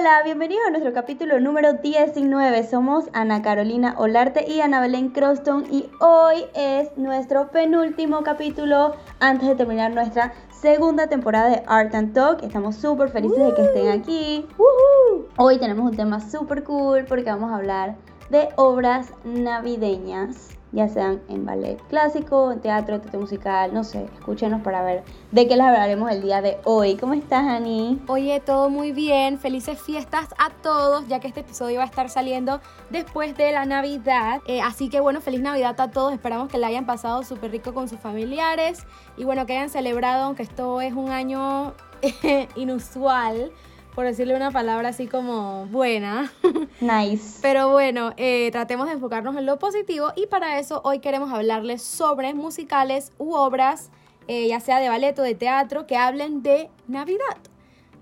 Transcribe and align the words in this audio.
Hola, 0.00 0.22
bienvenidos 0.24 0.64
a 0.66 0.70
nuestro 0.70 0.94
capítulo 0.94 1.40
número 1.40 1.74
19. 1.74 2.66
Somos 2.66 3.04
Ana 3.12 3.42
Carolina 3.42 3.94
Olarte 3.98 4.50
y 4.50 4.62
Ana 4.62 4.80
Belén 4.80 5.10
Croston 5.10 5.66
y 5.70 5.90
hoy 6.00 6.46
es 6.54 6.96
nuestro 6.96 7.50
penúltimo 7.50 8.22
capítulo 8.22 8.94
antes 9.18 9.46
de 9.46 9.56
terminar 9.56 9.92
nuestra 9.92 10.32
segunda 10.50 11.08
temporada 11.08 11.50
de 11.50 11.62
Art 11.66 11.94
and 11.94 12.14
Talk. 12.14 12.42
Estamos 12.42 12.76
súper 12.76 13.10
felices 13.10 13.44
de 13.44 13.54
que 13.54 13.62
estén 13.62 13.88
aquí. 13.90 14.46
Hoy 15.36 15.58
tenemos 15.58 15.90
un 15.90 15.94
tema 15.94 16.18
súper 16.18 16.64
cool 16.64 17.04
porque 17.04 17.24
vamos 17.24 17.52
a 17.52 17.56
hablar 17.56 17.96
de 18.30 18.48
obras 18.56 19.12
navideñas 19.24 20.59
ya 20.72 20.88
sean 20.88 21.20
en 21.28 21.44
ballet 21.44 21.80
clásico, 21.88 22.52
en 22.52 22.60
teatro, 22.60 23.00
teatro 23.00 23.20
musical, 23.20 23.74
no 23.74 23.84
sé, 23.84 24.04
escúchenos 24.18 24.62
para 24.62 24.82
ver 24.82 25.02
de 25.32 25.48
qué 25.48 25.56
les 25.56 25.66
hablaremos 25.66 26.10
el 26.10 26.22
día 26.22 26.42
de 26.42 26.58
hoy. 26.64 26.96
¿Cómo 26.96 27.14
estás, 27.14 27.44
Ani? 27.46 28.00
Oye, 28.06 28.40
todo 28.40 28.70
muy 28.70 28.92
bien, 28.92 29.38
felices 29.38 29.80
fiestas 29.80 30.28
a 30.38 30.50
todos, 30.62 31.06
ya 31.08 31.20
que 31.20 31.28
este 31.28 31.40
episodio 31.40 31.78
va 31.78 31.84
a 31.84 31.86
estar 31.86 32.08
saliendo 32.08 32.60
después 32.90 33.36
de 33.36 33.52
la 33.52 33.64
Navidad. 33.64 34.40
Eh, 34.46 34.60
así 34.60 34.88
que 34.88 35.00
bueno, 35.00 35.20
feliz 35.20 35.40
Navidad 35.40 35.80
a 35.80 35.90
todos, 35.90 36.12
esperamos 36.12 36.48
que 36.48 36.58
la 36.58 36.68
hayan 36.68 36.86
pasado 36.86 37.22
súper 37.24 37.50
rico 37.50 37.74
con 37.74 37.88
sus 37.88 37.98
familiares 37.98 38.86
y 39.16 39.24
bueno, 39.24 39.46
que 39.46 39.56
hayan 39.56 39.70
celebrado, 39.70 40.24
aunque 40.24 40.42
esto 40.42 40.80
es 40.80 40.92
un 40.92 41.10
año 41.10 41.74
inusual 42.56 43.50
por 43.94 44.04
decirle 44.04 44.34
una 44.34 44.50
palabra 44.50 44.90
así 44.90 45.06
como 45.06 45.66
buena. 45.66 46.32
Nice. 46.80 47.40
Pero 47.42 47.70
bueno, 47.70 48.12
eh, 48.16 48.48
tratemos 48.52 48.86
de 48.86 48.94
enfocarnos 48.94 49.36
en 49.36 49.44
lo 49.44 49.58
positivo 49.58 50.12
y 50.16 50.26
para 50.26 50.58
eso 50.58 50.80
hoy 50.84 51.00
queremos 51.00 51.32
hablarles 51.32 51.82
sobre 51.82 52.32
musicales 52.32 53.12
u 53.18 53.34
obras, 53.34 53.90
eh, 54.28 54.48
ya 54.48 54.60
sea 54.60 54.78
de 54.80 54.88
ballet 54.88 55.18
o 55.18 55.22
de 55.22 55.34
teatro, 55.34 55.86
que 55.86 55.96
hablen 55.96 56.42
de 56.42 56.70
Navidad. 56.88 57.36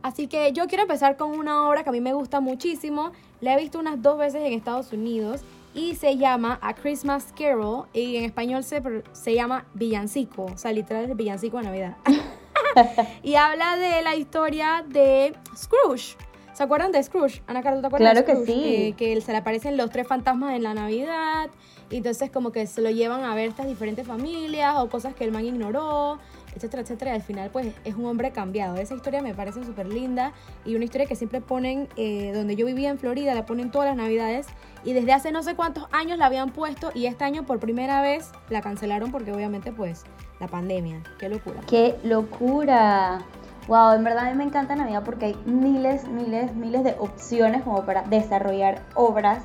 Así 0.02 0.28
que 0.28 0.52
yo 0.52 0.66
quiero 0.68 0.82
empezar 0.82 1.16
con 1.16 1.36
una 1.36 1.68
obra 1.68 1.82
que 1.82 1.88
a 1.88 1.92
mí 1.92 2.00
me 2.00 2.12
gusta 2.12 2.40
muchísimo. 2.40 3.10
La 3.40 3.54
he 3.54 3.60
visto 3.60 3.80
unas 3.80 4.00
dos 4.00 4.16
veces 4.16 4.42
en 4.44 4.52
Estados 4.52 4.92
Unidos 4.92 5.42
y 5.74 5.96
se 5.96 6.16
llama 6.16 6.58
A 6.62 6.74
Christmas 6.74 7.32
Carol 7.36 7.86
y 7.92 8.16
en 8.16 8.24
español 8.24 8.62
se, 8.62 8.82
se 9.12 9.34
llama 9.34 9.66
Villancico, 9.74 10.44
o 10.44 10.56
sea, 10.56 10.72
literal 10.72 11.10
es 11.10 11.16
Villancico 11.16 11.58
de 11.58 11.64
Navidad. 11.64 11.96
y 13.22 13.34
habla 13.34 13.76
de 13.76 14.02
la 14.02 14.16
historia 14.16 14.84
de 14.86 15.34
Scrooge. 15.56 16.16
¿Se 16.58 16.64
acuerdan 16.64 16.90
de 16.90 17.00
Scrooge? 17.00 17.40
Ana 17.46 17.62
Carlos, 17.62 17.82
¿te 17.82 17.86
acuerdas 17.86 18.10
claro 18.10 18.26
de 18.26 18.32
Scrooge? 18.32 18.46
que 18.46 18.52
sí. 18.52 18.74
Eh, 18.74 18.94
que 18.96 19.20
se 19.20 19.30
le 19.30 19.38
aparecen 19.38 19.76
los 19.76 19.90
tres 19.90 20.08
fantasmas 20.08 20.56
en 20.56 20.64
la 20.64 20.74
Navidad. 20.74 21.50
Y 21.88 21.98
entonces 21.98 22.32
como 22.32 22.50
que 22.50 22.66
se 22.66 22.82
lo 22.82 22.90
llevan 22.90 23.22
a 23.22 23.32
ver 23.36 23.50
estas 23.50 23.68
diferentes 23.68 24.04
familias 24.04 24.74
o 24.76 24.88
cosas 24.88 25.14
que 25.14 25.22
el 25.22 25.30
man 25.30 25.44
ignoró, 25.44 26.18
etcétera, 26.56 26.82
etcétera. 26.82 27.12
Y 27.12 27.14
al 27.14 27.22
final 27.22 27.50
pues 27.50 27.68
es 27.84 27.94
un 27.94 28.06
hombre 28.06 28.32
cambiado. 28.32 28.76
Esa 28.76 28.96
historia 28.96 29.22
me 29.22 29.34
parece 29.34 29.64
súper 29.64 29.86
linda 29.86 30.32
y 30.64 30.74
una 30.74 30.84
historia 30.84 31.06
que 31.06 31.14
siempre 31.14 31.40
ponen, 31.40 31.88
eh, 31.96 32.32
donde 32.34 32.56
yo 32.56 32.66
vivía 32.66 32.90
en 32.90 32.98
Florida, 32.98 33.36
la 33.36 33.46
ponen 33.46 33.70
todas 33.70 33.86
las 33.86 33.96
Navidades. 33.96 34.48
Y 34.82 34.94
desde 34.94 35.12
hace 35.12 35.30
no 35.30 35.44
sé 35.44 35.54
cuántos 35.54 35.86
años 35.92 36.18
la 36.18 36.26
habían 36.26 36.50
puesto 36.50 36.90
y 36.92 37.06
este 37.06 37.22
año 37.22 37.46
por 37.46 37.60
primera 37.60 38.02
vez 38.02 38.32
la 38.48 38.62
cancelaron 38.62 39.12
porque 39.12 39.32
obviamente 39.32 39.70
pues 39.70 40.04
la 40.40 40.48
pandemia. 40.48 41.02
Qué 41.18 41.28
locura. 41.28 41.60
Qué 41.66 41.98
locura. 42.02 43.18
Wow, 43.66 43.92
en 43.92 44.04
verdad 44.04 44.26
a 44.26 44.30
mí 44.30 44.36
me 44.36 44.44
encanta 44.44 44.74
Navidad 44.76 45.02
porque 45.04 45.26
hay 45.26 45.36
miles, 45.44 46.08
miles, 46.08 46.54
miles 46.54 46.84
de 46.84 46.96
opciones 46.98 47.62
como 47.62 47.84
para 47.84 48.02
desarrollar 48.02 48.82
obras 48.94 49.44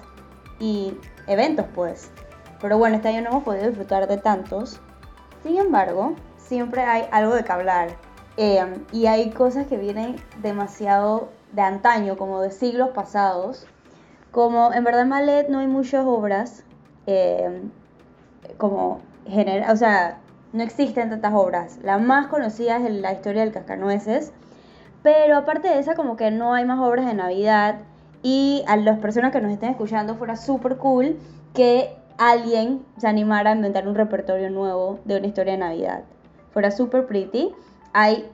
y 0.60 0.94
eventos, 1.28 1.66
pues. 1.76 2.12
Pero 2.62 2.78
bueno, 2.78 2.96
este 2.96 3.10
año 3.10 3.22
no 3.22 3.30
hemos 3.32 3.44
podido 3.44 3.68
disfrutar 3.68 4.08
de 4.08 4.18
tantos. 4.18 4.80
Sin 5.44 5.58
embargo, 5.58 6.16
siempre 6.38 6.84
hay 6.84 7.06
algo 7.12 7.36
de 7.36 7.44
que 7.44 7.52
hablar. 7.52 7.90
Eh, 8.38 8.66
y 8.92 9.08
hay 9.08 9.32
cosas 9.32 9.68
que 9.68 9.78
vienen 9.78 10.16
demasiado 10.42 11.30
de 11.52 11.62
antaño, 11.62 12.16
como 12.16 12.40
de 12.40 12.52
siglos 12.52 12.90
pasados. 12.90 13.68
Como 14.32 14.74
en 14.74 14.84
verdad 14.86 15.02
en 15.02 15.10
Malet 15.10 15.50
no 15.50 15.60
hay 15.60 15.68
muchas 15.68 16.06
obras 16.06 16.64
eh, 17.06 17.62
como 18.58 19.02
o 19.70 19.76
sea, 19.76 20.20
no 20.54 20.64
existen 20.64 21.10
tantas 21.10 21.34
obras. 21.34 21.80
La 21.84 21.98
más 21.98 22.28
conocida 22.28 22.78
es 22.78 22.90
la 22.94 23.12
historia 23.12 23.42
del 23.42 23.52
cascanueces. 23.52 24.32
Pero 25.02 25.36
aparte 25.36 25.68
de 25.68 25.80
esa, 25.80 25.96
como 25.96 26.16
que 26.16 26.32
no 26.32 26.54
hay 26.54 26.64
más 26.64 26.80
obras 26.80 27.06
de 27.08 27.16
Navidad. 27.16 27.80
Y 28.22 28.64
a 28.68 28.78
las 28.78 29.00
personas 29.00 29.34
que 29.34 29.42
nos 29.42 29.52
estén 29.52 29.72
escuchando 29.72 30.16
fuera 30.16 30.38
súper 30.38 30.78
cool 30.78 31.18
que 31.54 31.98
alguien 32.18 32.86
se 32.98 33.08
animara 33.08 33.52
a 33.52 33.56
inventar 33.56 33.88
un 33.88 33.96
repertorio 33.96 34.50
nuevo 34.50 35.00
de 35.04 35.18
una 35.18 35.28
historia 35.28 35.54
de 35.54 35.60
Navidad. 35.60 36.04
Fuera 36.52 36.72
súper 36.72 37.08
pretty. 37.08 37.52
Hay, 37.92 38.30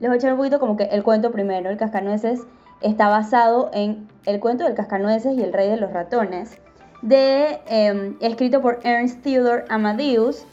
les 0.00 0.08
voy 0.08 0.14
a 0.14 0.16
echar 0.16 0.32
un 0.32 0.38
poquito 0.38 0.58
como 0.58 0.76
que 0.76 0.84
el 0.84 1.02
cuento 1.04 1.30
primero. 1.30 1.68
El 1.68 1.76
cascanueces 1.76 2.40
está 2.80 3.08
basado 3.08 3.70
en 3.74 4.08
el 4.24 4.40
cuento 4.40 4.64
del 4.64 4.74
cascanueces 4.74 5.36
y 5.36 5.42
el 5.42 5.52
rey 5.52 5.68
de 5.68 5.76
los 5.76 5.92
ratones. 5.92 6.58
De, 7.02 7.60
eh, 7.66 8.16
escrito 8.20 8.62
por 8.62 8.80
Ernst 8.84 9.22
Theodor 9.22 9.64
Amadeus 9.68 10.46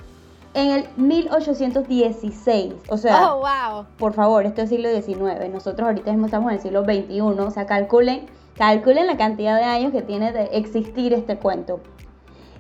en 0.54 0.72
el 0.72 0.88
1816. 0.98 2.74
O 2.90 2.98
sea, 2.98 3.34
oh, 3.34 3.40
wow. 3.40 3.86
por 3.98 4.14
favor, 4.14 4.46
esto 4.46 4.62
es 4.62 4.70
siglo 4.70 4.90
XIX. 4.90 5.50
Nosotros 5.52 5.88
ahorita 5.88 6.12
mismo 6.12 6.26
estamos 6.26 6.52
en 6.52 6.58
el 6.58 6.62
siglo 6.62 6.84
XXI. 6.84 7.22
O 7.22 7.52
sea, 7.52 7.66
calculen, 7.66 8.26
calculen 8.56 9.08
la 9.08 9.18
cantidad 9.18 9.58
de 9.58 9.64
años 9.64 9.92
que 9.92 10.02
tiene 10.02 10.32
de 10.32 10.46
existir 10.54 11.14
este 11.14 11.38
cuento. 11.38 11.80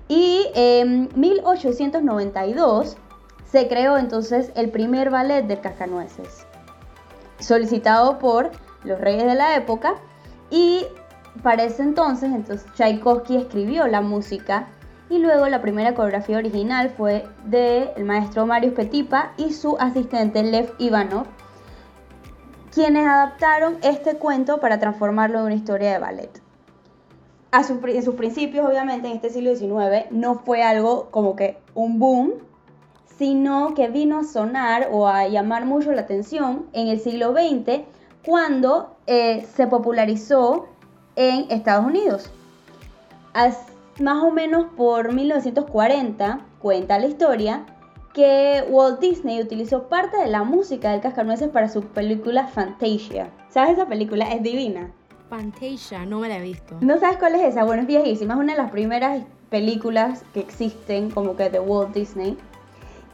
Y 0.07 0.47
en 0.55 1.09
1892 1.15 2.97
se 3.45 3.67
creó 3.67 3.97
entonces 3.97 4.51
el 4.55 4.69
primer 4.69 5.09
ballet 5.09 5.43
de 5.43 5.59
Cascanueces, 5.59 6.45
solicitado 7.39 8.19
por 8.19 8.51
los 8.83 8.99
reyes 8.99 9.25
de 9.25 9.35
la 9.35 9.55
época. 9.55 9.95
Y 10.49 10.85
para 11.43 11.63
ese 11.63 11.83
entonces, 11.83 12.31
entonces 12.31 12.71
Tchaikovsky 12.73 13.37
escribió 13.37 13.87
la 13.87 14.01
música 14.01 14.67
y 15.09 15.17
luego 15.17 15.47
la 15.47 15.61
primera 15.61 15.95
coreografía 15.95 16.37
original 16.37 16.91
fue 16.91 17.25
del 17.45 17.89
el 17.95 18.05
maestro 18.05 18.45
Marius 18.45 18.73
Petipa 18.73 19.33
y 19.37 19.53
su 19.53 19.75
asistente 19.79 20.43
Lev 20.43 20.71
Ivanov, 20.77 21.25
quienes 22.71 23.07
adaptaron 23.07 23.77
este 23.81 24.17
cuento 24.17 24.59
para 24.59 24.79
transformarlo 24.79 25.39
en 25.39 25.45
una 25.45 25.55
historia 25.55 25.91
de 25.91 25.99
ballet. 25.99 26.41
A 27.51 27.61
en 27.61 28.03
sus 28.03 28.15
principios, 28.15 28.67
obviamente, 28.67 29.07
en 29.07 29.15
este 29.15 29.31
siglo 29.31 29.55
XIX, 29.55 30.11
no 30.11 30.35
fue 30.35 30.61
algo 30.61 31.09
como 31.09 31.35
que 31.35 31.57
un 31.73 31.97
boom, 31.97 32.33
sino 33.17 33.73
que 33.73 33.89
vino 33.89 34.19
a 34.19 34.23
sonar 34.23 34.89
o 34.91 35.07
a 35.07 35.27
llamar 35.27 35.65
mucho 35.65 35.91
la 35.91 36.01
atención 36.01 36.67
en 36.73 36.87
el 36.87 36.99
siglo 36.99 37.33
XX 37.33 37.81
cuando 38.23 38.95
eh, 39.07 39.47
se 39.55 39.65
popularizó 39.65 40.67
en 41.15 41.49
Estados 41.49 41.85
Unidos. 41.87 42.31
Más 44.01 44.23
o 44.23 44.31
menos 44.31 44.65
por 44.75 45.13
1940, 45.13 46.45
cuenta 46.59 46.99
la 46.99 47.07
historia, 47.07 47.65
que 48.13 48.65
Walt 48.69 48.99
Disney 48.99 49.41
utilizó 49.41 49.87
parte 49.87 50.17
de 50.17 50.27
la 50.27 50.43
música 50.43 50.91
del 50.91 51.01
Cascanueces 51.01 51.49
para 51.49 51.69
su 51.69 51.81
película 51.83 52.47
Fantasia. 52.47 53.29
¿Sabes 53.49 53.73
esa 53.73 53.87
película? 53.87 54.25
Es 54.31 54.41
divina. 54.41 54.91
Fantasia, 55.29 56.05
no 56.05 56.19
me 56.19 56.27
la 56.27 56.37
he 56.37 56.41
visto. 56.41 56.77
¿No 56.81 56.99
sabes 56.99 57.17
cuál 57.17 57.35
es 57.35 57.43
esa? 57.43 57.63
Bueno, 57.63 57.83
es 57.83 57.87
viejísima, 57.87 58.33
es 58.33 58.39
una 58.39 58.53
de 58.53 58.61
las 58.61 58.71
primeras 58.71 59.23
películas 59.49 60.23
que 60.33 60.39
existen 60.39 61.11
como 61.11 61.35
que 61.35 61.49
de 61.49 61.59
Walt 61.59 61.93
Disney. 61.93 62.37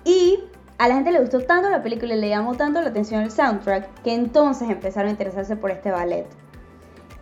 Y 0.06 0.40
a 0.78 0.88
la 0.88 0.96
gente 0.96 1.12
le 1.12 1.20
gustó 1.20 1.42
tanto 1.42 1.70
la 1.70 1.84
película 1.84 2.16
y 2.16 2.20
le 2.20 2.30
llamó 2.30 2.56
tanto 2.56 2.82
la 2.82 2.90
atención 2.90 3.22
el 3.22 3.32
soundtrack 3.32 4.02
que 4.02 4.14
entonces 4.14 4.70
empezaron 4.70 5.10
a 5.10 5.12
interesarse 5.12 5.56
por 5.56 5.72
este 5.72 5.92
ballet. 5.92 6.28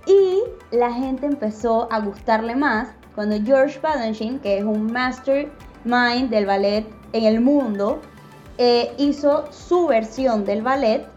Y 0.06 0.44
la 0.76 0.92
gente 0.92 1.26
empezó 1.26 1.88
a 1.92 2.00
gustarle 2.00 2.56
más 2.56 2.90
cuando 3.16 3.36
George 3.44 3.80
Balanchine, 3.80 4.40
que 4.40 4.58
es 4.58 4.64
un 4.64 4.92
mastermind 4.92 6.30
del 6.30 6.46
ballet 6.46 6.86
en 7.14 7.24
el 7.26 7.42
mundo, 7.42 8.02
eh, 8.58 8.94
hizo 8.98 9.52
su 9.52 9.88
versión 9.88 10.46
del 10.46 10.62
ballet 10.62 11.08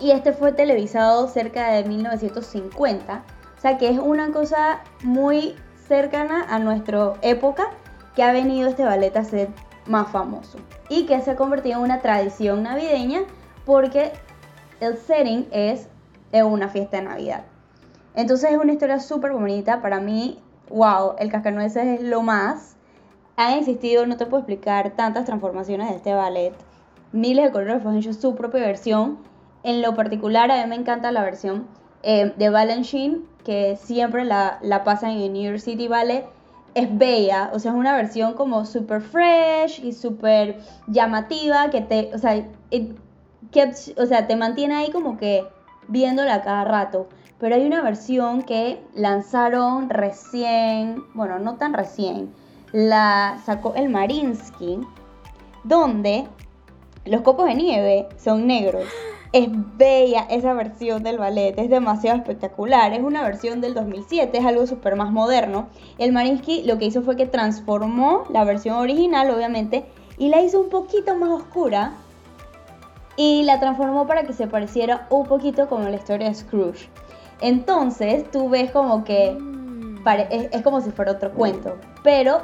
y 0.00 0.12
este 0.12 0.32
fue 0.32 0.52
televisado 0.52 1.28
cerca 1.28 1.72
de 1.72 1.84
1950. 1.84 3.24
O 3.56 3.60
sea 3.60 3.76
que 3.76 3.90
es 3.90 3.98
una 3.98 4.32
cosa 4.32 4.80
muy 5.02 5.54
cercana 5.86 6.46
a 6.48 6.58
nuestra 6.58 7.14
época 7.22 7.68
que 8.14 8.22
ha 8.22 8.32
venido 8.32 8.68
este 8.68 8.84
ballet 8.84 9.14
a 9.16 9.24
ser 9.24 9.48
más 9.86 10.10
famoso 10.10 10.58
y 10.88 11.06
que 11.06 11.20
se 11.20 11.32
ha 11.32 11.36
convertido 11.36 11.78
en 11.78 11.84
una 11.84 12.00
tradición 12.00 12.62
navideña 12.62 13.22
porque 13.64 14.12
el 14.80 14.96
setting 14.96 15.46
es 15.50 15.88
una 16.32 16.68
fiesta 16.68 16.98
de 16.98 17.04
Navidad. 17.04 17.44
Entonces 18.14 18.50
es 18.50 18.56
una 18.56 18.72
historia 18.72 19.00
súper 19.00 19.32
bonita. 19.32 19.82
Para 19.82 20.00
mí 20.00 20.42
wow, 20.70 21.14
el 21.18 21.30
cascanueces 21.30 22.00
es 22.00 22.02
lo 22.02 22.22
más. 22.22 22.76
Han 23.36 23.58
existido, 23.58 24.06
no 24.06 24.16
te 24.16 24.26
puedo 24.26 24.40
explicar, 24.40 24.90
tantas 24.96 25.24
transformaciones 25.24 25.90
de 25.90 25.96
este 25.96 26.14
ballet. 26.14 26.54
Miles 27.12 27.44
de 27.44 27.52
coreógrafos 27.52 27.92
han 27.92 27.98
hecho 27.98 28.12
su 28.12 28.34
propia 28.34 28.60
versión. 28.60 29.18
En 29.62 29.82
lo 29.82 29.94
particular, 29.94 30.50
a 30.50 30.62
mí 30.62 30.68
me 30.68 30.76
encanta 30.76 31.12
la 31.12 31.22
versión 31.22 31.66
eh, 32.02 32.32
de 32.36 32.50
Balanchine, 32.50 33.18
que 33.44 33.76
siempre 33.76 34.24
la, 34.24 34.58
la 34.62 34.84
pasan 34.84 35.10
en 35.12 35.32
New 35.32 35.42
York 35.42 35.58
City 35.58 35.88
Ballet. 35.88 36.24
Es 36.74 36.96
bella, 36.96 37.50
o 37.52 37.58
sea, 37.58 37.72
es 37.72 37.76
una 37.76 37.96
versión 37.96 38.34
como 38.34 38.64
super 38.64 39.00
fresh 39.02 39.84
y 39.84 39.92
súper 39.92 40.60
llamativa, 40.86 41.68
que 41.70 41.80
te, 41.80 42.10
o 42.14 42.18
sea, 42.18 42.46
o 43.96 44.06
sea, 44.06 44.26
te 44.28 44.36
mantiene 44.36 44.76
ahí 44.76 44.90
como 44.92 45.18
que 45.18 45.44
viéndola 45.88 46.42
cada 46.42 46.64
rato. 46.64 47.08
Pero 47.40 47.54
hay 47.54 47.66
una 47.66 47.82
versión 47.82 48.42
que 48.42 48.82
lanzaron 48.94 49.88
recién, 49.88 51.02
bueno, 51.14 51.38
no 51.38 51.56
tan 51.56 51.72
recién, 51.72 52.30
la 52.70 53.40
sacó 53.44 53.74
el 53.74 53.88
Marinsky, 53.88 54.78
donde 55.64 56.28
los 57.06 57.22
copos 57.22 57.46
de 57.46 57.54
nieve 57.54 58.08
son 58.18 58.46
negros. 58.46 58.84
Es 59.32 59.48
bella 59.76 60.26
esa 60.28 60.52
versión 60.52 61.02
del 61.02 61.16
ballet, 61.16 61.58
es 61.58 61.70
demasiado 61.70 62.18
espectacular. 62.18 62.92
Es 62.92 63.00
una 63.02 63.22
versión 63.22 63.60
del 63.60 63.74
2007, 63.74 64.36
es 64.36 64.44
algo 64.44 64.66
súper 64.66 64.96
más 64.96 65.10
moderno. 65.10 65.68
El 65.98 66.12
Marinsky 66.12 66.64
lo 66.64 66.78
que 66.78 66.86
hizo 66.86 67.00
fue 67.02 67.16
que 67.16 67.26
transformó 67.26 68.24
la 68.28 68.44
versión 68.44 68.76
original, 68.76 69.30
obviamente, 69.30 69.86
y 70.18 70.28
la 70.28 70.42
hizo 70.42 70.60
un 70.60 70.68
poquito 70.68 71.16
más 71.16 71.30
oscura 71.30 71.94
y 73.16 73.44
la 73.44 73.60
transformó 73.60 74.06
para 74.06 74.24
que 74.24 74.32
se 74.32 74.46
pareciera 74.46 75.06
un 75.10 75.26
poquito 75.26 75.68
como 75.68 75.88
la 75.88 75.96
historia 75.96 76.28
de 76.28 76.34
Scrooge. 76.34 76.88
Entonces 77.40 78.30
tú 78.30 78.48
ves 78.48 78.70
como 78.70 79.04
que 79.04 79.36
Mm. 80.04 80.08
es 80.30 80.62
como 80.62 80.80
si 80.80 80.90
fuera 80.90 81.12
otro 81.12 81.32
cuento, 81.32 81.76
pero 82.02 82.42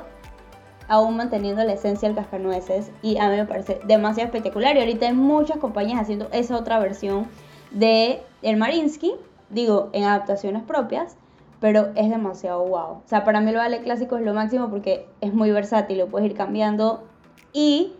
aún 0.88 1.16
manteniendo 1.16 1.64
la 1.64 1.72
esencia 1.72 2.08
del 2.08 2.16
cascanueces 2.16 2.92
y 3.02 3.16
a 3.18 3.28
mí 3.28 3.36
me 3.36 3.44
parece 3.44 3.80
demasiado 3.86 4.26
espectacular 4.26 4.76
y 4.76 4.80
ahorita 4.80 5.06
hay 5.06 5.14
muchas 5.14 5.58
compañías 5.58 6.00
haciendo 6.00 6.28
esa 6.32 6.56
otra 6.56 6.78
versión 6.78 7.26
de 7.72 8.22
El 8.42 8.56
Marinsky, 8.56 9.14
digo, 9.50 9.90
en 9.92 10.04
adaptaciones 10.04 10.62
propias, 10.62 11.16
pero 11.60 11.88
es 11.96 12.08
demasiado 12.08 12.64
wow. 12.64 12.90
O 12.90 13.02
sea, 13.06 13.24
para 13.24 13.40
mí 13.40 13.50
el 13.50 13.56
ballet 13.56 13.82
clásico 13.82 14.16
es 14.16 14.22
lo 14.22 14.34
máximo 14.34 14.68
porque 14.68 15.08
es 15.20 15.32
muy 15.32 15.50
versátil, 15.50 15.98
lo 15.98 16.08
puedes 16.08 16.30
ir 16.30 16.36
cambiando 16.36 17.04
y 17.52 17.94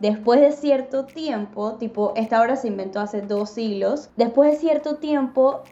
después 0.00 0.40
de 0.40 0.52
cierto 0.52 1.06
tiempo, 1.06 1.74
tipo, 1.74 2.12
esta 2.16 2.42
obra 2.42 2.56
se 2.56 2.68
inventó 2.68 3.00
hace 3.00 3.22
dos 3.22 3.50
siglos, 3.50 4.10
después 4.16 4.52
de 4.52 4.58
cierto 4.58 4.96
tiempo, 4.96 5.62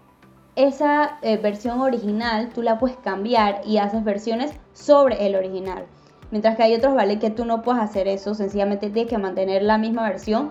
esa 0.57 1.19
eh, 1.23 1.37
versión 1.37 1.81
original 1.81 2.51
tú 2.55 2.63
la 2.63 2.79
puedes 2.79 2.97
cambiar 2.97 3.61
y 3.65 3.77
haces 3.77 4.03
versiones 4.03 4.53
sobre 4.73 5.27
el 5.27 5.37
original. 5.37 5.85
Mientras 6.31 6.57
que 6.57 6.65
hay 6.65 6.75
otros 6.75 6.95
ballets 6.95 7.21
que 7.21 7.31
tú 7.31 7.45
no 7.45 7.63
puedes 7.63 7.83
hacer 7.83 8.09
eso, 8.09 8.35
sencillamente 8.35 8.91
tienes 8.91 9.11
que 9.11 9.19
mantener 9.19 9.63
la 9.63 9.79
misma 9.79 10.03
versión. 10.09 10.51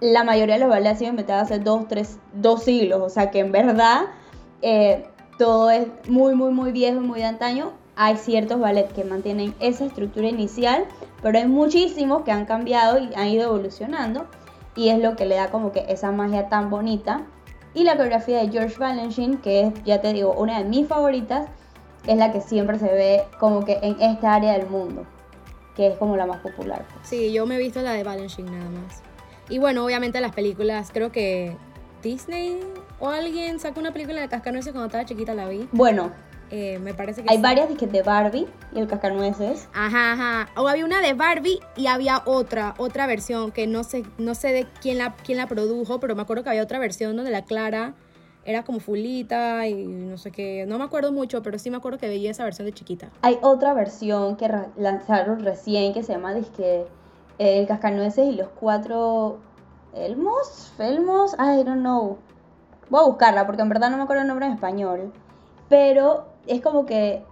La 0.00 0.24
mayoría 0.24 0.54
de 0.54 0.60
los 0.62 0.70
ballets 0.70 0.90
han 0.90 0.98
sido 0.98 1.10
inventados 1.10 1.44
hace 1.44 1.58
dos, 1.60 1.86
tres, 1.86 2.18
dos 2.32 2.64
siglos, 2.64 3.00
o 3.02 3.08
sea 3.08 3.30
que 3.30 3.38
en 3.38 3.52
verdad 3.52 4.06
eh, 4.62 5.06
todo 5.38 5.70
es 5.70 5.86
muy, 6.08 6.34
muy, 6.34 6.50
muy 6.50 6.72
viejo 6.72 6.96
y 6.96 7.06
muy 7.06 7.20
de 7.20 7.26
antaño. 7.26 7.72
Hay 7.94 8.16
ciertos 8.16 8.58
ballets 8.58 8.92
que 8.94 9.04
mantienen 9.04 9.54
esa 9.60 9.84
estructura 9.84 10.26
inicial, 10.28 10.86
pero 11.22 11.38
hay 11.38 11.46
muchísimos 11.46 12.22
que 12.22 12.32
han 12.32 12.46
cambiado 12.46 12.98
y 12.98 13.14
han 13.14 13.28
ido 13.28 13.44
evolucionando 13.44 14.26
y 14.74 14.88
es 14.88 14.98
lo 14.98 15.14
que 15.14 15.26
le 15.26 15.36
da 15.36 15.50
como 15.50 15.72
que 15.72 15.84
esa 15.88 16.10
magia 16.10 16.48
tan 16.48 16.70
bonita. 16.70 17.26
Y 17.74 17.84
la 17.84 17.96
coreografía 17.96 18.38
de 18.38 18.50
George 18.50 18.76
Balanchine, 18.78 19.40
que 19.40 19.62
es, 19.62 19.84
ya 19.84 20.00
te 20.00 20.12
digo, 20.12 20.34
una 20.34 20.58
de 20.58 20.64
mis 20.64 20.86
favoritas, 20.86 21.48
es 22.06 22.16
la 22.16 22.32
que 22.32 22.40
siempre 22.40 22.78
se 22.78 22.92
ve 22.92 23.24
como 23.38 23.64
que 23.64 23.78
en 23.82 24.00
esta 24.00 24.34
área 24.34 24.52
del 24.52 24.66
mundo, 24.66 25.06
que 25.76 25.88
es 25.88 25.98
como 25.98 26.16
la 26.16 26.26
más 26.26 26.40
popular. 26.40 26.84
Sí, 27.02 27.32
yo 27.32 27.46
me 27.46 27.56
he 27.56 27.58
visto 27.58 27.80
la 27.80 27.92
de 27.92 28.02
Balanchine 28.02 28.50
nada 28.50 28.70
más. 28.70 29.02
Y 29.48 29.58
bueno, 29.58 29.84
obviamente 29.84 30.20
las 30.20 30.34
películas, 30.34 30.90
creo 30.92 31.12
que 31.12 31.56
Disney 32.02 32.60
o 33.00 33.08
alguien 33.08 33.58
sacó 33.58 33.80
una 33.80 33.92
película 33.92 34.20
de 34.20 34.28
Cascanueces 34.28 34.72
cuando 34.72 34.86
estaba 34.86 35.04
chiquita, 35.04 35.34
la 35.34 35.48
vi. 35.48 35.68
Bueno, 35.72 36.12
Eh, 36.54 36.78
me 36.80 36.92
parece 36.92 37.22
que 37.22 37.30
hay 37.30 37.36
sí. 37.36 37.42
varias 37.42 37.66
disques 37.70 37.90
de 37.90 38.02
Barbie 38.02 38.46
y 38.74 38.78
el 38.78 38.86
cascanueces. 38.86 39.68
Ajá, 39.72 40.12
ajá. 40.12 40.48
O 40.54 40.68
había 40.68 40.84
una 40.84 41.00
de 41.00 41.14
Barbie 41.14 41.58
y 41.76 41.86
había 41.86 42.20
otra, 42.26 42.74
otra 42.76 43.06
versión 43.06 43.52
que 43.52 43.66
no 43.66 43.84
sé, 43.84 44.04
no 44.18 44.34
sé 44.34 44.48
de 44.48 44.66
quién 44.82 44.98
la, 44.98 45.14
quién 45.24 45.38
la 45.38 45.46
produjo, 45.46 45.98
pero 45.98 46.14
me 46.14 46.20
acuerdo 46.20 46.44
que 46.44 46.50
había 46.50 46.62
otra 46.62 46.78
versión 46.78 47.16
donde 47.16 47.30
la 47.30 47.46
Clara 47.46 47.94
era 48.44 48.64
como 48.64 48.80
fulita 48.80 49.66
y 49.66 49.86
no 49.86 50.18
sé 50.18 50.30
qué. 50.30 50.66
No 50.68 50.76
me 50.76 50.84
acuerdo 50.84 51.10
mucho, 51.10 51.42
pero 51.42 51.58
sí 51.58 51.70
me 51.70 51.78
acuerdo 51.78 51.98
que 51.98 52.08
veía 52.08 52.30
esa 52.30 52.44
versión 52.44 52.66
de 52.66 52.74
chiquita. 52.74 53.08
Hay 53.22 53.38
otra 53.40 53.72
versión 53.72 54.36
que 54.36 54.50
lanzaron 54.76 55.40
recién 55.42 55.94
que 55.94 56.02
se 56.02 56.12
llama 56.12 56.34
disque 56.34 56.84
eh, 57.38 57.60
El 57.60 57.66
Cascanueces 57.66 58.28
y 58.28 58.32
los 58.32 58.48
cuatro 58.60 59.38
Elmos, 59.94 60.70
Felmos, 60.76 61.32
I 61.34 61.64
don't 61.64 61.80
know. 61.80 62.18
Voy 62.90 63.00
a 63.00 63.06
buscarla 63.06 63.46
porque 63.46 63.62
en 63.62 63.70
verdad 63.70 63.88
no 63.90 63.96
me 63.96 64.02
acuerdo 64.02 64.20
el 64.20 64.28
nombre 64.28 64.44
en 64.44 64.52
español. 64.52 65.12
Pero 65.70 66.31
es 66.46 66.60
como 66.60 66.86
que 66.86 67.24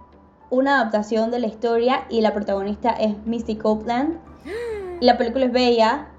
una 0.49 0.75
adaptación 0.75 1.31
de 1.31 1.39
la 1.39 1.47
historia 1.47 2.05
y 2.09 2.21
la 2.21 2.33
protagonista 2.33 2.91
es 2.91 3.15
Misty 3.25 3.55
Copeland. 3.55 4.19
La 4.99 5.17
película 5.17 5.45
es 5.45 5.51
bella, 5.51 6.09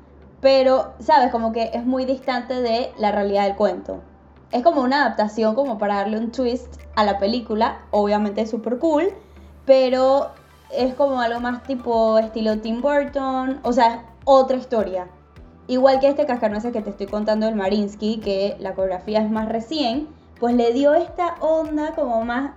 pero, 0.40 0.94
¿sabes? 0.98 1.30
Como 1.30 1.52
que 1.52 1.70
es 1.72 1.86
muy 1.86 2.04
distante 2.04 2.60
de 2.60 2.90
la 2.98 3.12
realidad 3.12 3.44
del 3.44 3.54
cuento. 3.54 4.00
Es 4.50 4.62
como 4.62 4.82
una 4.82 5.02
adaptación 5.02 5.54
como 5.54 5.78
para 5.78 5.96
darle 5.96 6.18
un 6.18 6.32
twist 6.32 6.80
a 6.96 7.04
la 7.04 7.18
película, 7.18 7.82
obviamente 7.92 8.40
es 8.40 8.50
súper 8.50 8.78
cool, 8.80 9.14
pero 9.64 10.30
es 10.72 10.94
como 10.94 11.20
algo 11.20 11.38
más 11.38 11.62
tipo 11.62 12.18
estilo 12.18 12.58
Tim 12.58 12.82
Burton, 12.82 13.60
o 13.62 13.72
sea, 13.72 13.94
es 13.94 14.00
otra 14.24 14.56
historia. 14.56 15.06
Igual 15.68 16.00
que 16.00 16.08
este 16.08 16.26
cascanueces 16.26 16.72
que 16.72 16.82
te 16.82 16.90
estoy 16.90 17.06
contando 17.06 17.46
del 17.46 17.54
Marinsky, 17.54 18.18
que 18.18 18.56
la 18.58 18.74
coreografía 18.74 19.20
es 19.22 19.30
más 19.30 19.48
recién, 19.48 20.08
pues 20.40 20.56
le 20.56 20.72
dio 20.72 20.94
esta 20.94 21.36
onda 21.40 21.92
como 21.94 22.24
más 22.24 22.52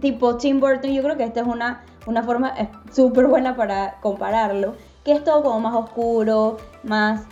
tipo 0.00 0.36
Tim 0.36 0.60
Burton. 0.60 0.92
Yo 0.92 1.02
creo 1.02 1.16
que 1.16 1.24
esta 1.24 1.40
es 1.40 1.46
una, 1.46 1.84
una 2.06 2.22
forma 2.22 2.54
eh, 2.58 2.68
súper 2.92 3.26
buena 3.26 3.56
para 3.56 3.98
compararlo, 4.00 4.74
que 5.04 5.12
es 5.12 5.24
todo 5.24 5.42
como 5.42 5.60
más 5.60 5.74
oscuro, 5.74 6.58
más 6.82 7.22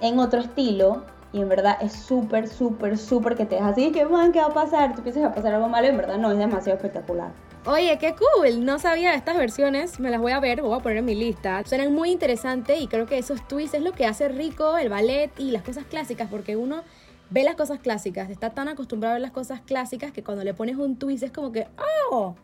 en 0.00 0.18
otro 0.18 0.40
estilo. 0.40 1.02
Y 1.32 1.42
en 1.42 1.48
verdad 1.48 1.76
es 1.82 1.92
súper, 1.92 2.48
súper, 2.48 2.96
súper 2.96 3.36
que 3.36 3.44
te 3.44 3.56
deja 3.56 3.68
así, 3.68 3.92
que 3.92 4.06
man, 4.06 4.32
¿qué 4.32 4.40
va 4.40 4.46
a 4.46 4.54
pasar? 4.54 4.94
Tú 4.94 5.02
piensas 5.02 5.22
va 5.22 5.28
a 5.28 5.34
pasar 5.34 5.52
algo 5.52 5.68
malo 5.68 5.86
en 5.86 5.96
verdad 5.98 6.16
no, 6.16 6.30
es 6.30 6.38
demasiado 6.38 6.76
espectacular. 6.76 7.32
Oye, 7.66 7.98
qué 7.98 8.14
cool. 8.14 8.64
No 8.64 8.78
sabía 8.78 9.10
de 9.10 9.16
estas 9.16 9.36
versiones. 9.36 10.00
Me 10.00 10.10
las 10.10 10.22
voy 10.22 10.32
a 10.32 10.40
ver, 10.40 10.62
voy 10.62 10.74
a 10.74 10.82
poner 10.82 10.98
en 10.98 11.04
mi 11.04 11.14
lista. 11.14 11.62
Suenan 11.66 11.92
muy 11.92 12.10
interesantes 12.10 12.80
y 12.80 12.86
creo 12.86 13.04
que 13.04 13.18
esos 13.18 13.46
twists 13.46 13.74
es 13.74 13.82
lo 13.82 13.92
que 13.92 14.06
hace 14.06 14.28
rico 14.28 14.78
el 14.78 14.88
ballet 14.88 15.30
y 15.38 15.50
las 15.50 15.64
cosas 15.64 15.84
clásicas, 15.84 16.28
porque 16.30 16.56
uno 16.56 16.82
ve 17.30 17.44
las 17.44 17.54
cosas 17.54 17.78
clásicas, 17.80 18.30
está 18.30 18.50
tan 18.50 18.68
acostumbrado 18.68 19.12
a 19.12 19.14
ver 19.14 19.22
las 19.22 19.32
cosas 19.32 19.60
clásicas 19.60 20.12
que 20.12 20.22
cuando 20.22 20.44
le 20.44 20.54
pones 20.54 20.76
un 20.76 20.96
twist 20.96 21.22
es 21.22 21.32
como 21.32 21.52
que, 21.52 21.66
oh, 22.10 22.34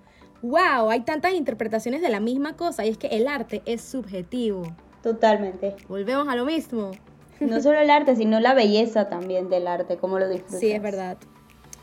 wow, 0.42 0.90
hay 0.90 1.00
tantas 1.00 1.34
interpretaciones 1.34 2.02
de 2.02 2.10
la 2.10 2.20
misma 2.20 2.56
cosa 2.56 2.84
y 2.84 2.90
es 2.90 2.98
que 2.98 3.08
el 3.08 3.26
arte 3.26 3.62
es 3.66 3.80
subjetivo. 3.82 4.64
Totalmente. 5.02 5.76
Volvemos 5.88 6.28
a 6.28 6.36
lo 6.36 6.44
mismo. 6.44 6.92
No 7.40 7.60
solo 7.60 7.78
el 7.78 7.90
arte, 7.90 8.16
sino 8.16 8.40
la 8.40 8.54
belleza 8.54 9.08
también 9.08 9.50
del 9.50 9.66
arte, 9.66 9.96
cómo 9.96 10.18
lo 10.18 10.28
disfrutas. 10.28 10.60
Sí, 10.60 10.70
es 10.70 10.80
verdad. 10.80 11.18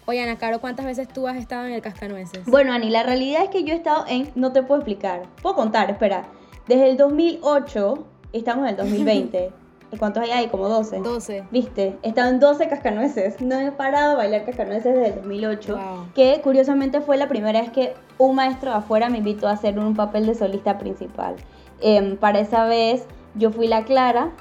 Oye, 0.06 0.22
Ana 0.22 0.38
Caro, 0.38 0.60
¿cuántas 0.60 0.86
veces 0.86 1.08
tú 1.08 1.28
has 1.28 1.38
estado 1.38 1.68
en 1.68 1.74
el 1.74 1.82
Cascanueces? 1.82 2.46
Bueno, 2.48 2.74
Ani, 2.74 2.90
la 2.90 3.04
realidad 3.04 3.44
es 3.44 3.50
que 3.50 3.64
yo 3.64 3.74
he 3.74 3.78
estado 3.78 4.06
en. 4.08 4.32
No 4.36 4.52
te 4.52 4.64
puedo 4.64 4.82
explicar. 4.82 5.24
Puedo 5.42 5.56
contar, 5.56 5.92
espera. 5.92 6.26
Desde 6.68 6.90
el 6.90 6.98
2008, 6.98 8.08
estamos 8.34 8.64
en 8.64 8.70
el 8.72 8.78
2020. 8.78 9.52
¿Y 9.92 9.98
cuántos 9.98 10.24
hay 10.24 10.32
ahí? 10.32 10.48
Como 10.48 10.70
12. 10.70 11.00
12. 11.00 11.44
Viste, 11.52 11.98
he 12.02 12.10
estado 12.10 12.30
en 12.30 12.40
12 12.40 12.68
cascanueces. 12.70 13.42
No 13.42 13.60
he 13.60 13.72
parado 13.72 14.12
de 14.12 14.16
bailar 14.16 14.46
cascanueces 14.46 14.94
desde 14.94 15.08
el 15.10 15.16
2008. 15.16 15.76
Wow. 15.76 16.06
Que 16.16 16.40
curiosamente 16.42 17.02
fue 17.02 17.18
la 17.18 17.28
primera 17.28 17.62
vez 17.62 17.72
que 17.72 17.94
un 18.18 18.36
maestro 18.36 18.72
de 18.72 18.78
afuera 18.78 19.10
me 19.10 19.18
invitó 19.18 19.48
a 19.48 19.52
hacer 19.52 19.78
un 19.78 19.96
papel 19.96 20.26
de 20.26 20.36
solista 20.36 20.78
principal. 20.78 21.36
Em, 21.82 22.16
para 22.16 22.40
esa 22.40 22.66
vez 22.66 23.06
yo 23.36 23.52
fui 23.52 23.68
la 23.68 23.84
Clara 23.84 24.32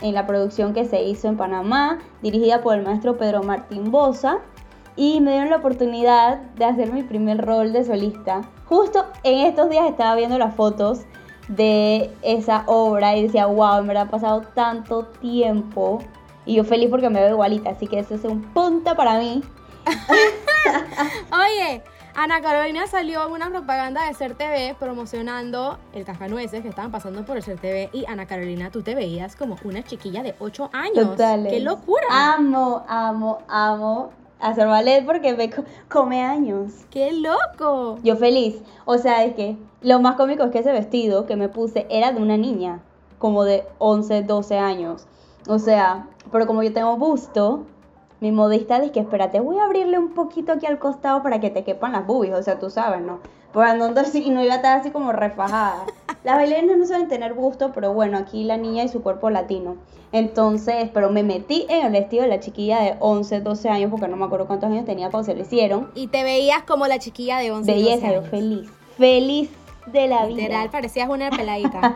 en 0.00 0.14
la 0.14 0.26
producción 0.26 0.74
que 0.74 0.84
se 0.84 1.02
hizo 1.02 1.28
en 1.28 1.36
Panamá, 1.36 1.98
dirigida 2.22 2.62
por 2.62 2.76
el 2.76 2.84
maestro 2.84 3.18
Pedro 3.18 3.42
Martín 3.42 3.90
Bosa. 3.90 4.38
Y 4.96 5.20
me 5.20 5.32
dieron 5.32 5.50
la 5.50 5.56
oportunidad 5.56 6.38
de 6.56 6.64
hacer 6.66 6.92
mi 6.92 7.02
primer 7.02 7.44
rol 7.44 7.72
de 7.72 7.84
solista. 7.84 8.42
Justo 8.66 9.06
en 9.24 9.46
estos 9.46 9.70
días 9.70 9.88
estaba 9.88 10.14
viendo 10.14 10.36
las 10.36 10.54
fotos 10.54 11.02
de 11.50 12.10
esa 12.22 12.62
obra 12.66 13.16
y 13.16 13.24
decía, 13.24 13.46
wow, 13.46 13.82
me 13.82 13.98
ha 13.98 14.06
pasado 14.06 14.42
tanto 14.54 15.04
tiempo. 15.20 16.02
Y 16.46 16.54
yo 16.56 16.64
feliz 16.64 16.88
porque 16.90 17.10
me 17.10 17.20
veo 17.20 17.30
igualita, 17.30 17.70
así 17.70 17.86
que 17.86 17.98
eso 17.98 18.14
es 18.14 18.24
un 18.24 18.42
punto 18.42 18.94
para 18.94 19.18
mí. 19.18 19.42
Oye, 21.32 21.82
Ana 22.14 22.40
Carolina 22.40 22.86
salió 22.86 23.26
en 23.26 23.32
una 23.32 23.50
propaganda 23.50 24.06
de 24.06 24.14
Ser 24.14 24.34
TV 24.34 24.76
promocionando 24.78 25.78
el 25.92 26.04
Cascanueces 26.04 26.62
que 26.62 26.68
estaban 26.68 26.92
pasando 26.92 27.24
por 27.24 27.36
el 27.36 27.42
Ser 27.42 27.58
TV 27.58 27.90
y 27.92 28.04
Ana 28.06 28.26
Carolina, 28.26 28.70
tú 28.70 28.82
te 28.82 28.94
veías 28.94 29.34
como 29.34 29.56
una 29.64 29.82
chiquilla 29.82 30.22
de 30.22 30.36
8 30.38 30.70
años. 30.72 31.10
Total. 31.10 31.48
¡Qué 31.48 31.60
locura! 31.60 32.06
Amo, 32.10 32.84
amo, 32.88 33.38
amo 33.48 34.19
hacer 34.40 34.66
ballet 34.66 35.04
porque 35.04 35.34
me 35.34 35.50
co- 35.50 35.64
come 35.88 36.22
años. 36.22 36.72
¡Qué 36.90 37.12
loco! 37.12 37.98
Yo 38.02 38.16
feliz. 38.16 38.60
O 38.84 38.98
sea, 38.98 39.24
es 39.24 39.34
que 39.34 39.56
lo 39.82 40.00
más 40.00 40.16
cómico 40.16 40.44
es 40.44 40.50
que 40.50 40.58
ese 40.60 40.72
vestido 40.72 41.26
que 41.26 41.36
me 41.36 41.48
puse 41.48 41.86
era 41.90 42.12
de 42.12 42.20
una 42.22 42.36
niña, 42.36 42.80
como 43.18 43.44
de 43.44 43.64
11, 43.78 44.22
12 44.22 44.58
años. 44.58 45.06
O 45.48 45.58
sea, 45.58 46.06
pero 46.32 46.46
como 46.46 46.62
yo 46.62 46.72
tengo 46.72 46.96
busto, 46.96 47.64
mi 48.20 48.32
modista 48.32 48.78
dice 48.80 48.92
que 48.92 49.00
espérate, 49.00 49.40
voy 49.40 49.58
a 49.58 49.64
abrirle 49.64 49.98
un 49.98 50.12
poquito 50.14 50.52
aquí 50.52 50.66
al 50.66 50.78
costado 50.78 51.22
para 51.22 51.40
que 51.40 51.50
te 51.50 51.64
quepan 51.64 51.92
las 51.92 52.06
boobies. 52.06 52.34
O 52.34 52.42
sea, 52.42 52.58
tú 52.58 52.68
sabes, 52.70 53.00
¿no? 53.00 53.18
Pues 53.52 53.74
no, 53.76 53.86
así, 54.00 54.22
y 54.22 54.30
no 54.30 54.42
iba 54.44 54.52
a 54.54 54.56
estar 54.56 54.78
así 54.78 54.90
como 54.90 55.12
refajada. 55.12 55.84
Las 56.24 56.36
bailarinas 56.36 56.76
no 56.76 56.86
suelen 56.86 57.08
tener 57.08 57.34
gusto, 57.34 57.72
pero 57.74 57.94
bueno, 57.94 58.18
aquí 58.18 58.44
la 58.44 58.56
niña 58.56 58.84
y 58.84 58.88
su 58.88 59.02
cuerpo 59.02 59.30
latino. 59.30 59.76
Entonces, 60.12 60.90
pero 60.92 61.10
me 61.10 61.22
metí 61.22 61.66
en 61.68 61.86
el 61.86 61.92
vestido 61.92 62.24
de 62.24 62.28
la 62.28 62.40
chiquilla 62.40 62.80
de 62.80 62.96
11, 63.00 63.40
12 63.40 63.68
años, 63.68 63.90
porque 63.90 64.08
no 64.08 64.16
me 64.16 64.24
acuerdo 64.24 64.46
cuántos 64.46 64.70
años 64.70 64.84
tenía 64.84 65.10
cuando 65.10 65.24
se 65.26 65.34
lo 65.34 65.42
hicieron. 65.42 65.90
Y 65.94 66.08
te 66.08 66.22
veías 66.24 66.62
como 66.64 66.86
la 66.86 66.98
chiquilla 66.98 67.38
de 67.38 67.50
11 67.52 67.72
12 67.72 67.84
Belleza, 67.84 68.06
yo 68.12 68.18
años. 68.18 68.28
feliz. 68.30 68.70
Feliz 68.98 69.50
de 69.86 70.08
la 70.08 70.26
Literal, 70.26 70.62
vida. 70.62 70.70
parecías 70.72 71.08
una 71.08 71.30
peladita. 71.36 71.94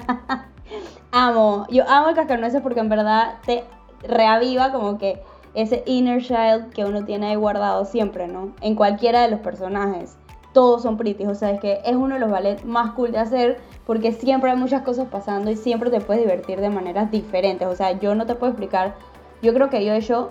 Amo, 1.12 1.66
yo 1.70 1.84
amo 1.88 2.08
el 2.08 2.14
cascanueces 2.14 2.60
porque 2.62 2.80
en 2.80 2.88
verdad 2.88 3.34
te 3.46 3.64
reaviva 4.02 4.72
como 4.72 4.98
que 4.98 5.20
ese 5.54 5.82
inner 5.86 6.20
child 6.22 6.70
que 6.72 6.84
uno 6.84 7.04
tiene 7.04 7.26
ahí 7.28 7.36
guardado 7.36 7.84
siempre, 7.84 8.26
¿no? 8.26 8.52
En 8.60 8.74
cualquiera 8.74 9.22
de 9.22 9.28
los 9.28 9.40
personajes. 9.40 10.16
Todos 10.54 10.82
son 10.82 10.96
pretty, 10.96 11.26
o 11.26 11.34
sea, 11.34 11.50
es 11.50 11.60
que 11.60 11.80
es 11.84 11.94
uno 11.94 12.14
de 12.14 12.20
los 12.20 12.30
ballets 12.30 12.64
más 12.64 12.92
cool 12.92 13.12
de 13.12 13.18
hacer 13.18 13.58
porque 13.86 14.12
siempre 14.12 14.50
hay 14.50 14.56
muchas 14.56 14.80
cosas 14.80 15.08
pasando 15.08 15.50
y 15.50 15.56
siempre 15.56 15.90
te 15.90 16.00
puedes 16.00 16.22
divertir 16.22 16.60
de 16.60 16.70
maneras 16.70 17.10
diferentes. 17.10 17.68
O 17.68 17.74
sea, 17.74 17.92
yo 18.00 18.14
no 18.14 18.24
te 18.24 18.34
puedo 18.34 18.52
explicar, 18.52 18.94
yo 19.42 19.52
creo 19.52 19.68
que 19.68 19.84
yo 19.84 19.92
he 19.92 19.98
hecho 19.98 20.30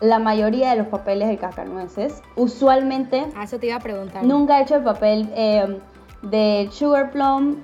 la 0.00 0.18
mayoría 0.18 0.70
de 0.70 0.78
los 0.78 0.88
papeles 0.88 1.28
de 1.28 1.36
cascanueces. 1.36 2.22
Usualmente 2.34 3.26
A 3.36 3.44
eso 3.44 3.58
te 3.58 3.66
iba 3.66 3.76
a 3.76 3.80
preguntar. 3.80 4.24
Nunca 4.24 4.58
he 4.58 4.62
hecho 4.62 4.76
el 4.76 4.82
papel 4.82 5.30
eh, 5.36 5.78
de 6.22 6.68
Sugar 6.72 7.12
Plum, 7.12 7.56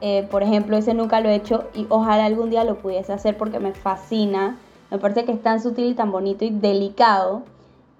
eh, 0.00 0.26
por 0.30 0.42
ejemplo, 0.42 0.76
ese 0.76 0.92
nunca 0.92 1.20
lo 1.20 1.28
he 1.28 1.34
hecho 1.34 1.64
y 1.74 1.86
ojalá 1.88 2.26
algún 2.26 2.50
día 2.50 2.64
lo 2.64 2.76
pudiese 2.76 3.12
hacer 3.12 3.38
porque 3.38 3.60
me 3.60 3.72
fascina. 3.72 4.58
Me 4.90 4.98
parece 4.98 5.24
que 5.24 5.32
es 5.32 5.42
tan 5.42 5.60
sutil 5.62 5.86
y 5.86 5.94
tan 5.94 6.12
bonito 6.12 6.44
y 6.44 6.50
delicado 6.50 7.42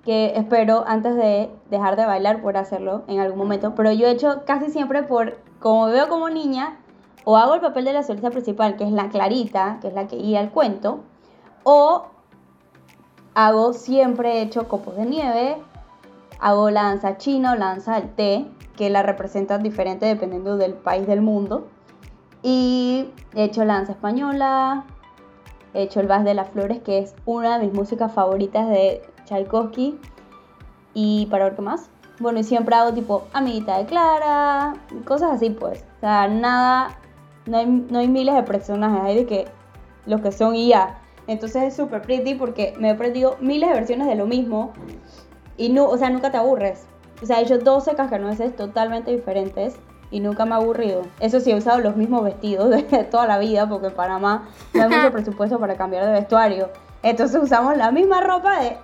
que 0.05 0.35
espero 0.37 0.85
antes 0.87 1.17
de 1.17 1.51
dejar 1.71 1.97
de 1.97 2.05
bailar 2.05 2.43
poder 2.43 2.59
hacerlo 2.59 3.05
en 3.09 3.21
algún 3.21 3.39
momento. 3.39 3.75
Pero 3.75 3.91
yo 3.93 4.07
he 4.07 4.11
hecho 4.11 4.43
casi 4.45 4.71
siempre 4.71 5.03
por, 5.03 5.39
como 5.61 5.87
veo 5.87 6.09
como 6.09 6.29
niña, 6.29 6.79
o 7.25 7.39
hago 7.39 7.55
el 7.55 7.61
papel 7.61 7.87
de 7.87 7.95
la 7.95 8.03
solista 8.03 8.31
principal, 8.31 8.77
que 8.77 8.85
es 8.85 8.93
la 8.93 9.09
Clarita, 9.09 9.79
que 9.81 9.89
es 9.89 9.95
la 9.95 10.07
que 10.07 10.17
guía 10.17 10.41
el 10.41 10.51
cuento, 10.51 11.01
o 11.63 12.07
hago 13.35 13.73
siempre 13.73 14.35
he 14.35 14.43
hecho 14.43 14.69
copos 14.69 14.97
de 14.97 15.07
nieve, 15.07 15.57
hago 16.39 16.69
la 16.69 16.85
danza 16.85 17.17
china 17.17 17.53
o 17.53 17.57
la 17.57 17.67
danza 17.67 17.95
del 17.95 18.11
té, 18.11 18.47
que 18.77 18.91
la 18.91 19.03
representan 19.03 19.63
diferente 19.63 20.05
dependiendo 20.05 20.59
del 20.59 20.75
país 20.75 21.07
del 21.07 21.23
mundo. 21.23 21.67
Y 22.43 23.09
he 23.35 23.45
hecho 23.45 23.65
la 23.65 23.75
danza 23.75 23.93
española, 23.93 24.85
he 25.73 25.85
hecho 25.85 26.01
el 26.01 26.07
Vals 26.07 26.25
de 26.25 26.35
las 26.35 26.51
Flores, 26.51 26.83
que 26.83 26.99
es 26.99 27.15
una 27.25 27.59
de 27.59 27.67
mis 27.67 27.75
músicas 27.75 28.13
favoritas 28.13 28.69
de 28.69 29.03
Tchaikovsky. 29.25 29.99
Y 30.95 31.27
para 31.27 31.45
ver 31.45 31.57
qué 31.57 31.63
más. 31.63 31.91
Bueno, 32.21 32.39
y 32.39 32.45
siempre 32.45 32.77
hago 32.77 32.93
tipo 32.93 33.27
amiguita 33.33 33.79
de 33.79 33.87
Clara, 33.87 34.75
cosas 35.05 35.33
así 35.33 35.51
pues. 35.51 35.85
O 35.97 36.01
sea, 36.01 36.29
nada, 36.29 36.97
no 37.47 37.59
hay, 37.59 37.67
no 37.67 37.99
hay 37.99 38.09
miles 38.09 38.35
de 38.37 38.43
personajes, 38.45 39.03
hay 39.03 39.17
de 39.17 39.27
que 39.27 39.49
los 40.07 40.21
que 40.21 40.31
son 40.31 40.55
ya. 40.55 41.01
Entonces 41.27 41.65
es 41.65 41.77
súper 41.77 42.03
pretty 42.03 42.35
porque 42.35 42.75
me 42.79 42.89
he 42.89 42.91
aprendido 42.93 43.37
miles 43.41 43.69
de 43.69 43.75
versiones 43.75 44.07
de 44.07 44.15
lo 44.15 44.27
mismo 44.27 44.73
y 45.57 45.71
no, 45.71 45.87
o 45.87 45.97
sea, 45.97 46.11
nunca 46.11 46.31
te 46.31 46.37
aburres. 46.37 46.87
O 47.23 47.27
sea, 47.27 47.41
he 47.41 47.43
hecho 47.43 47.59
12 47.59 47.95
cascanueces 47.95 48.55
totalmente 48.55 49.11
diferentes 49.11 49.77
y 50.11 50.21
nunca 50.21 50.45
me 50.45 50.53
ha 50.53 50.57
aburrido. 50.57 51.03
Eso 51.21 51.41
sí, 51.41 51.51
he 51.51 51.57
usado 51.57 51.81
los 51.81 51.97
mismos 51.97 52.25
vestidos 52.25 52.71
de 52.91 53.05
toda 53.05 53.27
la 53.27 53.39
vida 53.39 53.69
porque 53.69 53.89
en 53.89 53.95
Panamá 53.95 54.49
no 54.73 54.83
hay 54.83 54.89
mucho 54.89 55.11
presupuesto 55.13 55.59
para 55.59 55.77
cambiar 55.77 56.07
de 56.07 56.13
vestuario. 56.13 56.71
Entonces 57.03 57.43
usamos 57.43 57.77
la 57.77 57.91
misma 57.91 58.21
ropa 58.21 58.61
de... 58.61 58.79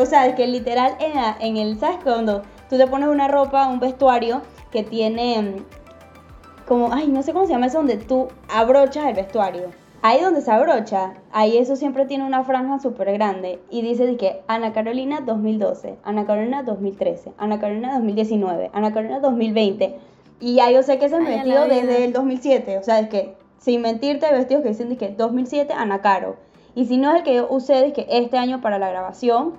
O 0.00 0.06
sea, 0.06 0.26
es 0.26 0.34
que 0.34 0.46
literal 0.46 0.94
en, 1.00 1.14
la- 1.14 1.36
en 1.40 1.56
el, 1.56 1.78
¿sabes? 1.78 1.98
Cuando 2.02 2.42
tú 2.68 2.76
te 2.78 2.86
pones 2.86 3.08
una 3.08 3.28
ropa, 3.28 3.68
un 3.68 3.80
vestuario 3.80 4.42
que 4.70 4.82
tiene 4.82 5.40
mm, 5.42 6.66
como, 6.66 6.92
ay, 6.92 7.08
no 7.08 7.22
sé 7.22 7.32
cómo 7.32 7.46
se 7.46 7.52
llama 7.52 7.66
eso, 7.66 7.78
donde 7.78 7.96
tú 7.96 8.28
abrochas 8.48 9.06
el 9.06 9.14
vestuario. 9.14 9.68
Ahí 10.02 10.20
donde 10.22 10.40
se 10.40 10.50
abrocha, 10.50 11.12
ahí 11.30 11.58
eso 11.58 11.76
siempre 11.76 12.06
tiene 12.06 12.24
una 12.24 12.42
franja 12.44 12.78
súper 12.78 13.12
grande. 13.12 13.60
Y 13.70 13.82
dice 13.82 14.16
que 14.16 14.40
Ana 14.46 14.72
Carolina 14.72 15.20
2012, 15.20 15.96
Ana 16.04 16.24
Carolina 16.24 16.62
2013, 16.62 17.32
Ana 17.36 17.60
Carolina 17.60 17.92
2019, 17.94 18.70
Ana 18.72 18.92
Carolina 18.94 19.20
2020. 19.20 19.98
Y 20.40 20.54
ya 20.54 20.70
yo 20.70 20.82
sé 20.82 20.98
que 20.98 21.04
ese 21.04 21.16
es 21.16 21.20
mi 21.20 21.26
vestido 21.34 21.64
desde 21.82 22.04
el 22.06 22.12
2007. 22.14 22.78
O 22.78 22.82
sea, 22.82 22.98
es 23.00 23.08
que, 23.10 23.34
sin 23.58 23.82
mentirte, 23.82 24.24
hay 24.24 24.32
vestidos 24.32 24.62
que 24.62 24.70
dicen 24.70 24.96
que 24.96 25.10
2007 25.10 25.74
Ana 25.74 26.00
Caro. 26.00 26.36
Y 26.74 26.86
si 26.86 26.96
no 26.96 27.10
es 27.10 27.16
el 27.16 27.22
que 27.24 27.34
yo 27.34 27.46
usé, 27.50 27.84
es 27.86 27.92
que 27.92 28.06
este 28.08 28.38
año 28.38 28.62
para 28.62 28.78
la 28.78 28.88
grabación, 28.88 29.54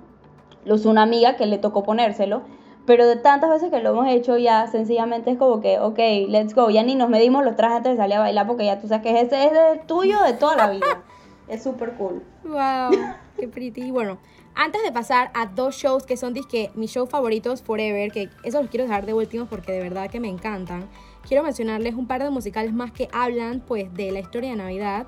lo 0.65 0.75
una 0.86 1.03
amiga 1.03 1.36
que 1.38 1.46
le 1.46 1.58
tocó 1.58 1.84
ponérselo. 1.84 2.41
Pero 2.86 3.06
de 3.06 3.15
tantas 3.15 3.51
veces 3.51 3.70
que 3.70 3.80
lo 3.80 3.91
hemos 3.91 4.08
hecho 4.08 4.38
ya, 4.38 4.68
sencillamente 4.68 5.32
es 5.32 5.38
como 5.38 5.62
que, 5.62 5.80
ok, 5.80 6.00
let's 6.27 6.56
go. 6.56 6.70
Ya 6.72 6.84
ni 6.84 6.96
nos 6.96 7.10
medimos 7.10 7.46
los 7.46 7.56
trajes 7.56 7.77
antes 7.77 7.91
de 7.91 7.98
salir 7.98 8.15
a 8.15 8.22
bailar 8.22 8.48
porque 8.48 8.65
ya 8.65 8.80
tú 8.80 8.88
sabes 8.88 9.03
que 9.03 9.22
ese 9.22 9.46
es 9.46 9.51
el 9.51 9.86
tuyo 9.86 10.22
de 10.24 10.34
toda 10.34 10.56
la 10.56 10.70
vida. 10.72 11.03
es 11.48 11.62
súper 11.63 11.94
cool. 11.94 12.24
Wow, 12.44 12.98
qué 13.38 13.48
pretty. 13.48 13.84
Y 13.84 13.91
bueno, 13.91 14.18
antes 14.56 14.82
de 14.84 14.91
pasar 14.91 15.32
a 15.34 15.46
dos 15.46 15.75
shows 15.75 16.06
que 16.06 16.18
son 16.18 16.34
disque 16.34 16.72
mis 16.74 16.91
shows 16.91 17.10
favoritos 17.10 17.62
forever, 17.62 18.12
que 18.12 18.30
eso 18.44 18.62
los 18.62 18.70
quiero 18.70 18.86
dejar 18.86 19.06
de 19.06 19.13
últimos 19.13 19.48
porque 19.48 19.72
de 19.72 19.80
verdad 19.80 20.10
que 20.10 20.20
me 20.20 20.27
encantan, 20.27 20.89
quiero 21.27 21.44
mencionarles 21.44 21.96
un 21.96 22.08
par 22.08 22.24
de 22.24 22.30
musicales 22.30 22.74
más 22.74 22.91
que 22.91 23.08
hablan 23.13 23.62
pues 23.62 23.94
de 23.94 24.12
la 24.12 24.20
historia 24.20 24.51
de 24.51 24.56
Navidad. 24.56 25.08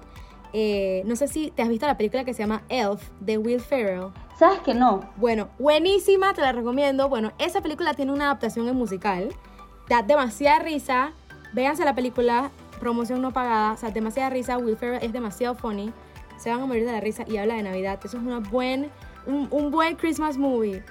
Eh, 0.53 1.01
no 1.05 1.15
sé 1.15 1.27
si 1.27 1.50
te 1.50 1.63
has 1.63 1.69
visto 1.69 1.88
la 1.88 1.98
película 1.98 2.24
que 2.24 2.33
se 2.33 2.43
llama 2.43 2.63
Elf 2.69 3.10
de 3.19 3.38
Will 3.39 3.60
Ferrell. 3.60 4.12
¿Sabes 4.38 4.60
que 4.60 4.74
no? 4.74 5.01
Bueno, 5.17 5.50
buenísima, 5.57 6.33
te 6.33 6.41
la 6.41 6.51
recomiendo. 6.51 7.10
Bueno, 7.10 7.31
esa 7.39 7.62
película 7.62 7.95
tiene 7.95 8.12
una 8.12 8.25
adaptación 8.25 8.67
en 8.67 8.75
musical. 8.75 9.29
Da 9.89 10.03
demasiada 10.03 10.60
risa. 10.60 11.13
Véanse 11.53 11.83
la 11.86 11.95
película, 11.95 12.51
promoción 12.79 13.22
no 13.22 13.31
pagada. 13.31 13.74
O 13.74 13.77
sea, 13.77 13.89
demasiada 13.89 14.29
risa. 14.29 14.57
Will 14.57 14.77
Ferrell 14.77 15.03
es 15.03 15.12
demasiado 15.12 15.55
funny. 15.55 15.91
Se 16.38 16.51
van 16.51 16.62
a 16.62 16.65
morir 16.65 16.86
de 16.86 16.91
la 16.91 17.00
risa 17.00 17.25
y 17.27 17.38
habla 17.38 17.55
de 17.55 17.63
Navidad. 17.63 18.00
Eso 18.03 18.17
es 18.17 18.24
una 18.24 18.39
buen, 18.39 18.91
un, 19.25 19.48
un 19.50 19.72
buen 19.72 19.95
Christmas 19.95 20.38
movie. 20.38 20.83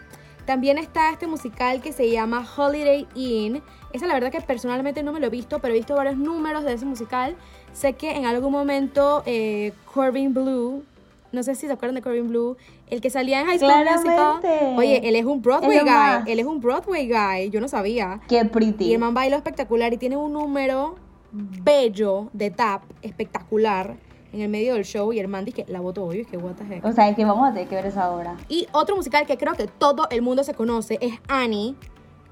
También 0.45 0.77
está 0.77 1.11
este 1.11 1.29
musical 1.29 1.81
que 1.81 1.93
se 1.93 2.11
llama 2.11 2.45
Holiday 2.57 3.07
Inn. 3.15 3.63
Esa 3.93 4.07
la 4.07 4.15
verdad 4.15 4.33
que 4.33 4.41
personalmente 4.41 5.03
no 5.03 5.13
me 5.13 5.21
lo 5.21 5.27
he 5.27 5.31
visto, 5.31 5.61
pero 5.61 5.75
he 5.75 5.77
visto 5.77 5.95
varios 5.95 6.17
números 6.17 6.65
de 6.65 6.73
ese 6.73 6.85
musical. 6.85 7.37
Sé 7.73 7.95
que 7.95 8.13
en 8.17 8.27
algún 8.27 8.53
momento 8.53 9.23
eh, 9.27 9.73
Corbin 9.93 10.35
Blue, 10.35 10.85
no 11.33 11.43
sé 11.43 11.55
si 11.55 11.67
se 11.67 11.73
acuerdan 11.73 11.95
de 11.97 12.03
Corbin 12.03 12.29
Blue, 12.29 12.57
el 12.91 13.01
que 13.01 13.09
salía 13.11 13.41
en 13.41 13.47
High 13.47 13.59
School 13.59 13.73
Musical. 13.91 14.41
Oye, 14.77 15.09
él 15.09 15.17
es 15.17 15.25
un 15.25 15.41
Broadway 15.41 15.79
Es 15.79 15.83
guy. 15.83 15.91
más. 15.91 16.27
Él 16.27 16.39
es 16.39 16.47
un 16.47 16.61
Broadway 16.61 17.09
guy. 17.09 17.51
Yo 17.51 17.61
no 17.61 17.69
sabía. 17.69 18.21
Qué 18.29 18.39
Y 18.41 18.45
pretty. 18.45 18.93
el 18.93 18.99
man 19.01 19.15
bailó 19.15 19.37
espectacular 19.37 19.93
y 19.93 19.97
tiene 19.97 20.17
un 20.17 20.33
número 20.33 20.97
bello 21.33 22.29
de 22.35 22.51
tap 22.51 22.83
espectacular 23.01 23.97
en 24.35 24.41
el 24.43 24.49
medio 24.51 24.75
del 24.75 24.85
show. 24.85 25.13
Y 25.15 25.21
el 25.21 25.29
man 25.29 25.47
dice 25.47 25.65
que 25.65 25.73
la 25.73 25.81
voto 25.81 26.05
hoy, 26.05 26.21
es 26.21 26.27
que 26.27 26.37
what 26.37 26.53
the 26.57 26.65
heck. 26.77 26.85
O 26.85 26.93
sea, 26.93 27.09
es 27.09 27.17
que 27.17 27.25
vamos 27.25 27.49
a 27.49 27.53
tener 27.55 27.69
que 27.69 27.75
ver 27.77 27.87
esa 27.87 28.11
obra. 28.13 28.37
Y 28.51 28.67
otro 28.73 28.95
musical 28.97 29.27
que 29.27 29.39
creo 29.39 29.55
que 29.55 29.67
todo 29.67 30.07
el 30.11 30.21
mundo 30.21 30.45
se 30.45 30.53
conoce 30.53 30.99
es 31.01 31.15
Annie. 31.29 31.75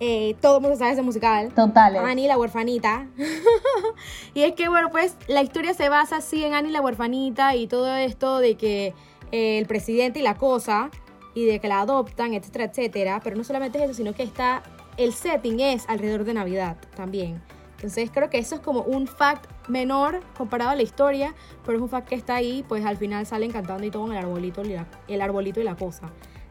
Eh, 0.03 0.35
todo 0.41 0.57
el 0.57 0.63
mundo 0.63 0.79
sabe 0.79 0.93
ese 0.93 1.03
musical. 1.03 1.53
Totales. 1.55 2.01
Annie 2.03 2.27
la 2.27 2.39
huerfanita. 2.39 3.07
y 4.35 4.43
es 4.43 4.55
que, 4.55 4.69
bueno, 4.71 4.91
pues 4.91 5.17
la 5.29 5.43
historia 5.43 5.75
se 5.75 5.91
basa 5.91 6.17
así 6.17 6.43
en 6.43 6.55
Annie 6.55 6.73
la 6.73 6.81
huerfanita 6.81 7.55
y 7.55 7.67
todo 7.67 7.95
esto 7.95 8.39
de 8.39 8.57
que 8.57 8.95
eh, 9.31 9.59
el 9.59 9.67
presidente 9.67 10.21
y 10.21 10.23
la 10.23 10.37
cosa 10.37 10.91
y 11.35 11.45
de 11.45 11.61
que 11.61 11.69
la 11.69 11.81
adoptan, 11.81 12.33
etcétera, 12.33 12.65
etcétera. 12.65 13.21
Pero 13.23 13.37
no 13.37 13.45
solamente 13.45 13.79
es 13.79 13.85
eso, 13.85 13.95
sino 13.95 14.15
que 14.15 14.23
está, 14.23 14.63
el 14.97 15.13
setting 15.13 15.61
es 15.61 15.87
alrededor 15.87 16.25
de 16.25 16.33
Navidad 16.33 16.79
también. 16.97 17.43
Entonces 17.77 18.11
creo 18.13 18.29
que 18.31 18.39
eso 18.39 18.55
es 18.55 18.61
como 18.61 18.81
un 18.83 19.07
fact 19.07 19.51
menor 19.69 20.21
comparado 20.37 20.71
a 20.71 20.75
la 20.75 20.83
historia, 20.83 21.35
pero 21.65 21.77
es 21.79 21.83
un 21.83 21.89
fact 21.89 22.09
que 22.09 22.15
está 22.15 22.35
ahí, 22.35 22.65
pues 22.69 22.85
al 22.85 22.97
final 22.97 23.27
salen 23.27 23.51
cantando 23.51 23.87
y 23.87 23.91
todo 23.91 24.07
en 24.07 24.13
el 24.13 24.19
arbolito, 24.19 24.63
el 25.09 25.23
arbolito 25.23 25.61
y 25.61 25.65
la 25.65 25.77
cosa. 25.77 26.11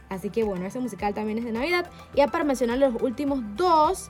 Así 0.09 0.29
que 0.29 0.43
bueno, 0.43 0.65
ese 0.65 0.79
musical 0.79 1.13
también 1.13 1.37
es 1.37 1.45
de 1.45 1.51
Navidad. 1.51 1.89
Y 2.13 2.17
ya 2.17 2.27
para 2.27 2.43
mencionar 2.43 2.77
los 2.77 3.01
últimos 3.01 3.39
dos, 3.55 4.09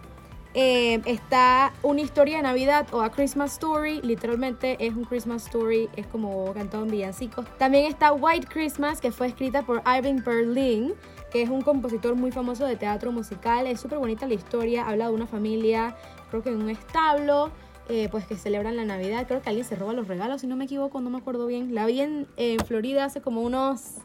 eh, 0.56 1.00
está 1.06 1.74
Una 1.84 2.02
historia 2.02 2.38
de 2.38 2.44
Navidad 2.44 2.88
o 2.92 3.02
A 3.02 3.12
Christmas 3.12 3.54
Story. 3.54 4.02
Literalmente 4.02 4.78
es 4.80 4.96
un 4.96 5.04
Christmas 5.04 5.46
Story, 5.46 5.90
es 5.96 6.08
como 6.08 6.52
cantado 6.54 6.84
en 6.84 6.90
villancicos. 6.90 7.46
También 7.58 7.86
está 7.86 8.14
White 8.14 8.48
Christmas, 8.50 9.00
que 9.00 9.12
fue 9.12 9.28
escrita 9.28 9.62
por 9.64 9.84
Irving 9.86 10.24
Berlin, 10.26 10.94
que 11.32 11.44
es 11.44 11.50
un 11.50 11.62
compositor 11.62 12.16
muy 12.16 12.32
famoso 12.32 12.66
de 12.66 12.76
teatro 12.76 13.12
musical. 13.12 13.68
Es 13.68 13.80
súper 13.80 14.00
bonita 14.00 14.26
la 14.26 14.34
historia, 14.34 14.88
habla 14.88 15.10
de 15.10 15.14
una 15.14 15.28
familia, 15.28 15.96
creo 16.30 16.42
que 16.42 16.50
en 16.50 16.62
un 16.64 16.70
establo. 16.70 17.52
eh, 17.90 18.08
pues 18.10 18.26
que 18.26 18.36
celebran 18.36 18.78
la 18.78 18.86
Navidad, 18.86 19.26
creo 19.28 19.42
que 19.42 19.50
alguien 19.50 19.66
se 19.66 19.76
roba 19.76 19.94
los 19.94 20.08
regalos, 20.08 20.42
si 20.42 20.48
no 20.48 20.56
me 20.56 20.66
equivoco, 20.66 21.02
no 21.02 21.10
me 21.10 21.18
acuerdo 21.18 21.48
bien. 21.48 21.74
La 21.74 21.88
vi 21.88 22.02
en 22.02 22.28
Florida 22.66 23.06
hace 23.06 23.20
como 23.20 23.42
unos 23.42 23.96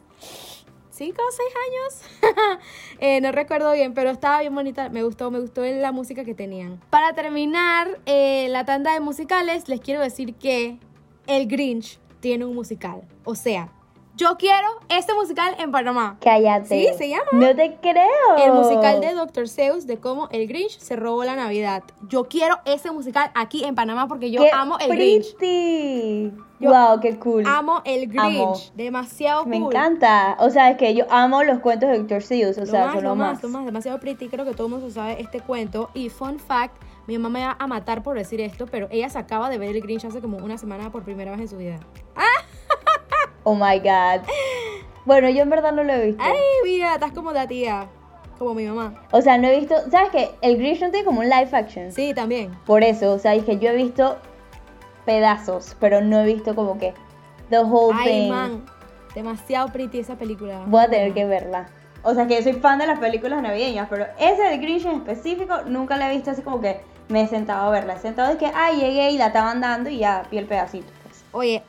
5 0.95 1.21
o 1.21 1.31
6 1.31 1.49
años. 1.67 2.59
Eh, 2.99 3.19
no 3.19 3.33
recuerdo 3.33 3.73
bien, 3.73 3.93
pero 3.93 4.09
estaba 4.09 4.39
bien 4.39 4.55
bonita. 4.55 4.89
Me 4.89 5.03
gustó, 5.03 5.29
me 5.29 5.39
gustó 5.39 5.63
la 5.65 5.91
música 5.91 6.23
que 6.23 6.33
tenían. 6.33 6.79
Para 6.89 7.13
terminar 7.13 7.99
eh, 8.05 8.47
la 8.49 8.63
tanda 8.63 8.93
de 8.93 9.01
musicales, 9.01 9.67
les 9.67 9.81
quiero 9.81 9.99
decir 9.99 10.35
que 10.35 10.79
El 11.27 11.47
Grinch 11.47 11.99
tiene 12.21 12.45
un 12.45 12.55
musical. 12.55 13.03
O 13.25 13.35
sea, 13.35 13.69
Yo 14.17 14.37
quiero 14.37 14.67
este 14.87 15.13
musical 15.13 15.55
en 15.59 15.71
Panamá. 15.71 16.17
Cállate. 16.21 16.67
Sí, 16.69 16.87
se 16.97 17.09
llama. 17.09 17.25
No 17.33 17.53
te 17.53 17.75
creo. 17.81 18.37
El 18.37 18.53
musical 18.53 19.01
de 19.01 19.13
Dr. 19.13 19.49
Seuss 19.49 19.87
de 19.87 19.97
cómo 19.97 20.29
el 20.31 20.47
Grinch 20.47 20.79
se 20.79 20.95
robó 20.95 21.25
la 21.25 21.35
Navidad. 21.35 21.83
Yo 22.07 22.23
quiero 22.29 22.59
ese 22.63 22.91
musical 22.91 23.29
aquí 23.35 23.65
en 23.65 23.75
Panamá 23.75 24.07
porque 24.07 24.31
yo 24.31 24.41
¡Qué 24.41 24.51
amo 24.53 24.77
el 24.79 24.89
Grinch. 24.89 25.35
pretty! 25.35 26.31
Yo 26.61 26.69
wow, 26.69 27.01
qué 27.01 27.19
cool. 27.19 27.43
Amo 27.45 27.81
el 27.83 28.07
Grinch. 28.07 28.21
Amo. 28.41 28.53
Demasiado 28.75 29.45
Me 29.45 29.59
cool. 29.59 29.73
encanta. 29.75 30.37
O 30.39 30.49
sea, 30.49 30.69
es 30.71 30.77
que 30.77 30.93
yo 30.95 31.05
amo 31.09 31.43
los 31.43 31.59
cuentos 31.59 31.89
de 31.89 31.99
Dr. 31.99 32.21
Seuss. 32.23 32.57
O 32.57 32.61
Lo 32.61 32.65
sea, 32.67 32.85
más, 32.85 32.93
son 32.93 33.03
lo 33.03 33.09
lo 33.09 33.15
más, 33.17 33.33
más. 33.33 33.43
lo 33.43 33.49
más, 33.49 33.65
demasiado 33.65 33.99
pretty. 33.99 34.29
Creo 34.29 34.45
que 34.45 34.53
todo 34.53 34.67
el 34.67 34.73
mundo 34.73 34.89
sabe 34.91 35.19
este 35.21 35.41
cuento. 35.41 35.89
Y 35.93 36.07
fun 36.07 36.39
fact, 36.39 36.73
mi 37.07 37.17
mamá 37.17 37.39
me 37.39 37.45
va 37.47 37.57
a 37.59 37.67
matar 37.67 38.01
por 38.01 38.17
decir 38.17 38.39
esto, 38.39 38.65
pero 38.65 38.87
ella 38.91 39.09
se 39.09 39.19
acaba 39.19 39.49
de 39.49 39.57
ver 39.57 39.75
el 39.75 39.81
Grinch 39.81 40.05
hace 40.05 40.21
como 40.21 40.37
una 40.37 40.57
semana 40.57 40.89
por 40.89 41.03
primera 41.03 41.31
vez 41.31 41.41
en 41.41 41.47
su 41.49 41.57
vida. 41.57 41.79
Oh 43.45 43.55
my 43.55 43.79
god. 43.79 44.21
Bueno, 45.05 45.29
yo 45.29 45.43
en 45.43 45.49
verdad 45.51 45.71
no 45.71 45.83
lo 45.83 45.93
he 45.93 46.07
visto. 46.07 46.23
Ay, 46.23 46.33
mira, 46.63 46.95
estás 46.95 47.11
como 47.11 47.31
la 47.31 47.47
tía, 47.47 47.85
como 48.39 48.53
mi 48.55 48.65
mamá. 48.65 48.95
O 49.11 49.21
sea, 49.21 49.37
no 49.37 49.47
he 49.47 49.59
visto. 49.59 49.75
¿Sabes 49.91 50.09
qué? 50.11 50.31
El 50.41 50.57
Grinch 50.57 50.81
no 50.81 50.89
tiene 50.89 51.05
como 51.05 51.19
un 51.21 51.29
live 51.29 51.49
action. 51.53 51.91
Sí, 51.91 52.13
también. 52.13 52.51
Por 52.65 52.83
eso, 52.83 53.13
o 53.13 53.19
sea, 53.19 53.35
es 53.35 53.43
que 53.45 53.57
yo 53.59 53.69
he 53.69 53.75
visto 53.75 54.17
pedazos, 55.05 55.75
pero 55.79 56.01
no 56.01 56.19
he 56.21 56.25
visto 56.25 56.55
como 56.55 56.77
que 56.79 56.93
the 57.49 57.59
whole 57.59 57.95
Ay, 57.95 58.09
thing. 58.23 58.29
man, 58.29 58.65
demasiado 59.13 59.67
pretty 59.71 59.99
esa 59.99 60.15
película. 60.15 60.63
Voy 60.65 60.83
a 60.83 60.89
tener 60.89 61.13
que 61.13 61.25
verla. 61.25 61.67
O 62.03 62.13
sea, 62.13 62.27
que 62.27 62.35
yo 62.35 62.41
soy 62.43 62.53
fan 62.53 62.77
de 62.79 62.87
las 62.87 62.99
películas 62.99 63.41
navideñas, 63.41 63.87
pero 63.89 64.05
ese 64.19 64.41
del 64.43 64.59
Grinch 64.59 64.85
en 64.85 64.95
específico 64.97 65.61
nunca 65.67 65.97
la 65.97 66.11
he 66.11 66.15
visto 66.15 66.31
así 66.31 66.41
como 66.41 66.61
que 66.61 66.79
me 67.09 67.21
he 67.21 67.27
sentado 67.27 67.67
a 67.67 67.71
verla. 67.71 67.93
He 67.95 67.99
sentado 67.99 68.31
de 68.31 68.37
que, 68.37 68.51
ay, 68.53 68.77
llegué 68.77 69.11
y 69.11 69.17
la 69.17 69.27
estaban 69.27 69.61
dando 69.61 69.89
y 69.89 69.99
ya 69.99 70.23
vi 70.31 70.37
el 70.39 70.45
pedacito. 70.45 70.87
pues. 71.03 71.23
Oye, 71.31 71.63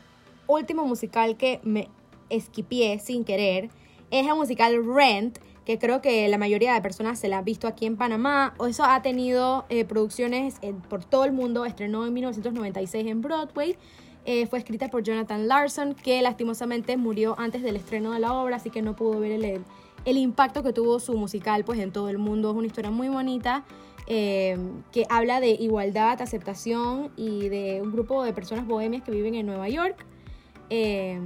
último 0.46 0.84
musical 0.84 1.36
que 1.36 1.60
me 1.62 1.88
esquipié 2.30 2.98
sin 2.98 3.24
querer 3.24 3.70
es 4.10 4.26
el 4.26 4.34
musical 4.34 4.84
Rent, 4.84 5.38
que 5.64 5.78
creo 5.78 6.00
que 6.00 6.28
la 6.28 6.38
mayoría 6.38 6.74
de 6.74 6.80
personas 6.80 7.18
se 7.18 7.28
la 7.28 7.38
han 7.38 7.44
visto 7.44 7.66
aquí 7.66 7.86
en 7.86 7.96
Panamá. 7.96 8.54
Eso 8.68 8.84
ha 8.84 9.02
tenido 9.02 9.64
eh, 9.68 9.84
producciones 9.84 10.56
en- 10.62 10.80
por 10.80 11.04
todo 11.04 11.24
el 11.24 11.32
mundo. 11.32 11.64
Estrenó 11.64 12.06
en 12.06 12.14
1996 12.14 13.06
en 13.06 13.20
Broadway. 13.20 13.76
Eh, 14.24 14.46
fue 14.46 14.58
escrita 14.60 14.88
por 14.88 15.02
Jonathan 15.02 15.46
Larson, 15.48 15.94
que 15.94 16.20
lastimosamente 16.22 16.96
murió 16.96 17.34
antes 17.38 17.62
del 17.62 17.76
estreno 17.76 18.12
de 18.12 18.20
la 18.20 18.32
obra, 18.32 18.56
así 18.56 18.70
que 18.70 18.82
no 18.82 18.94
pudo 18.96 19.18
ver 19.20 19.32
el, 19.32 19.60
el 20.04 20.16
impacto 20.16 20.62
que 20.64 20.72
tuvo 20.72 20.98
su 21.00 21.14
musical 21.16 21.64
pues, 21.64 21.78
en 21.80 21.92
todo 21.92 22.08
el 22.08 22.18
mundo. 22.18 22.50
Es 22.50 22.56
una 22.56 22.66
historia 22.66 22.90
muy 22.90 23.08
bonita 23.08 23.64
eh, 24.08 24.56
que 24.92 25.04
habla 25.10 25.40
de 25.40 25.50
igualdad, 25.50 26.20
aceptación 26.22 27.10
y 27.16 27.48
de 27.48 27.80
un 27.82 27.90
grupo 27.92 28.22
de 28.24 28.32
personas 28.32 28.66
bohemias 28.66 29.02
que 29.02 29.10
viven 29.10 29.34
en 29.34 29.46
Nueva 29.46 29.68
York. 29.68 30.04
Eh, 30.70 31.20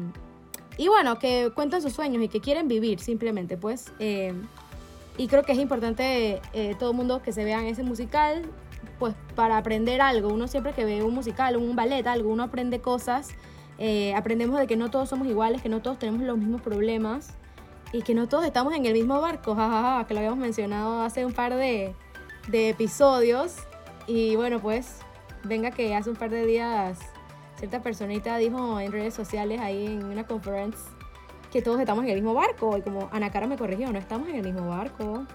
y 0.76 0.88
bueno, 0.88 1.18
que 1.18 1.50
cuentan 1.54 1.82
sus 1.82 1.92
sueños 1.92 2.22
y 2.22 2.28
que 2.28 2.40
quieren 2.40 2.68
vivir 2.68 3.00
simplemente, 3.00 3.56
pues. 3.56 3.92
eh, 3.98 4.34
y 5.18 5.28
creo 5.28 5.42
que 5.42 5.52
es 5.52 5.58
importante 5.58 6.40
eh, 6.54 6.74
todo 6.78 6.92
el 6.92 6.96
mundo 6.96 7.20
que 7.20 7.32
se 7.32 7.44
vean 7.44 7.66
ese 7.66 7.82
musical, 7.82 8.42
pues 8.98 9.14
para 9.34 9.58
aprender 9.58 10.00
algo. 10.00 10.28
Uno 10.28 10.48
siempre 10.48 10.72
que 10.72 10.84
ve 10.86 11.02
un 11.02 11.12
musical, 11.12 11.56
un 11.58 11.76
ballet, 11.76 12.06
algo, 12.06 12.30
uno 12.30 12.44
aprende 12.44 12.80
cosas. 12.80 13.28
eh, 13.78 14.14
aprendemos 14.14 14.58
de 14.58 14.66
que 14.66 14.76
no 14.76 14.90
todos 14.90 15.08
somos 15.08 15.26
iguales, 15.26 15.62
que 15.62 15.68
no 15.68 15.82
todos 15.82 15.98
tenemos 15.98 16.22
los 16.22 16.38
mismos 16.38 16.60
problemas 16.60 17.34
y 17.92 18.02
que 18.02 18.14
no 18.14 18.28
todos 18.28 18.44
estamos 18.44 18.74
en 18.74 18.86
el 18.86 18.92
mismo 18.92 19.20
barco, 19.20 19.54
jajaja, 19.54 20.06
que 20.06 20.14
lo 20.14 20.20
habíamos 20.20 20.38
mencionado 20.38 21.02
hace 21.02 21.24
un 21.26 21.32
par 21.32 21.54
de, 21.56 21.94
de 22.48 22.70
episodios. 22.70 23.56
Y 24.06 24.36
bueno, 24.36 24.60
pues 24.60 25.00
venga 25.44 25.70
que 25.70 25.94
hace 25.94 26.10
un 26.10 26.16
par 26.16 26.30
de 26.30 26.46
días 26.46 26.98
cierta 27.60 27.82
personita 27.82 28.38
dijo 28.38 28.80
en 28.80 28.90
redes 28.90 29.12
sociales 29.12 29.60
ahí 29.60 29.86
en 29.86 30.04
una 30.04 30.26
conference 30.26 30.78
que 31.52 31.60
todos 31.60 31.78
estamos 31.78 32.04
en 32.04 32.10
el 32.10 32.16
mismo 32.16 32.32
barco 32.32 32.76
y 32.78 32.80
como 32.80 33.10
Ana 33.12 33.30
Cara 33.30 33.46
me 33.46 33.58
corrigió, 33.58 33.92
no 33.92 33.98
estamos 33.98 34.28
en 34.28 34.36
el 34.36 34.42
mismo 34.42 34.66
barco. 34.66 35.26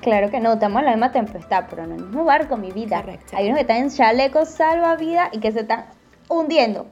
Claro 0.00 0.30
que 0.30 0.38
no, 0.38 0.52
estamos 0.52 0.78
en 0.80 0.84
la 0.84 0.92
misma 0.92 1.10
tempestad, 1.10 1.64
pero 1.68 1.82
en 1.82 1.92
el 1.92 2.04
mismo 2.04 2.24
barco, 2.24 2.56
mi 2.56 2.70
vida. 2.70 3.00
Correcto. 3.00 3.36
Hay 3.36 3.46
unos 3.46 3.56
que 3.56 3.62
están 3.62 3.78
en 3.78 3.90
chalecos 3.90 4.48
salvavidas 4.50 5.30
y 5.32 5.40
que 5.40 5.50
se 5.50 5.60
están 5.60 5.86
hundiendo. 6.28 6.86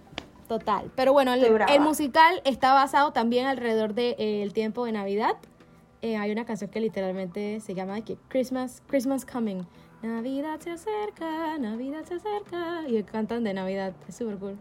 Total. 0.49 0.90
Pero 0.96 1.12
bueno, 1.12 1.32
el, 1.35 1.44
el 1.44 1.80
musical 1.80 2.42
está 2.44 2.75
basado 2.75 3.12
también 3.12 3.46
alrededor 3.46 3.94
del 3.94 4.52
tiempo 4.52 4.85
de 4.85 4.92
Navidad. 4.92 5.37
Eh, 6.02 6.16
hay 6.16 6.33
una 6.33 6.44
canción 6.44 6.70
que 6.70 6.81
literalmente 6.81 7.61
se 7.61 7.74
llama 7.74 7.94
de 7.94 8.02
que 8.02 8.16
Christmas, 8.29 8.83
Christmas 8.88 9.24
Coming. 9.24 9.64
Navidad 10.02 10.61
se 10.61 10.70
acerca, 10.70 11.59
Navidad 11.59 12.04
se 12.04 12.14
acerca. 12.14 12.82
Y 12.88 13.02
cantan 13.02 13.44
de 13.44 13.54
Navidad. 13.54 13.94
Es 14.09 14.16
súper 14.16 14.37
cool. 14.37 14.56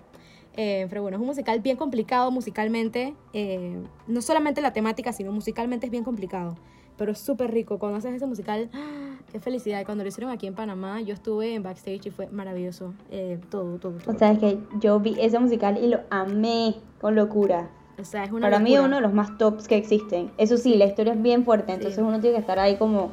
Eh, 0.58 0.88
pero 0.90 1.02
bueno, 1.02 1.18
es 1.18 1.22
un 1.22 1.28
musical 1.28 1.60
bien 1.60 1.78
complicado 1.78 2.32
musicalmente. 2.32 3.14
eh, 3.34 3.78
no 4.08 4.22
solamente 4.22 4.62
la 4.62 4.74
temática, 4.74 5.12
sino 5.14 5.32
musicalmente 5.32 5.86
es 5.88 5.92
bien 5.92 6.04
complicado. 6.04 6.56
Pero 6.98 7.12
es 7.12 7.20
súper 7.20 7.52
rico. 7.52 7.78
Cuando 7.78 7.98
haces 7.98 8.14
ese 8.14 8.26
musical, 8.26 8.70
¡ah! 8.74 9.18
qué 9.32 9.40
felicidad. 9.42 9.84
Cuando 9.86 10.06
lo 10.06 10.08
hicieron 10.08 10.32
aquí 10.32 10.48
en 10.48 10.56
Panamá, 10.56 11.02
yo 11.02 11.14
estuve 11.14 11.54
en 11.54 11.62
backstage 11.62 12.06
y 12.08 12.10
fue 12.12 12.28
maravilloso. 12.28 12.94
Eh, 13.12 13.38
todo, 13.50 13.78
todo, 13.80 13.98
todo. 13.98 14.16
O 14.16 14.18
sea, 14.18 14.32
es 14.32 14.40
que 14.40 14.58
yo 14.80 15.00
vi 15.02 15.18
ese 15.20 15.38
musical 15.40 15.78
y 15.84 15.88
lo 15.90 16.00
amé 16.10 16.76
con 17.02 17.16
locura. 17.16 17.70
O 18.00 18.06
sea, 18.06 18.24
es 18.24 18.32
una 18.32 18.42
Para 18.48 18.60
mí 18.60 18.70
es 18.72 18.78
locura. 18.78 18.88
uno 18.88 18.96
de 18.96 19.02
los 19.02 19.14
más 19.14 19.38
tops 19.38 19.68
que 19.68 19.76
existen. 19.76 20.32
Eso 20.38 20.56
sí, 20.58 20.76
la 20.76 20.86
historia 20.86 21.14
es 21.14 21.22
bien 21.22 21.44
fuerte, 21.44 21.74
entonces 21.74 21.96
Sí. 21.96 22.02
uno 22.02 22.20
tiene 22.22 22.36
que 22.36 22.42
estar 22.42 22.60
ahí 22.60 22.78
como 22.78 23.12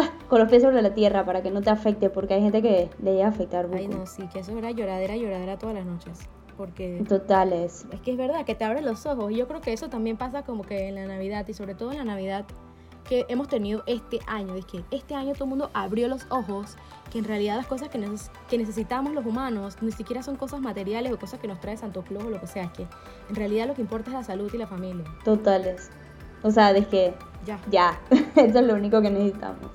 con 0.28 0.38
los 0.40 0.48
pies 0.48 0.62
sobre 0.62 0.82
la 0.82 0.94
tierra 0.94 1.24
para 1.24 1.42
que 1.42 1.50
no 1.50 1.62
te 1.62 1.70
afecte, 1.70 2.10
porque 2.10 2.34
hay 2.34 2.42
gente 2.42 2.62
que 2.62 2.90
le 3.02 3.12
llega 3.14 3.26
a 3.26 3.30
afectar 3.30 3.68
Ay, 3.72 3.86
mucho. 3.86 3.98
no, 3.98 4.06
sí, 4.06 4.26
que 4.32 4.40
eso 4.40 4.56
era 4.56 4.70
lloradera, 4.70 5.16
lloradera 5.16 5.58
todas 5.58 5.74
las 5.74 5.86
noches. 5.86 6.28
Porque 6.56 7.04
Totales. 7.06 7.86
es 7.92 8.00
que 8.00 8.12
es 8.12 8.16
verdad 8.16 8.44
que 8.46 8.54
te 8.54 8.64
abre 8.64 8.80
los 8.80 9.04
ojos. 9.04 9.30
Y 9.30 9.36
yo 9.36 9.46
creo 9.46 9.60
que 9.60 9.72
eso 9.74 9.88
también 9.90 10.16
pasa 10.16 10.42
como 10.42 10.62
que 10.64 10.88
en 10.88 10.94
la 10.94 11.04
Navidad 11.06 11.46
y 11.48 11.52
sobre 11.54 11.74
todo 11.74 11.92
en 11.92 11.98
la 11.98 12.04
Navidad 12.04 12.46
que 13.06 13.26
hemos 13.28 13.46
tenido 13.48 13.82
este 13.86 14.20
año. 14.26 14.54
Es 14.54 14.64
que 14.64 14.82
este 14.90 15.14
año 15.14 15.34
todo 15.34 15.44
el 15.44 15.50
mundo 15.50 15.70
abrió 15.74 16.08
los 16.08 16.26
ojos 16.30 16.76
que 17.12 17.18
en 17.18 17.24
realidad 17.24 17.56
las 17.56 17.66
cosas 17.66 17.88
que, 17.90 17.98
neces- 18.00 18.30
que 18.48 18.56
necesitamos 18.58 19.12
los 19.12 19.24
humanos 19.26 19.76
ni 19.82 19.92
siquiera 19.92 20.22
son 20.22 20.36
cosas 20.36 20.60
materiales 20.60 21.12
o 21.12 21.18
cosas 21.18 21.38
que 21.40 21.46
nos 21.46 21.60
trae 21.60 21.76
Santo 21.76 22.02
Claus 22.02 22.24
o 22.24 22.30
lo 22.30 22.40
que 22.40 22.46
sea. 22.46 22.64
Es 22.64 22.72
que 22.72 22.86
en 23.28 23.36
realidad 23.36 23.66
lo 23.68 23.74
que 23.74 23.82
importa 23.82 24.08
es 24.10 24.14
la 24.16 24.24
salud 24.24 24.50
y 24.52 24.56
la 24.56 24.66
familia. 24.66 25.04
Totales. 25.24 25.90
O 26.42 26.50
sea, 26.50 26.70
es 26.70 26.86
que 26.86 27.12
Ya. 27.44 27.60
ya, 27.70 28.00
eso 28.34 28.58
es 28.60 28.66
lo 28.66 28.74
único 28.74 29.02
que 29.02 29.10
necesitamos. 29.10 29.70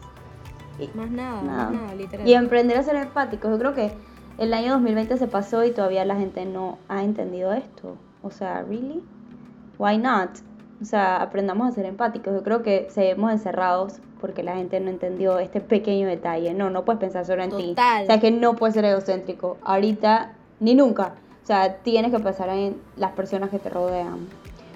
Más 0.95 1.09
nada, 1.11 1.41
Nada. 1.41 1.63
más 1.65 1.73
nada, 1.73 1.95
literal. 1.95 2.27
Y 2.27 2.33
emprender 2.33 2.77
a 2.77 2.83
ser 2.83 2.95
empáticos. 2.95 3.51
Yo 3.51 3.57
creo 3.59 3.73
que 3.73 3.91
el 4.37 4.53
año 4.53 4.73
2020 4.73 5.17
se 5.17 5.27
pasó 5.27 5.63
y 5.63 5.71
todavía 5.71 6.05
la 6.05 6.15
gente 6.15 6.45
no 6.45 6.77
ha 6.87 7.03
entendido 7.03 7.53
esto. 7.53 7.95
O 8.23 8.31
sea, 8.31 8.61
¿really? 8.61 9.03
Why 9.77 9.97
not? 9.97 10.29
O 10.81 10.85
sea, 10.85 11.21
aprendamos 11.21 11.67
a 11.67 11.71
ser 11.71 11.85
empáticos. 11.85 12.33
Yo 12.33 12.43
creo 12.43 12.63
que 12.63 12.87
seguimos 12.89 13.31
encerrados 13.31 13.99
porque 14.19 14.43
la 14.43 14.55
gente 14.55 14.79
no 14.79 14.89
entendió 14.89 15.39
este 15.39 15.61
pequeño 15.61 16.07
detalle. 16.07 16.53
No, 16.53 16.69
no 16.69 16.85
puedes 16.85 16.99
pensar 16.99 17.25
solo 17.25 17.43
en 17.43 17.49
ti. 17.51 17.71
O 17.77 18.05
sea, 18.05 18.19
que 18.19 18.31
no 18.31 18.55
puedes 18.55 18.73
ser 18.75 18.85
egocéntrico. 18.85 19.57
Ahorita 19.63 20.33
ni 20.59 20.73
nunca. 20.75 21.13
O 21.43 21.45
sea, 21.45 21.77
tienes 21.77 22.11
que 22.11 22.19
pensar 22.19 22.49
en 22.49 22.77
las 22.97 23.11
personas 23.11 23.49
que 23.49 23.59
te 23.59 23.69
rodean. 23.69 24.27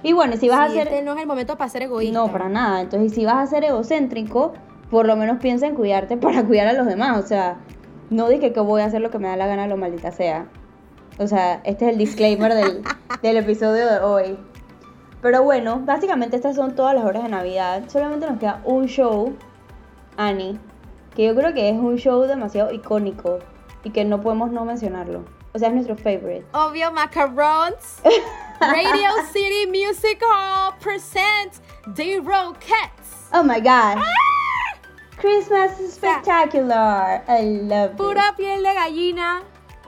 Y 0.03 0.13
bueno, 0.13 0.35
si 0.37 0.49
vas 0.49 0.59
a 0.59 0.67
Sí, 0.69 0.75
ser... 0.77 0.87
este 0.87 1.01
no 1.03 1.13
es 1.13 1.21
el 1.21 1.27
momento 1.27 1.57
para 1.57 1.69
ser 1.69 1.83
egoísta. 1.83 2.17
No, 2.19 2.31
para 2.31 2.49
nada. 2.49 2.81
Entonces, 2.81 3.13
si 3.13 3.25
vas 3.25 3.37
a 3.37 3.47
ser 3.47 3.63
egocéntrico, 3.63 4.53
por 4.95 5.07
lo 5.07 5.17
menos 5.17 5.39
piensa 5.39 5.67
en 5.67 5.75
cuidarte 5.75 6.15
para 6.25 6.41
cuidar 6.45 6.67
a 6.67 6.73
los 6.73 6.87
demás. 6.87 7.21
O 7.21 7.27
sea, 7.27 7.57
no 8.09 8.29
dije 8.29 8.53
que 8.53 8.61
voy 8.61 8.81
a 8.81 8.85
hacer 8.85 9.01
lo 9.01 9.11
que 9.11 9.19
me 9.19 9.27
da 9.27 9.35
la 9.35 9.45
gana, 9.45 9.67
lo 9.67 9.75
maldita 9.75 10.13
sea. 10.13 10.47
O 11.19 11.27
sea, 11.27 11.59
este 11.65 11.83
es 11.83 11.91
el 11.91 11.97
disclaimer 11.97 12.53
del, 12.53 12.81
del 13.21 13.35
episodio 13.35 13.87
de 13.87 13.99
hoy. 13.99 14.39
Pero 15.21 15.43
bueno, 15.43 15.81
básicamente 15.83 16.37
estas 16.37 16.55
son 16.55 16.75
todas 16.75 16.95
las 16.95 17.03
horas 17.03 17.23
de 17.23 17.29
Navidad. 17.29 17.83
Solamente 17.87 18.25
nos 18.25 18.39
queda 18.39 18.61
un 18.63 18.85
show, 18.85 19.35
Annie, 20.15 20.57
que 21.13 21.25
yo 21.25 21.35
creo 21.35 21.53
que 21.53 21.67
es 21.67 21.75
un 21.75 21.97
show 21.97 22.21
demasiado 22.21 22.71
icónico 22.71 23.39
y 23.83 23.89
que 23.89 24.05
no 24.05 24.21
podemos 24.21 24.53
no 24.53 24.63
mencionarlo. 24.63 25.25
O 25.53 25.59
sea, 25.59 25.67
es 25.67 25.73
nuestro 25.73 25.97
favorite. 25.97 26.45
Obvio 26.53 26.89
Macarons. 26.93 28.01
Radio 28.61 29.09
City 29.33 29.67
Music 29.67 30.21
Hall 30.21 30.73
presents 30.79 31.61
The 31.95 32.21
Rockets. 32.21 33.27
Oh 33.33 33.43
my 33.43 33.59
god. 33.59 34.01
Christmas 35.25 35.71
Spectacular. 35.91 37.23
I 37.27 37.41
love 37.63 37.91
it. 37.91 37.97
Pura 37.97 38.35
piel 38.37 38.61
de 38.61 38.73
gallina. 38.75 39.41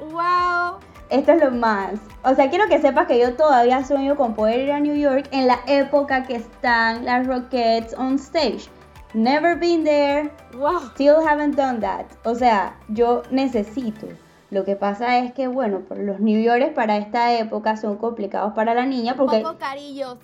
Wow. 0.10 0.80
Esto 1.12 1.34
es 1.34 1.42
lo 1.44 1.52
más. 1.52 2.00
O 2.24 2.34
sea, 2.34 2.50
quiero 2.50 2.68
que 2.68 2.82
sepas 2.82 3.06
que 3.06 3.20
yo 3.20 3.36
todavía 3.36 3.86
sueño 3.86 4.16
con 4.16 4.34
poder 4.34 4.62
ir 4.62 4.72
a 4.72 4.80
New 4.80 4.96
York 4.96 5.28
en 5.32 5.46
la 5.46 5.60
época 5.68 6.24
que 6.24 6.38
están 6.38 7.06
las 7.06 7.28
Rockets 7.28 7.94
on 8.00 8.16
stage. 8.16 8.68
Never 9.14 9.56
been 9.56 9.84
there, 9.84 10.32
Wow. 10.54 10.90
still 10.96 11.18
haven't 11.24 11.56
done 11.56 11.80
that. 11.82 12.08
O 12.26 12.34
sea, 12.34 12.76
yo 12.90 13.22
necesito. 13.30 14.08
Lo 14.50 14.66
que 14.66 14.76
pasa 14.76 15.20
es 15.20 15.34
que, 15.34 15.48
bueno, 15.48 15.84
los 15.96 16.20
New 16.20 16.42
Yorkers 16.42 16.74
para 16.74 16.98
esta 16.98 17.34
época 17.34 17.78
son 17.78 17.98
complicados 17.98 18.54
para 18.54 18.74
la 18.74 18.88
niña 18.88 19.16
porque... 19.16 19.42
Poco 19.42 19.60
carillos. 19.60 20.18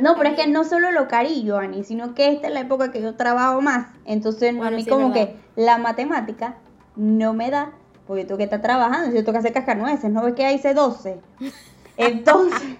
No, 0.00 0.16
pero 0.16 0.30
es 0.30 0.36
que 0.36 0.46
no 0.46 0.64
solo 0.64 0.92
lo 0.92 1.08
carillo, 1.08 1.58
Ani, 1.58 1.82
sino 1.82 2.14
que 2.14 2.32
esta 2.32 2.48
es 2.48 2.54
la 2.54 2.60
época 2.60 2.92
que 2.92 3.02
yo 3.02 3.14
trabajo 3.16 3.60
más. 3.60 3.88
Entonces, 4.04 4.56
Bueno, 4.56 4.74
a 4.74 4.78
mí 4.78 4.84
sí, 4.84 4.90
como 4.90 5.12
que 5.12 5.36
la 5.56 5.78
matemática 5.78 6.56
no 6.94 7.32
me 7.32 7.50
da, 7.50 7.72
porque 8.06 8.24
tengo 8.24 8.38
que 8.38 8.44
estar 8.44 8.62
trabajando, 8.62 9.08
yo 9.08 9.24
tengo 9.24 9.32
que 9.32 9.38
hacer 9.38 9.52
cascanueces, 9.52 10.10
¿no 10.10 10.22
ves 10.22 10.34
que 10.34 10.52
hice 10.52 10.74
12? 10.74 11.20
Entonces, 11.96 12.78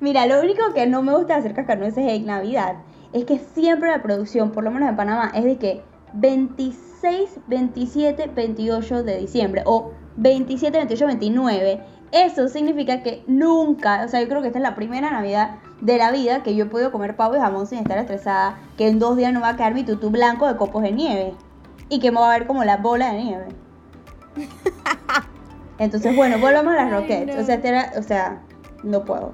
Mira, 0.00 0.26
lo 0.26 0.40
único 0.40 0.72
que 0.74 0.86
no 0.86 1.02
me 1.02 1.12
gusta 1.12 1.36
hacer 1.36 1.54
cascanueces 1.54 2.06
en 2.06 2.26
Navidad 2.26 2.76
es 3.12 3.24
que 3.24 3.38
siempre 3.38 3.90
la 3.90 4.00
producción, 4.00 4.52
por 4.52 4.62
lo 4.62 4.70
menos 4.70 4.88
en 4.88 4.96
Panamá, 4.96 5.32
es 5.34 5.44
de 5.44 5.56
que 5.56 5.82
26, 7.02 7.40
27, 7.46 8.30
28 8.34 9.02
de 9.02 9.18
diciembre 9.18 9.62
o 9.66 9.92
27, 10.16 10.76
28, 10.78 11.06
29. 11.06 11.80
Eso 12.10 12.48
significa 12.48 13.02
que 13.02 13.22
nunca, 13.26 14.02
o 14.04 14.08
sea, 14.08 14.20
yo 14.20 14.28
creo 14.28 14.40
que 14.40 14.48
esta 14.48 14.58
es 14.58 14.62
la 14.62 14.74
primera 14.74 15.10
Navidad 15.10 15.56
de 15.80 15.98
la 15.98 16.10
vida 16.10 16.42
que 16.42 16.54
yo 16.56 16.64
he 16.64 16.68
podido 16.68 16.90
comer 16.90 17.16
pavo 17.16 17.36
y 17.36 17.38
jamón 17.38 17.66
sin 17.66 17.78
estar 17.78 17.98
estresada, 17.98 18.58
que 18.76 18.88
en 18.88 18.98
dos 18.98 19.16
días 19.16 19.32
no 19.32 19.40
va 19.40 19.50
a 19.50 19.56
quedar 19.56 19.74
mi 19.74 19.84
tutú 19.84 20.10
blanco 20.10 20.46
de 20.46 20.56
copos 20.56 20.82
de 20.82 20.92
nieve 20.92 21.34
y 21.90 22.00
que 22.00 22.10
me 22.10 22.18
va 22.18 22.32
a 22.34 22.38
ver 22.38 22.46
como 22.46 22.64
la 22.64 22.78
bola 22.78 23.12
de 23.12 23.22
nieve. 23.22 23.46
Entonces, 25.78 26.16
bueno, 26.16 26.38
volvamos 26.38 26.72
a 26.72 26.76
las 26.76 26.90
Rockets. 26.90 27.36
no. 27.36 27.42
O 27.42 27.44
sea, 27.44 27.54
este 27.56 27.98
o 27.98 28.02
sea, 28.02 28.42
no 28.82 29.04
puedo. 29.04 29.32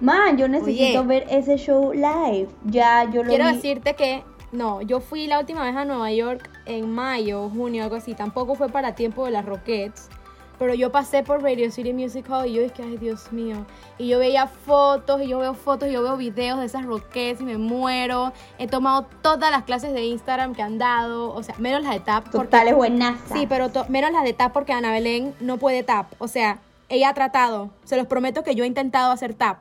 Man, 0.00 0.36
yo 0.36 0.48
necesito 0.48 1.00
Oye. 1.00 1.08
ver 1.08 1.26
ese 1.30 1.56
show 1.56 1.92
live. 1.92 2.48
Ya, 2.66 3.04
yo 3.10 3.22
lo 3.22 3.30
Quiero 3.30 3.46
vi. 3.46 3.54
decirte 3.54 3.94
que 3.94 4.22
no, 4.52 4.82
yo 4.82 5.00
fui 5.00 5.26
la 5.26 5.40
última 5.40 5.64
vez 5.64 5.74
a 5.76 5.84
Nueva 5.84 6.12
York 6.12 6.48
en 6.66 6.92
mayo, 6.94 7.48
junio, 7.50 7.84
algo 7.84 7.96
así. 7.96 8.14
Tampoco 8.14 8.54
fue 8.54 8.68
para 8.68 8.94
tiempo 8.94 9.24
de 9.24 9.30
las 9.32 9.44
Rockets. 9.44 10.08
Pero 10.58 10.74
yo 10.74 10.92
pasé 10.92 11.24
por 11.24 11.42
Radio 11.42 11.72
City 11.72 11.92
Music 11.92 12.24
Hall 12.30 12.46
y 12.46 12.52
yo 12.52 12.62
dije, 12.62 12.82
ay 12.84 12.96
Dios 12.96 13.32
mío. 13.32 13.66
Y 13.98 14.06
yo 14.06 14.20
veía 14.20 14.46
fotos 14.46 15.20
y 15.20 15.26
yo 15.26 15.38
veo 15.40 15.54
fotos 15.54 15.88
y 15.88 15.92
yo 15.92 16.02
veo 16.02 16.16
videos 16.16 16.60
de 16.60 16.66
esas 16.66 16.84
Rockets 16.84 17.40
y 17.40 17.44
me 17.44 17.58
muero. 17.58 18.32
He 18.58 18.68
tomado 18.68 19.06
todas 19.22 19.50
las 19.50 19.64
clases 19.64 19.92
de 19.92 20.04
Instagram 20.04 20.54
que 20.54 20.62
han 20.62 20.78
dado, 20.78 21.34
o 21.34 21.42
sea, 21.42 21.56
menos 21.58 21.82
las 21.82 21.94
de 21.94 22.00
TAP. 22.00 22.30
Totales 22.30 22.76
buenas. 22.76 23.18
Sí, 23.32 23.46
pero 23.48 23.70
menos 23.88 24.12
las 24.12 24.22
de 24.22 24.34
tap 24.34 24.52
porque 24.52 24.72
Ana 24.72 24.92
Belén 24.92 25.34
no 25.40 25.56
puede 25.56 25.82
tap. 25.82 26.12
O 26.18 26.28
sea, 26.28 26.60
ella 26.88 27.08
ha 27.08 27.14
tratado. 27.14 27.70
Se 27.82 27.96
los 27.96 28.06
prometo 28.06 28.44
que 28.44 28.54
yo 28.54 28.62
he 28.62 28.66
intentado 28.68 29.10
hacer 29.10 29.34
tap. 29.34 29.58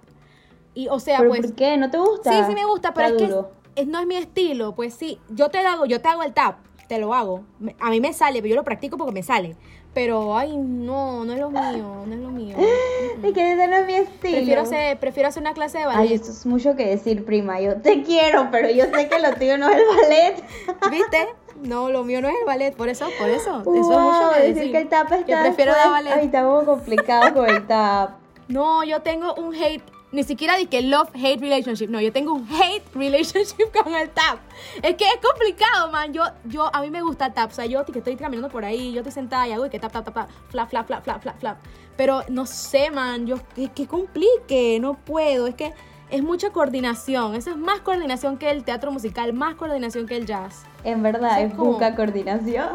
Y, 0.75 0.87
o 0.89 0.99
sea, 0.99 1.17
¿Pero 1.17 1.31
pues. 1.31 1.41
por 1.41 1.55
qué? 1.55 1.77
¿No 1.77 1.89
te 1.89 1.97
gusta? 1.97 2.31
Sí, 2.31 2.43
sí 2.47 2.53
me 2.53 2.65
gusta, 2.65 2.93
pero 2.93 3.07
Está 3.07 3.23
es 3.23 3.29
duro. 3.29 3.51
que 3.75 3.85
no 3.87 3.99
es 4.01 4.05
mi 4.05 4.17
estilo. 4.17 4.73
Pues 4.73 4.93
sí, 4.93 5.19
yo 5.29 5.49
te 5.49 5.57
hago, 5.59 5.85
yo 5.85 5.99
te 5.99 6.09
hago 6.09 6.21
el 6.21 6.33
tap, 6.33 6.57
te 6.91 6.99
lo 6.99 7.13
hago. 7.13 7.43
A 7.79 7.89
mí 7.89 8.01
me 8.01 8.11
sale, 8.11 8.41
pero 8.41 8.49
yo 8.49 8.55
lo 8.57 8.65
practico 8.65 8.97
porque 8.97 9.13
me 9.13 9.23
sale. 9.23 9.55
Pero, 9.93 10.37
ay, 10.37 10.57
no, 10.57 11.23
no 11.23 11.31
es 11.31 11.39
lo 11.39 11.49
mío, 11.49 12.03
no 12.05 12.13
es 12.13 12.19
lo 12.19 12.29
mío. 12.31 12.57
Es 13.23 13.33
que 13.33 13.53
ese 13.53 13.67
no 13.69 13.75
es 13.77 13.85
mi 13.85 13.93
estilo. 13.95 14.35
Prefiero 14.37 14.61
hacer, 14.63 14.99
prefiero 14.99 15.29
hacer 15.29 15.41
una 15.41 15.53
clase 15.53 15.77
de 15.77 15.85
Ay, 15.85 15.95
ballet. 15.95 16.11
esto 16.15 16.31
es 16.31 16.45
mucho 16.45 16.75
que 16.75 16.85
decir, 16.85 17.23
prima. 17.23 17.61
Yo 17.61 17.77
te 17.77 18.03
quiero, 18.03 18.49
pero 18.51 18.69
yo 18.69 18.83
sé 18.93 19.07
que 19.07 19.19
lo 19.19 19.33
tuyo 19.35 19.57
no 19.57 19.69
es 19.69 19.77
el 19.77 19.85
ballet. 20.01 20.43
¿Viste? 20.91 21.29
No, 21.63 21.89
lo 21.89 22.03
mío 22.03 22.19
no 22.21 22.27
es 22.27 22.35
el 22.37 22.45
ballet, 22.45 22.75
por 22.75 22.89
eso, 22.89 23.05
por 23.17 23.29
eso. 23.29 23.61
eso 23.61 23.73
es 23.73 23.87
Wow, 23.87 24.01
mucho 24.01 24.31
que 24.33 24.39
decir, 24.41 24.55
decir. 24.55 24.71
que 24.73 24.77
el 24.79 24.89
tap 24.89 25.11
está 25.13 25.25
Que 25.25 25.37
prefiero 25.37 25.71
dar 25.71 25.91
ballet. 25.91 26.11
Ay, 26.13 26.25
está 26.25 26.43
como 26.43 26.65
complicado 26.65 27.33
con 27.33 27.49
el 27.49 27.65
tap. 27.67 28.15
No, 28.49 28.83
yo 28.83 29.01
tengo 29.01 29.33
un 29.35 29.55
hate, 29.55 29.81
ni 30.11 30.23
siquiera 30.23 30.57
de 30.57 30.65
que 30.67 30.81
love-hate 30.81 31.39
relationship. 31.39 31.87
No, 31.87 32.01
yo 32.01 32.11
tengo 32.11 32.33
un 32.33 32.47
hate 32.51 32.83
relationship 32.93 33.71
con 33.83 33.93
el 33.95 34.09
tap. 34.09 34.39
Es 34.81 34.95
que 34.95 35.05
es 35.05 35.17
complicado, 35.25 35.91
man. 35.91 36.13
Yo, 36.13 36.23
yo, 36.45 36.69
a 36.75 36.81
mí 36.81 36.89
me 36.89 37.01
gusta 37.01 37.27
el 37.27 37.33
tap. 37.33 37.51
O 37.51 37.53
sea, 37.53 37.65
yo 37.65 37.85
que 37.85 37.97
estoy 37.99 38.15
caminando 38.15 38.49
por 38.49 38.65
ahí, 38.65 38.91
yo 38.91 38.99
estoy 39.01 39.13
sentada 39.13 39.47
y 39.47 39.51
hago 39.53 39.65
y 39.65 39.69
que 39.69 39.79
tap, 39.79 39.91
tap, 39.91 40.03
tap, 40.05 40.13
tap, 40.13 40.29
flap, 40.49 40.69
flap, 40.69 40.87
flap, 40.87 41.03
flap, 41.03 41.21
flap, 41.21 41.39
flap. 41.39 41.57
Pero 41.97 42.23
no 42.29 42.45
sé, 42.45 42.91
man, 42.91 43.25
yo, 43.27 43.37
que, 43.55 43.69
que 43.69 43.87
complique, 43.87 44.79
no 44.81 44.95
puedo. 44.95 45.47
Es 45.47 45.55
que 45.55 45.73
es 46.09 46.21
mucha 46.23 46.49
coordinación. 46.49 47.35
Eso 47.35 47.51
es 47.51 47.57
más 47.57 47.79
coordinación 47.81 48.37
que 48.37 48.49
el 48.51 48.63
teatro 48.65 48.91
musical, 48.91 49.31
más 49.33 49.55
coordinación 49.55 50.07
que 50.07 50.17
el 50.17 50.25
jazz. 50.25 50.63
En 50.83 51.03
verdad, 51.03 51.37
Eso 51.37 51.45
es 51.45 51.51
es 51.51 51.57
como- 51.57 51.71
poca 51.73 51.95
coordinación. 51.95 52.67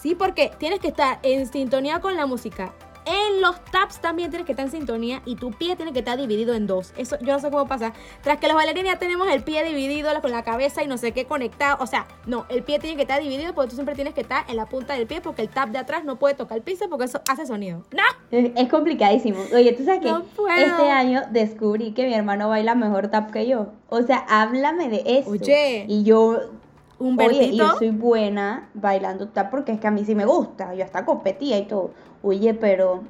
Sí, 0.00 0.14
porque 0.14 0.50
tienes 0.58 0.78
que 0.80 0.88
estar 0.88 1.18
en 1.22 1.46
sintonía 1.46 2.00
con 2.00 2.16
la 2.16 2.26
música. 2.26 2.72
En 3.10 3.40
los 3.40 3.64
taps 3.64 4.00
también 4.00 4.30
tienes 4.30 4.46
que 4.46 4.52
estar 4.52 4.66
en 4.66 4.70
sintonía 4.70 5.20
y 5.24 5.34
tu 5.34 5.50
pie 5.50 5.74
tiene 5.74 5.92
que 5.92 5.98
estar 5.98 6.16
dividido 6.16 6.54
en 6.54 6.68
dos. 6.68 6.94
Eso 6.96 7.18
yo 7.20 7.32
no 7.32 7.40
sé 7.40 7.50
cómo 7.50 7.66
pasa. 7.66 7.92
Tras 8.22 8.38
que 8.38 8.46
los 8.46 8.54
bailarines 8.54 8.92
ya 8.92 8.98
tenemos 9.00 9.28
el 9.28 9.42
pie 9.42 9.64
dividido 9.64 10.08
con 10.20 10.30
la 10.30 10.42
cabeza 10.42 10.82
y 10.84 10.86
no 10.86 10.96
sé 10.96 11.12
qué 11.12 11.24
conectado. 11.24 11.78
O 11.80 11.86
sea, 11.86 12.06
no, 12.26 12.46
el 12.48 12.62
pie 12.62 12.78
tiene 12.78 12.94
que 12.94 13.02
estar 13.02 13.20
dividido 13.20 13.52
porque 13.54 13.70
tú 13.70 13.74
siempre 13.74 13.94
tienes 13.94 14.14
que 14.14 14.20
estar 14.20 14.44
en 14.48 14.56
la 14.56 14.66
punta 14.66 14.94
del 14.94 15.06
pie 15.06 15.20
porque 15.20 15.42
el 15.42 15.48
tap 15.48 15.70
de 15.70 15.78
atrás 15.78 16.04
no 16.04 16.16
puede 16.16 16.34
tocar 16.34 16.58
el 16.58 16.62
piso 16.62 16.88
porque 16.88 17.06
eso 17.06 17.20
hace 17.28 17.46
sonido. 17.46 17.82
¡No! 17.92 18.02
Es, 18.30 18.68
complicadísimo. 18.68 19.40
Oye, 19.52 19.72
¿tú 19.72 19.84
sabes 19.84 20.00
que 20.00 20.10
No 20.10 20.24
este 20.56 20.90
año 20.90 21.22
descubrí 21.30 21.92
que 21.92 22.06
mi 22.06 22.14
hermano 22.14 22.48
baila 22.48 22.74
mejor 22.74 23.08
tap 23.08 23.30
que 23.30 23.46
yo? 23.46 23.72
O 23.88 24.02
sea, 24.02 24.18
háblame 24.28 24.88
de 24.88 25.02
eso. 25.06 25.30
Oye. 25.30 25.84
Y 25.88 26.04
yo, 26.04 26.38
Un 26.98 27.20
oye, 27.20 27.46
y 27.46 27.56
yo 27.56 27.76
soy 27.78 27.90
buena 27.90 28.68
bailando 28.74 29.28
tap 29.28 29.50
porque 29.50 29.72
es 29.72 29.80
que 29.80 29.86
a 29.86 29.90
mí 29.90 30.04
sí 30.04 30.14
me 30.14 30.26
gusta. 30.26 30.74
Yo 30.74 30.84
hasta 30.84 31.04
competía 31.04 31.58
y 31.58 31.66
todo. 31.66 31.90
Oye, 32.22 32.54
pero 32.54 33.02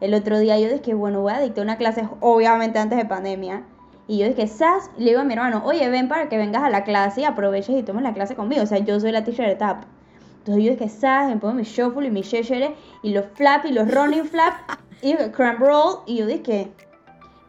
el 0.00 0.14
otro 0.14 0.38
día 0.38 0.58
yo 0.58 0.68
dije, 0.68 0.94
bueno, 0.94 1.20
voy 1.20 1.32
a 1.32 1.40
dictar 1.40 1.64
una 1.64 1.76
clase, 1.76 2.08
obviamente 2.20 2.78
antes 2.78 2.98
de 2.98 3.04
pandemia. 3.04 3.64
Y 4.08 4.18
yo 4.18 4.26
dije, 4.26 4.48
Sas, 4.48 4.90
le 4.98 5.10
digo 5.10 5.20
a 5.20 5.24
mi 5.24 5.34
hermano, 5.34 5.62
oye, 5.64 5.88
ven 5.88 6.08
para 6.08 6.28
que 6.28 6.36
vengas 6.36 6.62
a 6.64 6.70
la 6.70 6.82
clase 6.82 7.20
y 7.20 7.24
aproveches 7.24 7.78
y 7.78 7.82
tomes 7.82 8.02
la 8.02 8.12
clase 8.12 8.34
conmigo. 8.34 8.62
O 8.62 8.66
sea, 8.66 8.78
yo 8.78 8.98
soy 8.98 9.12
la 9.12 9.22
teacher 9.22 9.46
de 9.46 9.54
tap. 9.54 9.84
Entonces 10.38 10.64
yo 10.64 10.70
dije, 10.72 10.88
Sas, 10.88 11.28
me 11.28 11.36
pongo 11.36 11.54
mi 11.54 11.62
shuffle 11.62 12.08
y 12.08 12.10
mi 12.10 12.22
shishere 12.22 12.74
y 13.02 13.12
los 13.12 13.26
flap 13.34 13.66
y 13.66 13.72
los 13.72 13.88
running 13.88 14.24
flap 14.24 14.54
y 15.02 15.14
crumb 15.30 15.60
roll. 15.60 15.98
Y 16.06 16.16
yo 16.16 16.26
dije, 16.26 16.72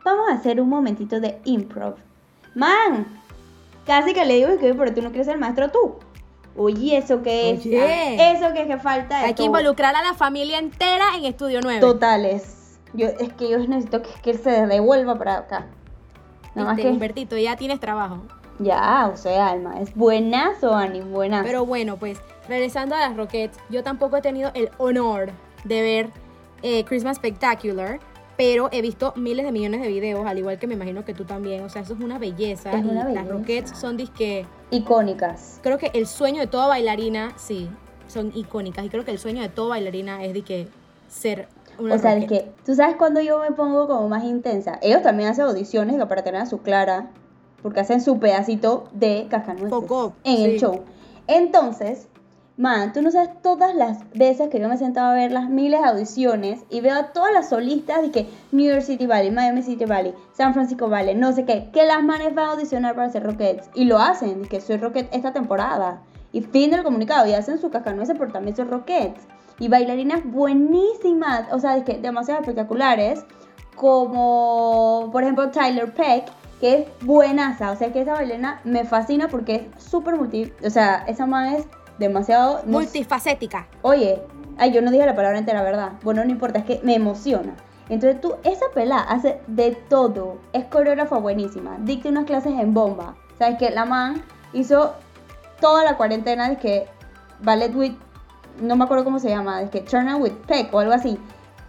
vamos 0.03 0.29
a 0.29 0.33
hacer 0.33 0.61
un 0.61 0.69
momentito 0.69 1.19
de 1.19 1.39
improv. 1.45 1.95
Man, 2.53 3.07
casi 3.87 4.13
que 4.13 4.25
le 4.25 4.35
digo 4.35 4.57
que 4.59 4.73
pero 4.73 4.93
tú 4.93 5.01
no 5.01 5.09
quieres 5.09 5.27
ser 5.27 5.39
maestro 5.39 5.71
tú. 5.71 5.95
Oye, 6.55 6.97
¿eso 6.97 7.21
qué 7.21 7.51
es? 7.51 7.65
Oye. 7.65 8.31
Eso 8.33 8.53
que 8.53 8.61
es 8.61 8.67
que 8.67 8.77
falta 8.77 9.19
de 9.19 9.25
Hay 9.25 9.33
que 9.33 9.43
involucrar 9.43 9.95
a 9.95 10.01
la 10.01 10.13
familia 10.13 10.59
entera 10.59 11.15
en 11.15 11.25
Estudio 11.25 11.59
9. 11.61 11.79
Totales. 11.79 12.79
Yo, 12.93 13.07
es 13.07 13.31
que 13.33 13.49
yo 13.49 13.57
necesito 13.59 14.01
que, 14.01 14.09
que 14.21 14.33
se 14.33 14.67
devuelva 14.67 15.17
para 15.17 15.37
acá. 15.37 15.67
Nada 16.55 16.67
más 16.67 16.75
Viste, 16.75 16.89
que... 16.89 16.93
Humbertito, 16.93 17.37
ya 17.37 17.55
tienes 17.55 17.79
trabajo. 17.79 18.21
Ya, 18.59 19.09
o 19.11 19.17
sea, 19.17 19.47
Alma, 19.47 19.79
es 19.79 19.95
buenazo, 19.95 20.75
Ani, 20.75 21.01
buenazo. 21.01 21.45
Pero 21.45 21.65
bueno, 21.65 21.97
pues 21.97 22.19
regresando 22.47 22.95
a 22.95 22.99
las 22.99 23.15
Rockets, 23.15 23.57
yo 23.69 23.83
tampoco 23.83 24.17
he 24.17 24.21
tenido 24.21 24.51
el 24.53 24.69
honor 24.77 25.31
de 25.63 25.81
ver 25.81 26.09
eh, 26.61 26.83
Christmas 26.83 27.17
Spectacular, 27.17 27.99
pero 28.41 28.69
he 28.71 28.81
visto 28.81 29.13
miles 29.15 29.45
de 29.45 29.51
millones 29.51 29.81
de 29.81 29.87
videos, 29.87 30.25
al 30.25 30.39
igual 30.39 30.57
que 30.57 30.65
me 30.65 30.73
imagino 30.73 31.05
que 31.05 31.13
tú 31.13 31.25
también. 31.25 31.63
O 31.63 31.69
sea, 31.69 31.83
eso 31.83 31.93
es 31.93 31.99
una 31.99 32.17
belleza. 32.17 32.71
Es 32.71 32.83
y 32.83 32.87
una 32.87 33.03
las 33.03 33.13
belleza. 33.13 33.31
Rockets 33.31 33.79
son 33.79 33.97
disque. 33.97 34.47
Icónicas. 34.71 35.59
Creo 35.61 35.77
que 35.77 35.91
el 35.93 36.07
sueño 36.07 36.39
de 36.39 36.47
toda 36.47 36.65
bailarina, 36.65 37.33
sí, 37.37 37.69
son 38.07 38.31
icónicas. 38.33 38.83
Y 38.83 38.89
creo 38.89 39.05
que 39.05 39.11
el 39.11 39.19
sueño 39.19 39.43
de 39.43 39.49
toda 39.49 39.69
bailarina 39.69 40.23
es 40.23 40.33
de 40.33 40.41
que 40.41 40.67
ser 41.07 41.49
una 41.77 41.93
o 41.93 41.99
sea, 41.99 42.17
es 42.17 42.25
que, 42.25 42.51
¿tú 42.65 42.73
sabes 42.73 42.95
cuando 42.95 43.21
yo 43.21 43.37
me 43.41 43.51
pongo 43.51 43.87
como 43.87 44.09
más 44.09 44.23
intensa? 44.23 44.79
Ellos 44.81 45.03
también 45.03 45.29
hacen 45.29 45.45
audiciones 45.45 46.03
para 46.07 46.23
tener 46.23 46.41
a 46.41 46.47
su 46.47 46.63
clara, 46.63 47.11
porque 47.61 47.81
hacen 47.81 48.01
su 48.01 48.17
pedacito 48.17 48.85
de 48.91 49.27
cascanueces 49.29 49.71
en 50.23 50.41
el 50.41 50.51
sí. 50.53 50.59
show. 50.61 50.81
Entonces, 51.27 52.07
man, 52.61 52.93
tú 52.93 53.01
no 53.01 53.09
sabes 53.09 53.31
todas 53.41 53.73
las 53.73 54.07
veces 54.11 54.49
que 54.49 54.59
yo 54.59 54.69
me 54.69 54.75
he 54.75 54.77
sentado 54.77 55.09
a 55.09 55.15
ver 55.15 55.31
las 55.31 55.49
miles 55.49 55.81
de 55.81 55.87
audiciones 55.87 56.59
y 56.69 56.81
veo 56.81 56.93
a 56.93 57.07
todas 57.07 57.33
las 57.33 57.49
solistas 57.49 58.03
de 58.03 58.11
que 58.11 58.29
New 58.51 58.71
York 58.71 58.83
City 58.83 59.07
Valley, 59.07 59.31
Miami 59.31 59.63
City 59.63 59.85
Valley, 59.85 60.13
San 60.33 60.53
Francisco 60.53 60.87
Valley, 60.87 61.15
no 61.15 61.33
sé 61.33 61.43
qué, 61.43 61.71
que 61.73 61.87
las 61.87 62.03
manes 62.03 62.35
van 62.35 62.45
a 62.45 62.51
audicionar 62.51 62.93
para 62.93 63.09
ser 63.09 63.23
Rockets 63.23 63.67
y 63.73 63.85
lo 63.85 63.97
hacen, 63.97 64.43
que 64.45 64.61
soy 64.61 64.77
Rocket 64.77 65.09
esta 65.11 65.33
temporada. 65.33 66.03
Y 66.33 66.41
fin 66.41 66.69
del 66.69 66.83
comunicado, 66.83 67.27
y 67.27 67.33
hacen 67.33 67.57
su 67.59 67.71
cascanueces, 67.71 68.15
pero 68.17 68.31
también 68.31 68.55
soy 68.55 68.65
Rockets. 68.65 69.21
Y 69.57 69.67
bailarinas 69.67 70.23
buenísimas, 70.23 71.51
o 71.51 71.57
sea, 71.57 71.73
de 71.73 71.83
que 71.83 71.97
demasiado 71.97 72.41
espectaculares, 72.41 73.25
como 73.75 75.09
por 75.11 75.23
ejemplo 75.23 75.49
Tyler 75.49 75.91
Peck, 75.91 76.25
que 76.59 76.75
es 76.75 76.87
buenaza, 77.01 77.71
o 77.71 77.75
sea 77.75 77.91
que 77.91 78.01
esa 78.01 78.13
bailarina 78.13 78.61
me 78.63 78.85
fascina 78.85 79.29
porque 79.29 79.55
es 79.75 79.83
súper 79.83 80.15
multi, 80.15 80.53
o 80.63 80.69
sea, 80.69 81.03
esa 81.07 81.25
man 81.25 81.55
es 81.55 81.65
demasiado... 82.01 82.61
no 82.65 82.79
Multifacética. 82.79 83.67
Oye, 83.81 84.21
ay, 84.57 84.71
yo 84.73 84.81
no 84.81 84.91
dije 84.91 85.05
la 85.05 85.15
palabra 85.15 85.37
entera, 85.37 85.63
¿verdad? 85.63 85.93
Bueno, 86.03 86.23
no 86.25 86.31
importa, 86.31 86.59
es 86.59 86.65
que 86.65 86.81
me 86.83 86.95
emociona. 86.95 87.55
Entonces 87.89 88.21
tú, 88.21 88.35
esa 88.43 88.65
pelá 88.73 88.99
hace 88.99 89.41
de 89.47 89.71
todo, 89.89 90.37
es 90.53 90.65
coreógrafa 90.65 91.17
buenísima, 91.17 91.77
dicta 91.79 92.09
unas 92.09 92.25
clases 92.25 92.53
en 92.59 92.73
bomba. 92.73 93.15
¿Sabes 93.37 93.57
que 93.57 93.69
La 93.69 93.85
man 93.85 94.23
hizo 94.53 94.93
toda 95.59 95.83
la 95.83 95.97
cuarentena 95.97 96.49
de 96.49 96.57
que 96.57 96.87
ballet 97.41 97.73
with, 97.75 97.93
no 98.61 98.75
me 98.75 98.83
acuerdo 98.83 99.03
cómo 99.03 99.19
se 99.19 99.29
llama, 99.29 99.61
de 99.61 99.69
que 99.69 99.81
turn 99.81 100.21
with 100.21 100.33
peck 100.47 100.73
o 100.73 100.79
algo 100.79 100.93
así. 100.93 101.17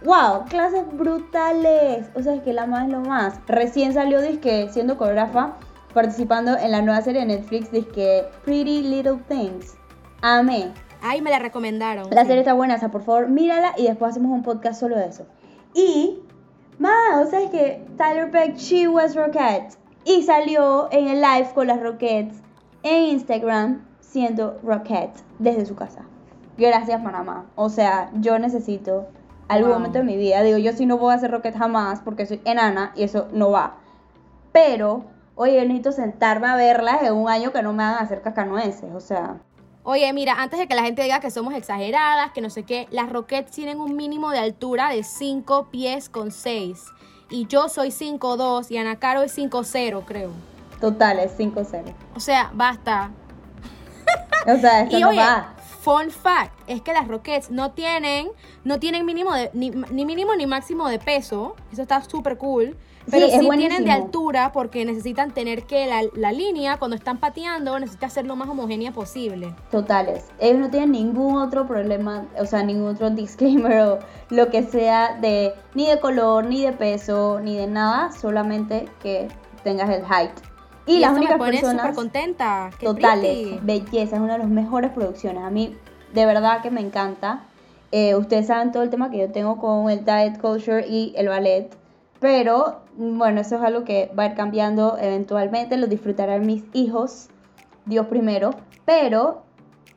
¡Wow! 0.03 0.45
Clases 0.49 0.83
brutales. 0.91 2.09
O 2.15 2.21
sea, 2.21 2.35
es 2.35 2.41
que 2.41 2.51
la 2.53 2.67
man 2.67 2.85
es 2.85 2.91
lo 2.91 3.01
más. 3.01 3.39
Recién 3.47 3.93
salió 3.93 4.19
que 4.41 4.69
siendo 4.69 4.97
coreógrafa, 4.97 5.55
participando 5.93 6.57
en 6.57 6.71
la 6.71 6.81
nueva 6.81 7.01
serie 7.01 7.21
de 7.21 7.27
Netflix, 7.27 7.69
que 7.93 8.25
Pretty 8.43 8.81
Little 8.81 9.19
Things. 9.29 9.77
Amé. 10.25 10.71
Ay, 11.01 11.21
me 11.21 11.29
la 11.29 11.39
recomendaron. 11.39 12.07
La 12.11 12.23
serie 12.23 12.39
está 12.39 12.53
buena, 12.53 12.75
o 12.75 12.79
sea, 12.79 12.89
por 12.89 13.03
favor, 13.03 13.27
mírala 13.27 13.73
y 13.75 13.83
después 13.87 14.11
hacemos 14.11 14.31
un 14.31 14.41
podcast 14.41 14.79
solo 14.79 14.95
de 14.97 15.07
eso. 15.07 15.25
Y, 15.73 16.17
más, 16.79 17.27
o 17.27 17.29
sea, 17.29 17.41
es 17.41 17.49
que 17.49 17.85
Tyler 17.97 18.31
Peck, 18.31 18.55
She 18.55 18.87
Was 18.87 19.15
Rockette. 19.15 19.77
Y 20.05 20.23
salió 20.23 20.87
en 20.91 21.09
el 21.09 21.19
live 21.21 21.49
con 21.53 21.67
las 21.67 21.81
Rockettes 21.81 22.41
en 22.83 23.03
Instagram 23.05 23.85
siendo 23.99 24.59
Rockette 24.63 25.17
desde 25.39 25.65
su 25.65 25.75
casa. 25.75 26.03
Gracias, 26.57 27.01
Panamá. 27.01 27.45
O 27.55 27.69
sea, 27.69 28.09
yo 28.15 28.39
necesito 28.39 29.07
algún 29.49 29.71
Wow. 29.71 29.79
momento 29.79 29.97
de 29.99 30.05
mi 30.05 30.15
vida. 30.15 30.41
Digo, 30.41 30.57
yo 30.57 30.71
sí 30.71 30.85
no 30.85 30.97
voy 30.97 31.11
a 31.11 31.15
hacer 31.15 31.31
Rockette 31.31 31.57
jamás 31.57 31.99
porque 31.99 32.25
soy 32.25 32.39
enana 32.45 32.93
y 32.95 33.03
eso 33.03 33.27
no 33.33 33.51
va. 33.51 33.75
pero, 34.53 35.03
oye, 35.35 35.55
yo 35.55 35.61
necesito 35.63 35.91
sentarme 35.91 36.47
a 36.47 36.55
verlas 36.55 37.01
en 37.03 37.13
un 37.13 37.27
año 37.27 37.51
que 37.51 37.61
no 37.63 37.73
me 37.73 37.83
hagan 37.83 38.03
hacer 38.03 38.21
cascanueces, 38.21 38.93
o 38.93 38.99
sea. 39.01 39.37
Oye, 39.85 40.11
mira, 40.13 40.35
antes 40.41 40.59
de 40.59 40.67
que 40.67 40.75
la 40.75 40.83
gente 40.83 41.03
diga 41.03 41.19
que 41.19 41.29
somos 41.29 41.53
exageradas, 41.53 42.31
que 42.31 42.39
no 42.39 42.49
sé 42.49 42.63
qué, 42.63 42.87
las 42.89 43.09
Rockets 43.11 43.51
tienen 43.51 43.79
un 43.81 43.97
mínimo 43.97 44.31
de 44.31 44.39
altura 44.39 44.89
de 44.89 45.03
5 45.03 45.67
pies 45.71 46.07
con 46.07 46.31
6. 46.31 46.85
Y 47.29 47.47
yo 47.47 47.67
soy 47.67 47.89
5'2 47.89 48.71
y 48.71 48.77
Ana 48.77 48.97
Caro 48.99 49.23
es 49.23 49.37
5'0, 49.37 50.05
creo. 50.05 50.31
Total, 50.79 51.19
es 51.19 51.37
5-0. 51.37 51.93
O 52.15 52.19
sea, 52.19 52.51
basta. 52.53 53.11
O 54.45 54.57
sea, 54.57 54.81
esto 54.81 54.97
Y 54.97 55.01
no 55.01 55.09
oye, 55.09 55.19
va. 55.19 55.53
fun 55.81 56.11
fact, 56.11 56.51
es 56.67 56.81
que 56.81 56.91
las 56.91 57.07
Rockets 57.07 57.49
no 57.49 57.71
tienen, 57.71 58.27
no 58.65 58.77
tienen 58.77 59.05
mínimo 59.05 59.33
de, 59.33 59.49
ni, 59.53 59.69
ni 59.69 60.03
mínimo 60.05 60.35
ni 60.35 60.45
máximo 60.45 60.89
de 60.89 60.99
peso. 60.99 61.55
Eso 61.71 61.81
está 61.81 62.01
súper 62.03 62.37
cool. 62.37 62.75
Pero 63.09 63.27
Sí, 63.27 63.39
sí, 63.39 63.49
tienen 63.57 63.83
de 63.83 63.91
altura 63.91 64.51
porque 64.51 64.85
necesitan 64.85 65.31
tener 65.31 65.63
que 65.63 65.87
la, 65.87 66.03
la 66.15 66.31
línea, 66.31 66.77
cuando 66.77 66.95
están 66.95 67.19
pateando, 67.19 67.77
necesita 67.79 68.09
ser 68.09 68.25
lo 68.25 68.35
más 68.35 68.47
homogénea 68.49 68.91
posible. 68.91 69.53
Totales. 69.71 70.25
Ellos 70.39 70.59
no 70.59 70.69
tienen 70.69 70.91
ningún 70.91 71.37
otro 71.37 71.67
problema, 71.67 72.25
o 72.39 72.45
sea, 72.45 72.63
ningún 72.63 72.89
otro 72.89 73.09
disclaimer 73.11 73.81
o 73.81 73.99
lo 74.29 74.49
que 74.49 74.63
sea 74.63 75.17
de 75.19 75.53
ni 75.73 75.87
de 75.87 75.99
color, 75.99 76.45
ni 76.45 76.63
de 76.63 76.71
peso, 76.73 77.39
ni 77.41 77.57
de 77.57 77.67
nada, 77.67 78.11
solamente 78.11 78.87
que 79.01 79.27
tengas 79.63 79.89
el 79.89 80.03
height. 80.05 80.31
Y, 80.85 80.97
Y, 80.97 80.99
las 80.99 81.11
eso 81.11 81.19
únicas 81.19 81.39
me 81.39 81.45
personas 81.51 81.95
contenta. 81.95 82.69
Qué 82.77 82.85
totales, 82.85 83.47
pretty. 83.47 83.59
belleza, 83.63 84.15
es 84.15 84.21
una 84.21 84.33
de 84.33 84.39
las 84.39 84.49
mejores 84.49 84.91
producciones. 84.91 85.43
A 85.43 85.49
mí, 85.49 85.75
de 86.13 86.25
verdad 86.25 86.61
que 86.61 86.71
me 86.71 86.81
encanta. 86.81 87.43
Eh, 87.91 88.15
ustedes 88.15 88.47
saben 88.47 88.71
todo 88.71 88.83
el 88.83 88.89
tema 88.89 89.11
que 89.11 89.19
yo 89.19 89.31
tengo 89.31 89.59
con 89.59 89.89
el 89.89 90.03
diet 90.03 90.39
culture 90.41 90.85
y 90.87 91.13
el 91.15 91.27
ballet. 91.29 91.69
Pero, 92.23 92.79
mm, 92.95 93.17
bueno, 93.17 93.41
eso 93.41 93.57
es 93.57 93.61
algo 93.61 93.83
que 93.83 94.09
va 94.17 94.23
a 94.23 94.27
ir 94.27 94.33
cambiando 94.33 94.97
eventualmente. 94.97 95.75
Lo 95.75 95.87
disfrutarán 95.87 96.45
mis 96.45 96.63
hijos, 96.71 97.27
Dios 97.85 98.07
primero. 98.07 98.51
Pero, 98.85 99.43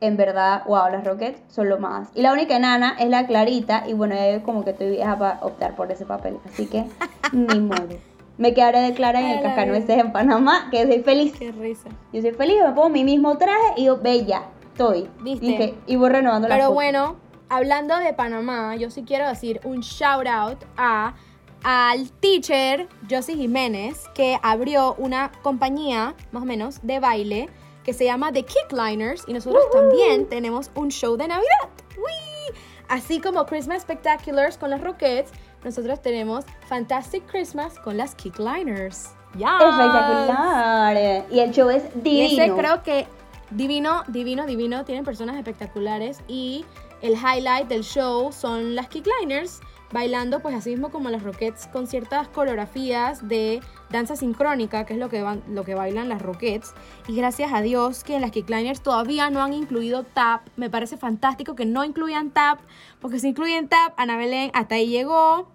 en 0.01 0.17
verdad, 0.17 0.63
wow, 0.67 0.91
las 0.91 1.05
Rockets 1.05 1.41
son 1.47 1.69
lo 1.69 1.79
más. 1.79 2.09
Y 2.15 2.21
la 2.21 2.33
única 2.33 2.57
enana 2.57 2.97
es 2.99 3.07
la 3.07 3.27
Clarita. 3.27 3.85
Y 3.87 3.93
bueno, 3.93 4.13
ya 4.13 4.29
yo 4.29 4.43
como 4.43 4.65
que 4.65 4.71
estoy 4.71 4.89
vieja 4.89 5.17
para 5.17 5.39
optar 5.41 5.77
por 5.77 5.89
ese 5.89 6.05
papel. 6.05 6.37
Así 6.45 6.65
que, 6.65 6.83
ni 7.31 7.59
modo. 7.61 7.95
Me 8.37 8.53
quedaré 8.53 8.81
de 8.81 8.93
Clara 8.93 9.21
en 9.21 9.27
Ay, 9.27 9.37
el 9.37 9.43
cascanueces 9.43 9.97
en 9.97 10.11
Panamá, 10.11 10.67
que 10.69 10.85
soy 10.85 11.03
feliz. 11.03 11.33
Qué 11.39 11.53
risa. 11.53 11.87
Yo 12.11 12.21
soy 12.21 12.31
feliz, 12.31 12.57
me 12.61 12.73
pongo 12.73 12.89
mi 12.89 13.05
mismo 13.05 13.37
traje 13.37 13.73
y 13.77 13.85
yo, 13.85 13.99
bella, 13.99 14.49
estoy. 14.73 15.09
¿Viste? 15.21 15.45
Dije, 15.45 15.75
y 15.87 15.95
voy 15.95 16.09
renovando 16.09 16.49
la 16.49 16.55
Pero 16.55 16.73
bueno, 16.73 17.15
hablando 17.47 17.97
de 17.97 18.13
Panamá, 18.13 18.75
yo 18.75 18.89
sí 18.89 19.03
quiero 19.03 19.29
decir 19.29 19.61
un 19.63 19.79
shout 19.79 20.27
out 20.27 20.57
a 20.75 21.15
al 21.63 22.09
teacher 22.19 22.87
Josie 23.09 23.35
Jiménez 23.35 24.05
que 24.13 24.39
abrió 24.43 24.95
una 24.97 25.31
compañía 25.41 26.15
más 26.31 26.43
o 26.43 26.45
menos 26.45 26.79
de 26.83 26.99
baile 26.99 27.49
que 27.83 27.93
se 27.93 28.05
llama 28.05 28.31
The 28.31 28.43
Kickliners 28.43 29.23
y 29.27 29.33
nosotros 29.33 29.63
también 29.71 30.27
tenemos 30.27 30.71
un 30.75 30.89
show 30.89 31.15
de 31.15 31.27
Navidad. 31.27 31.69
¡Wii! 31.97 32.57
Así 32.89 33.19
como 33.19 33.45
Christmas 33.45 33.81
Spectaculars 33.83 34.57
con 34.57 34.69
las 34.69 34.81
Rockets, 34.81 35.31
nosotros 35.63 36.01
tenemos 36.01 36.45
Fantastic 36.67 37.25
Christmas 37.25 37.79
con 37.79 37.97
las 37.97 38.13
Kickliners. 38.15 39.11
¡Ya! 39.35 39.57
Espectacular. 39.59 41.25
Y 41.31 41.39
el 41.39 41.51
show 41.51 41.69
es 41.69 41.83
Y 41.95 41.99
divino. 42.01 42.43
ese 42.43 42.53
creo 42.53 42.83
que 42.83 43.07
divino, 43.51 44.03
divino, 44.07 44.45
divino. 44.45 44.85
Tienen 44.85 45.03
personas 45.03 45.35
espectaculares. 45.35 46.21
Y 46.27 46.65
el 47.01 47.13
highlight 47.13 47.67
del 47.67 47.83
show 47.83 48.31
son 48.31 48.75
las 48.75 48.87
Kickliners 48.87 49.59
bailando, 49.91 50.39
pues 50.39 50.55
así 50.55 50.71
mismo 50.71 50.89
como 50.89 51.09
las 51.09 51.23
Rockets, 51.23 51.67
con 51.67 51.87
ciertas 51.87 52.27
coreografías 52.27 53.27
de 53.27 53.61
danza 53.89 54.15
sincrónica, 54.15 54.85
que 54.85 54.93
es 54.93 54.99
lo 54.99 55.09
que, 55.09 55.21
van, 55.21 55.43
lo 55.49 55.63
que 55.63 55.75
bailan 55.75 56.09
las 56.09 56.21
Rockets. 56.21 56.73
Y 57.07 57.15
gracias 57.15 57.53
a 57.53 57.61
Dios 57.61 58.03
que 58.03 58.15
en 58.15 58.21
las 58.21 58.31
Kickliners 58.31 58.81
todavía 58.81 59.29
no 59.29 59.41
han 59.41 59.53
incluido 59.53 60.03
tap. 60.03 60.41
Me 60.55 60.69
parece 60.69 60.97
fantástico 60.97 61.55
que 61.55 61.65
no 61.65 61.83
incluyan 61.83 62.31
tap, 62.31 62.59
porque 62.99 63.19
si 63.19 63.29
incluyen 63.29 63.67
tap, 63.67 63.93
Ana 63.97 64.17
Belén 64.17 64.51
hasta 64.53 64.75
ahí 64.75 64.87
llegó. 64.87 65.49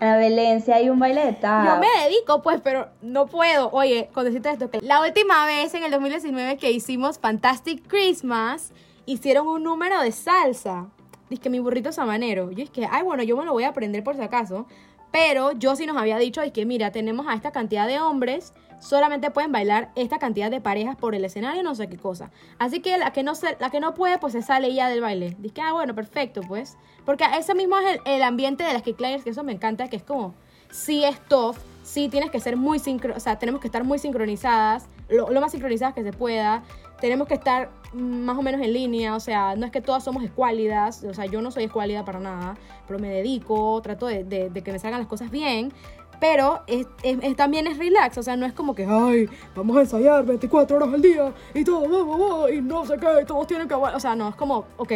Ana 0.00 0.16
Belén, 0.16 0.62
si 0.62 0.72
hay 0.72 0.88
un 0.88 0.98
baile 0.98 1.26
de 1.26 1.32
tap. 1.34 1.66
Yo 1.66 1.78
me 1.78 2.04
dedico, 2.04 2.40
pues, 2.40 2.60
pero 2.62 2.88
no 3.02 3.26
puedo. 3.26 3.70
Oye, 3.72 4.08
con 4.14 4.24
decirte 4.24 4.50
esto, 4.50 4.70
que 4.70 4.80
la 4.80 5.02
última 5.02 5.44
vez 5.44 5.74
en 5.74 5.82
el 5.82 5.90
2019 5.90 6.56
que 6.56 6.70
hicimos 6.70 7.18
Fantastic 7.18 7.86
Christmas, 7.86 8.72
hicieron 9.04 9.48
un 9.48 9.62
número 9.62 10.00
de 10.00 10.12
salsa. 10.12 10.86
Dice 11.30 11.42
que 11.42 11.50
mi 11.50 11.60
burrito 11.60 11.92
sabanero. 11.92 12.50
Yo 12.50 12.64
es 12.64 12.70
que, 12.70 12.86
ay, 12.90 13.02
bueno, 13.02 13.22
yo 13.22 13.36
me 13.36 13.44
lo 13.44 13.52
voy 13.52 13.64
a 13.64 13.68
aprender 13.68 14.04
por 14.04 14.16
si 14.16 14.22
acaso. 14.22 14.66
Pero 15.12 15.52
yo 15.52 15.74
sí 15.76 15.86
nos 15.86 15.96
había 15.96 16.18
dicho, 16.18 16.42
es 16.42 16.52
que 16.52 16.66
mira, 16.66 16.92
tenemos 16.92 17.26
a 17.26 17.34
esta 17.34 17.50
cantidad 17.50 17.86
de 17.86 18.00
hombres, 18.00 18.52
solamente 18.78 19.30
pueden 19.30 19.50
bailar 19.50 19.90
esta 19.96 20.18
cantidad 20.18 20.50
de 20.50 20.60
parejas 20.60 20.96
por 20.96 21.14
el 21.16 21.24
escenario, 21.24 21.62
no 21.62 21.74
sé 21.74 21.88
qué 21.88 21.96
cosa. 21.96 22.30
Así 22.58 22.80
que 22.80 22.96
la 22.96 23.12
que 23.12 23.24
no, 23.24 23.34
se, 23.34 23.56
la 23.58 23.70
que 23.70 23.80
no 23.80 23.94
puede, 23.94 24.18
pues 24.18 24.34
se 24.34 24.42
sale 24.42 24.72
ya 24.72 24.88
del 24.88 25.00
baile. 25.00 25.36
Dice 25.38 25.62
ah, 25.62 25.72
bueno, 25.72 25.94
perfecto, 25.94 26.42
pues. 26.42 26.76
Porque 27.04 27.24
ese 27.36 27.54
mismo 27.54 27.76
es 27.78 27.96
el, 27.96 28.00
el 28.12 28.22
ambiente 28.22 28.62
de 28.62 28.72
las 28.72 28.82
Kickliners, 28.82 29.24
que 29.24 29.30
eso 29.30 29.42
me 29.42 29.52
encanta, 29.52 29.88
que 29.88 29.96
es 29.96 30.04
como, 30.04 30.34
sí 30.70 31.04
es 31.04 31.20
tough, 31.28 31.56
sí 31.82 32.08
tienes 32.08 32.30
que 32.30 32.38
ser 32.38 32.56
muy 32.56 32.78
sincro, 32.78 33.14
o 33.16 33.20
sea, 33.20 33.38
tenemos 33.38 33.60
que 33.60 33.66
estar 33.66 33.82
muy 33.82 33.98
sincronizadas, 33.98 34.86
lo, 35.08 35.30
lo 35.30 35.40
más 35.40 35.50
sincronizadas 35.52 35.94
que 35.94 36.04
se 36.04 36.12
pueda. 36.12 36.62
Tenemos 37.00 37.26
que 37.28 37.34
estar 37.34 37.70
más 37.92 38.36
o 38.38 38.42
menos 38.42 38.60
en 38.60 38.72
línea, 38.72 39.14
o 39.16 39.20
sea, 39.20 39.56
no 39.56 39.66
es 39.66 39.72
que 39.72 39.80
todas 39.80 40.04
somos 40.04 40.22
escuálidas, 40.22 41.02
o 41.04 41.14
sea, 41.14 41.26
yo 41.26 41.40
no 41.42 41.50
soy 41.50 41.64
escuálida 41.64 42.04
para 42.04 42.20
nada, 42.20 42.56
pero 42.86 42.98
me 43.00 43.08
dedico, 43.08 43.80
trato 43.82 44.06
de, 44.06 44.22
de- 44.24 44.50
de 44.50 44.62
que 44.62 44.70
me 44.72 44.78
salgan 44.78 45.00
las 45.00 45.08
cosas 45.08 45.30
bien, 45.30 45.72
pero 46.20 46.60
es, 46.66 46.86
es- 47.02 47.18
es- 47.22 47.36
también 47.36 47.66
es 47.66 47.78
relax, 47.78 48.18
o 48.18 48.22
sea, 48.22 48.36
no 48.36 48.46
es 48.46 48.52
como 48.52 48.74
que, 48.74 48.86
ay, 48.86 49.28
vamos 49.56 49.76
a 49.76 49.80
ensayar 49.80 50.24
24 50.24 50.76
horas 50.76 50.92
al 50.94 51.02
día 51.02 51.32
y 51.54 51.64
todo, 51.64 52.06
va, 52.44 52.50
y 52.50 52.60
no 52.60 52.84
sé 52.86 52.96
qué, 52.98 53.06
y 53.22 53.24
todos 53.24 53.46
tienen 53.46 53.66
que, 53.66 53.74
o 53.74 54.00
sea, 54.00 54.14
no, 54.14 54.28
es 54.28 54.36
como, 54.36 54.66
ok, 54.76 54.92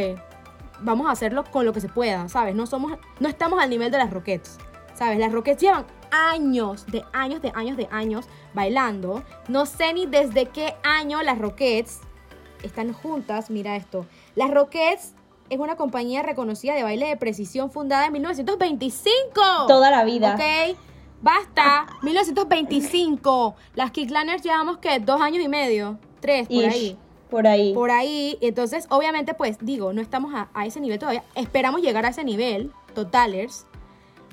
vamos 0.82 1.06
a 1.08 1.12
hacerlo 1.12 1.42
con 1.50 1.64
lo 1.64 1.72
que 1.72 1.80
se 1.80 1.88
pueda, 1.88 2.28
¿sabes? 2.28 2.54
No 2.54 2.66
somos, 2.66 2.92
no 3.18 3.28
estamos 3.28 3.60
al 3.62 3.70
nivel 3.70 3.90
de 3.90 3.98
las 3.98 4.12
Rockets, 4.12 4.58
¿sabes? 4.94 5.18
Las 5.18 5.32
Rockets 5.32 5.60
llevan 5.62 5.84
años, 6.14 6.86
de 6.86 7.04
años, 7.12 7.42
de 7.42 7.50
años, 7.54 7.76
de 7.76 7.88
años 7.90 8.26
bailando. 8.54 9.22
No 9.48 9.66
sé 9.66 9.92
ni 9.92 10.06
desde 10.06 10.46
qué 10.46 10.74
año 10.82 11.22
las 11.22 11.38
Rockets 11.38 12.00
están 12.62 12.92
juntas. 12.92 13.50
Mira 13.50 13.76
esto. 13.76 14.06
Las 14.34 14.50
Rockets 14.50 15.14
es 15.50 15.58
una 15.58 15.76
compañía 15.76 16.22
reconocida 16.22 16.74
de 16.74 16.82
baile 16.82 17.06
de 17.08 17.16
precisión 17.16 17.70
fundada 17.70 18.06
en 18.06 18.12
1925. 18.12 19.40
Toda 19.68 19.90
la 19.90 20.04
vida. 20.04 20.34
Ok, 20.34 20.76
basta. 21.20 21.86
1925. 22.02 23.54
Las 23.74 23.90
Kickliners 23.90 24.42
llevamos 24.42 24.78
que 24.78 24.98
dos 25.00 25.20
años 25.20 25.44
y 25.44 25.48
medio, 25.48 25.98
tres 26.20 26.48
por 26.48 26.56
Ish, 26.56 26.72
ahí 26.72 26.98
Por 27.30 27.46
ahí. 27.46 27.74
por 27.74 27.90
ahí. 27.90 28.38
Entonces, 28.40 28.86
obviamente, 28.90 29.34
pues 29.34 29.58
digo, 29.60 29.92
no 29.92 30.00
estamos 30.00 30.34
a, 30.34 30.48
a 30.54 30.66
ese 30.66 30.80
nivel 30.80 30.98
todavía. 30.98 31.24
Esperamos 31.34 31.82
llegar 31.82 32.06
a 32.06 32.10
ese 32.10 32.24
nivel, 32.24 32.72
totalers. 32.94 33.66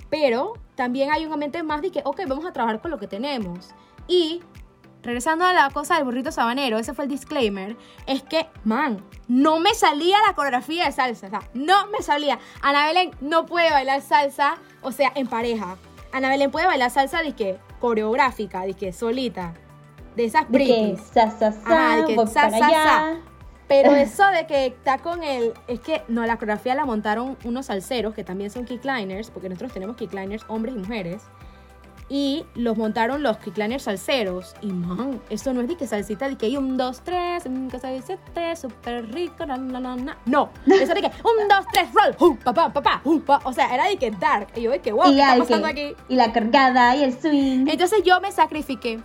Pero 0.10 0.54
también 0.82 1.12
hay 1.12 1.28
un 1.28 1.32
ambiente 1.32 1.62
más 1.62 1.84
de 1.84 1.92
que, 1.92 2.02
ok, 2.04 2.22
vamos 2.28 2.44
a 2.44 2.52
trabajar 2.52 2.82
con 2.82 2.90
lo 2.90 2.98
que 2.98 3.06
tenemos. 3.06 3.70
Y 4.08 4.42
regresando 5.04 5.46
a 5.46 5.54
la 5.54 5.70
cosa 5.70 5.94
del 5.94 6.06
burrito 6.06 6.32
sabanero, 6.32 6.80
ese 6.80 6.96
fue 6.96 7.06
el 7.06 7.12
disclaimer, 7.12 7.78
es 8.08 8.24
que, 8.24 8.48
man, 8.64 9.06
no 9.28 9.60
me 9.60 9.76
salía 9.76 10.18
la 10.26 10.34
coreografía 10.34 10.86
de 10.86 10.92
salsa. 10.92 11.28
O 11.28 11.30
sea, 11.30 11.42
no 11.54 11.86
me 11.92 12.02
salía. 12.02 12.40
Ana 12.64 12.88
Belén 12.88 13.12
no 13.22 13.46
puede 13.46 13.70
bailar 13.70 14.02
salsa, 14.02 14.58
o 14.82 14.92
sea, 14.92 15.12
en 15.14 15.28
pareja. 15.28 15.78
Ana 16.14 16.30
Belén 16.30 16.50
puede 16.50 16.66
bailar 16.66 16.90
salsa 16.90 17.22
de 17.22 17.34
que 17.34 17.60
coreográfica, 17.80 18.64
solita. 18.92 19.54
De 20.16 20.26
esas 20.26 20.50
britis. 20.50 21.00
sa, 21.14 21.30
sa, 21.30 21.52
sa, 21.52 21.62
Ajá, 21.64 21.98
de 21.98 22.06
que 22.08 22.28
sa. 22.28 23.18
Pero 23.72 23.96
eso 23.96 24.28
de 24.28 24.46
que 24.48 24.66
está 24.68 24.98
con 25.00 25.24
el. 25.24 25.54
Es 25.68 25.80
que 25.80 26.02
no, 26.08 26.26
la 26.26 26.36
coreografía 26.38 26.76
la 26.76 26.86
montaron 26.86 27.38
unos 27.44 27.68
salseros 27.68 28.14
que 28.14 28.24
también 28.24 28.50
son 28.52 28.66
kickliners, 28.66 29.32
porque 29.32 29.50
nosotros 29.50 29.72
tenemos 29.74 29.96
kickliners 29.96 30.44
hombres 30.48 30.76
y 30.76 30.80
mujeres. 30.80 31.24
Y 32.14 32.46
los 32.56 32.76
montaron 32.78 33.24
los 33.24 33.38
kickliners 33.38 33.84
salseros. 33.84 34.54
Y 34.62 34.68
man, 34.74 35.22
eso 35.30 35.54
no 35.54 35.62
es 35.62 35.70
de 35.70 35.78
que 35.78 35.88
salsita 35.88 36.28
de 36.28 36.36
que 36.36 36.48
hay 36.48 36.58
un, 36.58 36.76
dos, 36.76 37.00
tres, 37.06 37.44
dos, 37.46 37.82
seis, 37.82 38.04
siete, 38.06 38.54
súper 38.58 39.10
rico, 39.14 39.46
na, 39.46 39.56
na, 39.56 39.80
na, 39.80 39.96
na. 39.96 40.18
No, 40.26 40.50
eso 40.66 40.94
de 40.94 41.02
que 41.04 41.08
un, 41.08 41.48
dos, 41.50 41.66
tres, 41.72 41.88
roll, 41.94 42.14
hum, 42.20 42.36
papá, 42.36 42.74
papá, 42.74 43.02
hum, 43.06 43.22
pa. 43.22 43.40
O 43.46 43.54
sea, 43.54 43.74
era 43.74 43.86
de 43.88 43.96
que 43.96 44.12
dark. 44.12 44.50
Y 44.58 44.64
yo 44.64 44.72
de 44.72 44.80
que, 44.80 44.92
wow, 44.92 45.06
¿qué 45.06 45.22
está 45.22 45.38
pasando 45.38 45.68
que- 45.68 45.72
aquí? 45.72 45.96
y 46.10 46.16
la 46.16 46.34
cargada 46.34 46.98
y 46.98 47.04
el 47.04 47.18
swing. 47.18 47.68
Entonces 47.70 48.04
yo 48.04 48.20
me 48.20 48.30
sacrifiqué. 48.34 49.00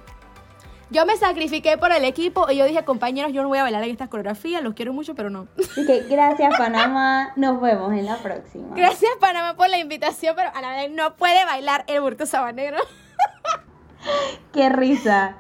Yo 0.89 1.05
me 1.05 1.17
sacrifiqué 1.17 1.77
por 1.79 1.91
el 1.91 2.05
equipo 2.05 2.49
y 2.49 2.57
yo 2.57 2.65
dije, 2.65 2.85
compañeros, 2.85 3.33
yo 3.33 3.43
no 3.43 3.49
voy 3.49 3.59
a 3.59 3.63
bailar 3.63 3.83
en 3.83 3.91
estas 3.91 4.09
coreografías, 4.09 4.63
los 4.63 4.75
quiero 4.75 4.93
mucho, 4.93 5.15
pero 5.17 5.31
no. 5.31 5.49
Que 5.75 6.05
gracias 6.09 6.57
Panamá, 6.57 7.33
nos 7.35 7.61
vemos 7.61 7.93
en 7.93 8.07
la 8.07 8.17
próxima. 8.19 8.77
Gracias 8.77 9.11
Panamá 9.21 9.57
por 9.57 9.69
la 9.69 9.79
invitación, 9.79 10.35
pero 10.37 10.51
Ana 10.55 10.77
Belén 10.77 10.95
no 10.95 11.17
puede 11.17 11.45
bailar 11.45 11.85
el 11.89 12.01
burrito 12.01 12.25
sabanero. 12.25 12.79
Qué 14.53 14.69
risa. 14.69 15.37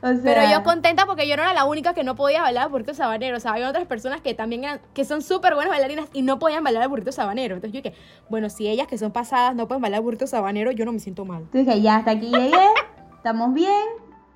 O 0.00 0.12
sea, 0.12 0.20
Pero 0.22 0.42
yo 0.50 0.62
contenta 0.62 1.06
porque 1.06 1.26
yo 1.26 1.34
no 1.34 1.42
era 1.42 1.54
la 1.54 1.64
única 1.64 1.94
que 1.94 2.04
no 2.04 2.14
podía 2.14 2.42
bailar 2.42 2.66
el 2.66 2.70
burrito 2.70 2.92
sabanero. 2.92 3.38
O 3.38 3.40
sea, 3.40 3.52
había 3.52 3.70
otras 3.70 3.86
personas 3.86 4.20
que 4.20 4.34
también 4.34 4.64
eran, 4.64 4.80
que 4.92 5.06
son 5.06 5.22
súper 5.22 5.54
buenas 5.54 5.70
bailarinas 5.70 6.10
y 6.12 6.20
no 6.20 6.38
podían 6.38 6.62
bailar 6.62 6.82
el 6.82 6.90
burrito 6.90 7.10
sabanero. 7.10 7.54
Entonces 7.54 7.72
yo 7.72 7.82
dije, 7.82 7.96
bueno, 8.28 8.50
si 8.50 8.68
ellas 8.68 8.86
que 8.86 8.98
son 8.98 9.12
pasadas 9.12 9.54
no 9.56 9.66
pueden 9.66 9.80
bailar 9.80 10.00
el 10.00 10.04
burrito 10.04 10.26
sabanero, 10.26 10.72
yo 10.72 10.84
no 10.84 10.92
me 10.92 11.00
siento 11.00 11.24
mal. 11.24 11.48
Tú 11.50 11.58
dije, 11.58 11.80
ya 11.80 11.96
hasta 11.96 12.10
aquí 12.10 12.30
llegué, 12.30 12.66
estamos 13.16 13.54
bien, 13.54 13.82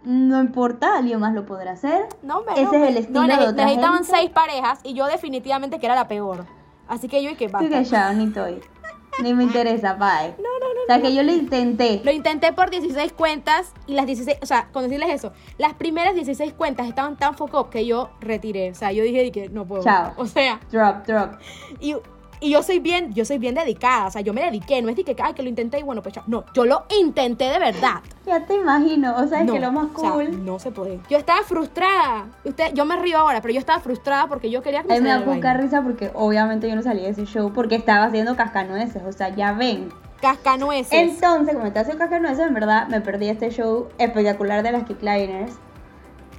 no 0.04 0.40
importa, 0.40 0.96
alguien 0.98 1.20
más 1.20 1.34
lo 1.34 1.44
podrá 1.46 1.72
hacer. 1.72 2.06
No, 2.22 2.42
me 2.42 2.52
Ese 2.52 2.62
no, 2.64 2.72
es 2.74 2.80
me- 2.80 2.88
el 2.88 2.96
estilo 2.98 3.22
de 3.22 3.32
otra 3.34 3.64
Necesitaban 3.64 3.98
gente. 4.04 4.16
seis 4.16 4.30
parejas 4.30 4.80
y 4.82 4.94
yo 4.94 5.06
definitivamente 5.06 5.78
que 5.78 5.86
era 5.86 5.94
la 5.94 6.08
peor. 6.08 6.46
Así 6.88 7.08
que 7.08 7.22
yo 7.22 7.30
y 7.30 7.34
que 7.34 7.48
basta. 7.48 7.68
callado, 7.68 8.14
ni 8.14 8.24
estoy. 8.24 8.60
Ni 9.22 9.34
me 9.34 9.42
interesa, 9.42 9.94
bye. 9.94 10.34
No, 10.38 10.48
no, 10.60 10.74
no. 10.74 10.80
O 10.82 10.86
sea, 10.86 11.02
que 11.02 11.12
yo 11.12 11.24
lo 11.24 11.32
intenté. 11.32 12.00
Lo 12.04 12.12
intenté 12.12 12.52
por 12.52 12.70
16 12.70 13.12
cuentas 13.12 13.72
y 13.88 13.94
las 13.94 14.06
16, 14.06 14.38
o 14.40 14.46
sea, 14.46 14.68
con 14.72 14.84
decirles 14.84 15.10
eso, 15.10 15.32
las 15.58 15.74
primeras 15.74 16.14
16 16.14 16.52
cuentas 16.52 16.86
estaban 16.86 17.16
tan 17.16 17.34
up 17.38 17.68
que 17.68 17.84
yo 17.84 18.10
retiré. 18.20 18.70
O 18.70 18.74
sea, 18.76 18.92
yo 18.92 19.02
dije 19.02 19.32
que 19.32 19.48
no 19.48 19.66
puedo. 19.66 19.82
Chao. 19.82 20.12
O 20.16 20.24
sea, 20.26 20.60
Drop, 20.70 21.04
drop. 21.04 21.32
y, 21.80 21.96
y 22.40 22.50
yo 22.50 22.62
soy 22.62 22.78
bien, 22.78 23.12
yo 23.14 23.24
soy 23.24 23.38
bien 23.38 23.54
dedicada. 23.54 24.06
O 24.06 24.10
sea, 24.10 24.20
yo 24.20 24.32
me 24.32 24.42
dediqué, 24.42 24.80
no 24.82 24.88
es 24.88 24.96
de 24.96 25.04
que, 25.04 25.16
ay, 25.22 25.34
que 25.34 25.42
lo 25.42 25.48
intenté 25.48 25.78
y 25.78 25.82
bueno, 25.82 26.02
pues 26.02 26.14
chao. 26.14 26.24
No, 26.26 26.44
yo 26.54 26.64
lo 26.64 26.84
intenté 26.98 27.44
de 27.44 27.58
verdad. 27.58 28.00
Ya 28.26 28.44
te 28.46 28.54
imagino. 28.54 29.16
O 29.16 29.26
sea, 29.26 29.40
es 29.40 29.46
no, 29.46 29.54
que 29.54 29.60
lo 29.60 29.72
más 29.72 29.88
o 29.94 30.00
sea, 30.00 30.10
cool. 30.12 30.44
no 30.44 30.58
se 30.58 30.70
puede. 30.70 31.00
Yo 31.08 31.18
estaba 31.18 31.42
frustrada. 31.42 32.26
Usted, 32.44 32.72
yo 32.74 32.84
me 32.84 32.96
río 32.96 33.18
ahora, 33.18 33.40
pero 33.40 33.54
yo 33.54 33.60
estaba 33.60 33.80
frustrada 33.80 34.28
porque 34.28 34.50
yo 34.50 34.62
quería 34.62 34.82
que 34.82 34.92
A 34.92 34.96
mí 34.96 35.00
me 35.00 35.10
da 35.10 35.24
poca 35.24 35.54
risa 35.54 35.82
porque 35.82 36.10
obviamente 36.14 36.68
yo 36.68 36.76
no 36.76 36.82
salí 36.82 37.02
de 37.02 37.10
ese 37.10 37.24
show 37.24 37.52
porque 37.52 37.74
estaba 37.74 38.04
haciendo 38.04 38.36
cascanueces. 38.36 39.02
O 39.04 39.12
sea, 39.12 39.34
ya 39.34 39.52
ven. 39.52 39.88
Cascanueces. 40.20 40.92
Entonces, 40.92 41.54
como 41.54 41.66
estaba 41.66 41.82
haciendo 41.82 42.04
cascanueces, 42.04 42.46
en 42.46 42.54
verdad 42.54 42.88
me 42.88 43.00
perdí 43.00 43.28
este 43.28 43.50
show 43.50 43.88
espectacular 43.98 44.62
de 44.62 44.72
las 44.72 44.84
Kickliners. 44.84 45.52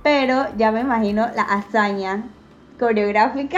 Pero 0.04 0.48
ya 0.58 0.72
me 0.72 0.82
imagino 0.82 1.28
la 1.36 1.44
hazaña 1.44 2.24
coreográfica. 2.78 3.58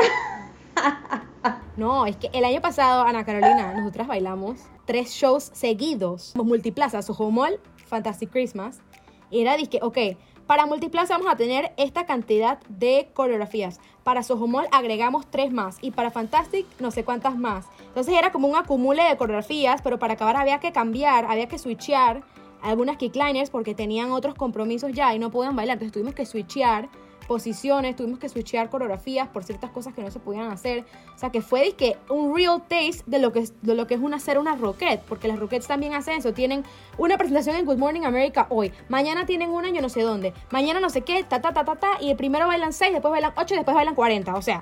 No, 1.77 2.05
es 2.05 2.17
que 2.17 2.29
el 2.33 2.45
año 2.45 2.61
pasado, 2.61 3.03
Ana 3.03 3.25
Carolina, 3.25 3.73
nosotras 3.73 4.07
bailamos 4.07 4.59
tres 4.85 5.11
shows 5.11 5.49
seguidos. 5.53 6.33
Multiplaza, 6.35 7.01
Soho 7.01 7.31
Mall, 7.31 7.59
Fantastic 7.87 8.29
Christmas. 8.29 8.81
Y 9.29 9.41
era 9.41 9.55
disque, 9.55 9.79
ok, 9.81 9.97
para 10.45 10.65
Multiplaza 10.65 11.17
vamos 11.17 11.31
a 11.31 11.37
tener 11.37 11.71
esta 11.77 12.05
cantidad 12.05 12.59
de 12.67 13.09
coreografías. 13.13 13.79
Para 14.03 14.21
Soho 14.21 14.47
Mall 14.47 14.67
agregamos 14.71 15.25
tres 15.31 15.51
más. 15.51 15.77
Y 15.81 15.91
para 15.91 16.11
Fantastic, 16.11 16.65
no 16.79 16.91
sé 16.91 17.05
cuántas 17.05 17.37
más. 17.37 17.67
Entonces 17.87 18.13
era 18.15 18.31
como 18.31 18.49
un 18.49 18.57
acumule 18.57 19.03
de 19.03 19.15
coreografías, 19.15 19.81
pero 19.81 19.97
para 19.97 20.15
acabar 20.15 20.35
había 20.35 20.59
que 20.59 20.73
cambiar, 20.73 21.25
había 21.25 21.47
que 21.47 21.57
switchear 21.57 22.23
algunas 22.61 22.97
kickliners 22.97 23.49
porque 23.49 23.73
tenían 23.73 24.11
otros 24.11 24.35
compromisos 24.35 24.91
ya 24.91 25.15
y 25.15 25.19
no 25.19 25.31
podían 25.31 25.55
bailar. 25.55 25.75
Entonces 25.75 25.93
tuvimos 25.93 26.15
que 26.15 26.25
switchear 26.25 26.89
posiciones, 27.31 27.95
tuvimos 27.95 28.19
que 28.19 28.27
switchear 28.27 28.69
coreografías 28.69 29.29
por 29.29 29.45
ciertas 29.45 29.71
cosas 29.71 29.93
que 29.93 30.03
no 30.03 30.11
se 30.11 30.19
podían 30.19 30.51
hacer. 30.51 30.83
O 31.15 31.17
sea, 31.17 31.29
que 31.29 31.41
fue 31.41 31.75
que 31.77 31.97
un 32.09 32.35
real 32.35 32.61
taste 32.67 33.03
de 33.05 33.19
lo 33.19 33.31
que 33.31 33.39
es, 33.39 33.53
de 33.61 33.73
lo 33.73 33.87
que 33.87 33.93
es 33.93 34.01
una, 34.01 34.17
hacer 34.17 34.37
una 34.37 34.57
Rocket, 34.57 34.99
porque 35.07 35.29
las 35.29 35.39
Rockets 35.39 35.65
también 35.65 35.93
hacen 35.93 36.17
eso. 36.17 36.33
Tienen 36.33 36.65
una 36.97 37.17
presentación 37.17 37.55
en 37.55 37.63
Good 37.63 37.77
Morning 37.77 38.01
America 38.01 38.47
hoy, 38.49 38.73
mañana 38.89 39.25
tienen 39.25 39.49
una 39.49 39.69
yo 39.69 39.81
no 39.81 39.87
sé 39.87 40.01
dónde, 40.01 40.33
mañana 40.49 40.81
no 40.81 40.89
sé 40.89 41.03
qué, 41.03 41.23
ta, 41.23 41.39
ta, 41.39 41.53
ta, 41.53 41.63
ta, 41.63 41.77
ta, 41.77 41.91
y 42.01 42.13
primero 42.15 42.47
bailan 42.47 42.73
6, 42.73 42.91
después 42.91 43.13
bailan 43.13 43.31
8 43.37 43.53
y 43.53 43.57
después 43.57 43.75
bailan 43.75 43.95
40. 43.95 44.35
O 44.35 44.41
sea, 44.41 44.61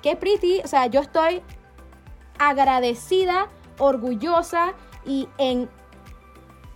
qué 0.00 0.16
pretty. 0.16 0.62
O 0.64 0.68
sea, 0.68 0.86
yo 0.86 1.02
estoy 1.02 1.42
agradecida, 2.38 3.48
orgullosa 3.76 4.72
y 5.04 5.28
en 5.36 5.68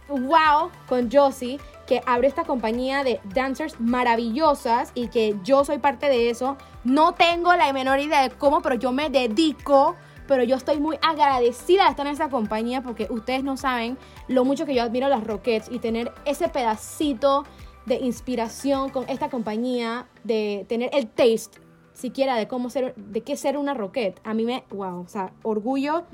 wow 0.07 0.71
con 0.87 1.11
Josie 1.11 1.59
que 1.91 2.03
abre 2.07 2.29
esta 2.29 2.45
compañía 2.45 3.03
de 3.03 3.21
dancers 3.35 3.81
maravillosas 3.81 4.93
y 4.95 5.09
que 5.09 5.35
yo 5.43 5.65
soy 5.65 5.79
parte 5.79 6.09
de 6.09 6.31
eso. 6.31 6.57
No 6.85 7.15
tengo 7.15 7.53
la 7.57 7.73
menor 7.73 7.99
idea 7.99 8.23
de 8.23 8.31
cómo, 8.31 8.63
pero 8.63 8.77
yo 8.77 8.93
me 8.93 9.11
dedico. 9.11 9.97
Pero 10.29 10.45
yo 10.45 10.55
estoy 10.55 10.79
muy 10.79 10.99
agradecida 11.03 11.87
de 11.87 11.91
estar 11.91 12.07
en 12.07 12.13
esa 12.13 12.29
compañía 12.29 12.81
porque 12.81 13.09
ustedes 13.11 13.43
no 13.43 13.57
saben 13.57 13.99
lo 14.29 14.45
mucho 14.45 14.67
que 14.67 14.75
yo 14.77 14.85
admiro 14.85 15.07
a 15.07 15.09
las 15.09 15.25
Rockets 15.25 15.69
y 15.69 15.81
tener 15.81 16.13
ese 16.25 16.49
pedacito 16.49 17.43
de 17.87 17.97
inspiración 17.97 18.91
con 18.91 19.09
esta 19.09 19.29
compañía, 19.29 20.07
de 20.23 20.67
tener 20.69 20.91
el 20.93 21.09
taste 21.09 21.61
siquiera 21.93 22.37
de 22.37 22.47
cómo 22.47 22.71
ser, 22.71 22.95
de 22.95 23.23
qué 23.23 23.37
ser 23.37 23.57
una 23.57 23.75
Rocket. 23.75 24.21
A 24.23 24.33
mí 24.33 24.45
me, 24.45 24.63
wow, 24.71 25.01
o 25.01 25.09
sea, 25.09 25.33
orgullo 25.43 26.05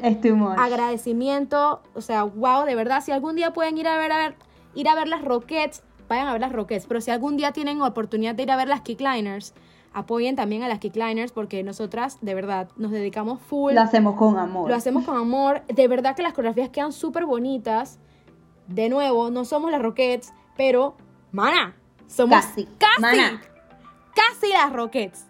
agradecimiento, 0.57 1.83
o 1.95 2.01
sea, 2.01 2.23
wow, 2.23 2.65
de 2.65 2.75
verdad, 2.75 3.03
si 3.05 3.13
algún 3.13 3.37
día 3.37 3.53
pueden 3.53 3.77
ir 3.77 3.87
a 3.87 3.99
ver, 3.99 4.13
a 4.13 4.17
ver, 4.17 4.37
ir 4.77 4.89
a 4.89 4.95
ver 4.95 5.09
las 5.09 5.23
Rockets, 5.25 5.83
vayan 6.09 6.29
a 6.29 6.33
ver 6.33 6.41
las 6.41 6.53
Rockets, 6.53 6.87
pero 6.87 7.01
si 7.01 7.11
algún 7.11 7.37
día 7.37 7.51
tienen 7.51 7.83
oportunidad 7.83 8.37
de 8.37 8.45
ir 8.45 8.51
a 8.53 8.57
ver 8.57 8.69
las 8.69 8.83
Kickliners, 8.83 9.55
apoyen 9.93 10.37
también 10.37 10.63
a 10.63 10.69
las 10.69 10.79
Kickliners 10.79 11.33
porque 11.33 11.63
nosotras, 11.65 12.19
de 12.21 12.35
verdad, 12.35 12.69
nos 12.77 12.93
dedicamos 12.93 13.41
full, 13.41 13.73
Lo 13.75 13.81
hacemos 13.81 14.15
con 14.15 14.39
amor. 14.39 14.69
lo 14.71 14.77
hacemos 14.77 15.05
con 15.05 15.17
amor, 15.17 15.63
de 15.67 15.89
verdad 15.89 16.15
que 16.15 16.23
las 16.23 16.33
coreografías 16.35 16.69
quedan 16.69 16.93
súper 16.93 17.25
bonitas, 17.27 17.99
de 18.69 18.89
nuevo, 18.89 19.31
no 19.31 19.45
somos 19.45 19.71
las 19.73 19.81
Rockets, 19.83 20.33
pero, 20.57 20.97
mana, 21.33 21.75
somos 22.07 22.37
Casi, 22.37 22.69
casi, 22.79 23.01
mana. 23.01 23.43
casi 24.15 24.53
las 24.53 24.73
Rockets. 24.73 25.27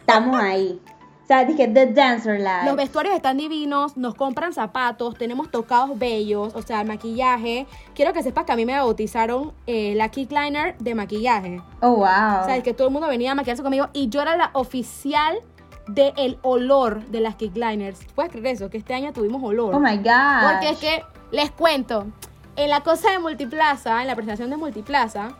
Estamos 0.00 0.40
ahí. 0.40 0.80
O 1.28 1.30
sea, 1.30 1.44
dije 1.44 1.68
The 1.68 1.92
Dancer 1.92 2.38
Live. 2.38 2.64
Los 2.64 2.74
vestuarios 2.74 3.14
están 3.14 3.36
divinos, 3.36 3.98
nos 3.98 4.14
compran 4.14 4.54
zapatos, 4.54 5.14
tenemos 5.14 5.50
tocados 5.50 5.98
bellos, 5.98 6.54
o 6.54 6.62
sea, 6.62 6.80
el 6.80 6.88
maquillaje. 6.88 7.66
Quiero 7.94 8.14
que 8.14 8.22
sepas 8.22 8.46
que 8.46 8.52
a 8.52 8.56
mí 8.56 8.64
me 8.64 8.72
bautizaron 8.72 9.52
eh, 9.66 9.92
la 9.94 10.08
Kickliner 10.08 10.78
de 10.78 10.94
maquillaje. 10.94 11.60
Oh, 11.82 11.96
wow. 11.96 12.06
O 12.06 12.44
sea, 12.46 12.56
es 12.56 12.62
que 12.62 12.72
todo 12.72 12.88
el 12.88 12.94
mundo 12.94 13.08
venía 13.08 13.32
a 13.32 13.34
maquillarse 13.34 13.62
conmigo 13.62 13.90
y 13.92 14.08
yo 14.08 14.22
era 14.22 14.38
la 14.38 14.48
oficial 14.54 15.40
del 15.88 16.38
olor 16.40 17.04
de 17.08 17.20
las 17.20 17.34
Kickliners. 17.34 18.06
¿Puedes 18.14 18.32
creer 18.32 18.46
eso? 18.46 18.70
Que 18.70 18.78
este 18.78 18.94
año 18.94 19.12
tuvimos 19.12 19.42
olor. 19.42 19.74
oh 19.74 19.80
my 19.80 19.98
God. 19.98 20.50
Porque 20.50 20.70
es 20.70 20.78
que, 20.78 21.04
les 21.30 21.50
cuento, 21.50 22.06
en 22.56 22.70
la 22.70 22.80
cosa 22.80 23.10
de 23.10 23.18
Multiplaza, 23.18 24.00
en 24.00 24.06
la 24.06 24.14
presentación 24.14 24.48
de 24.48 24.56
Multiplaza, 24.56 25.36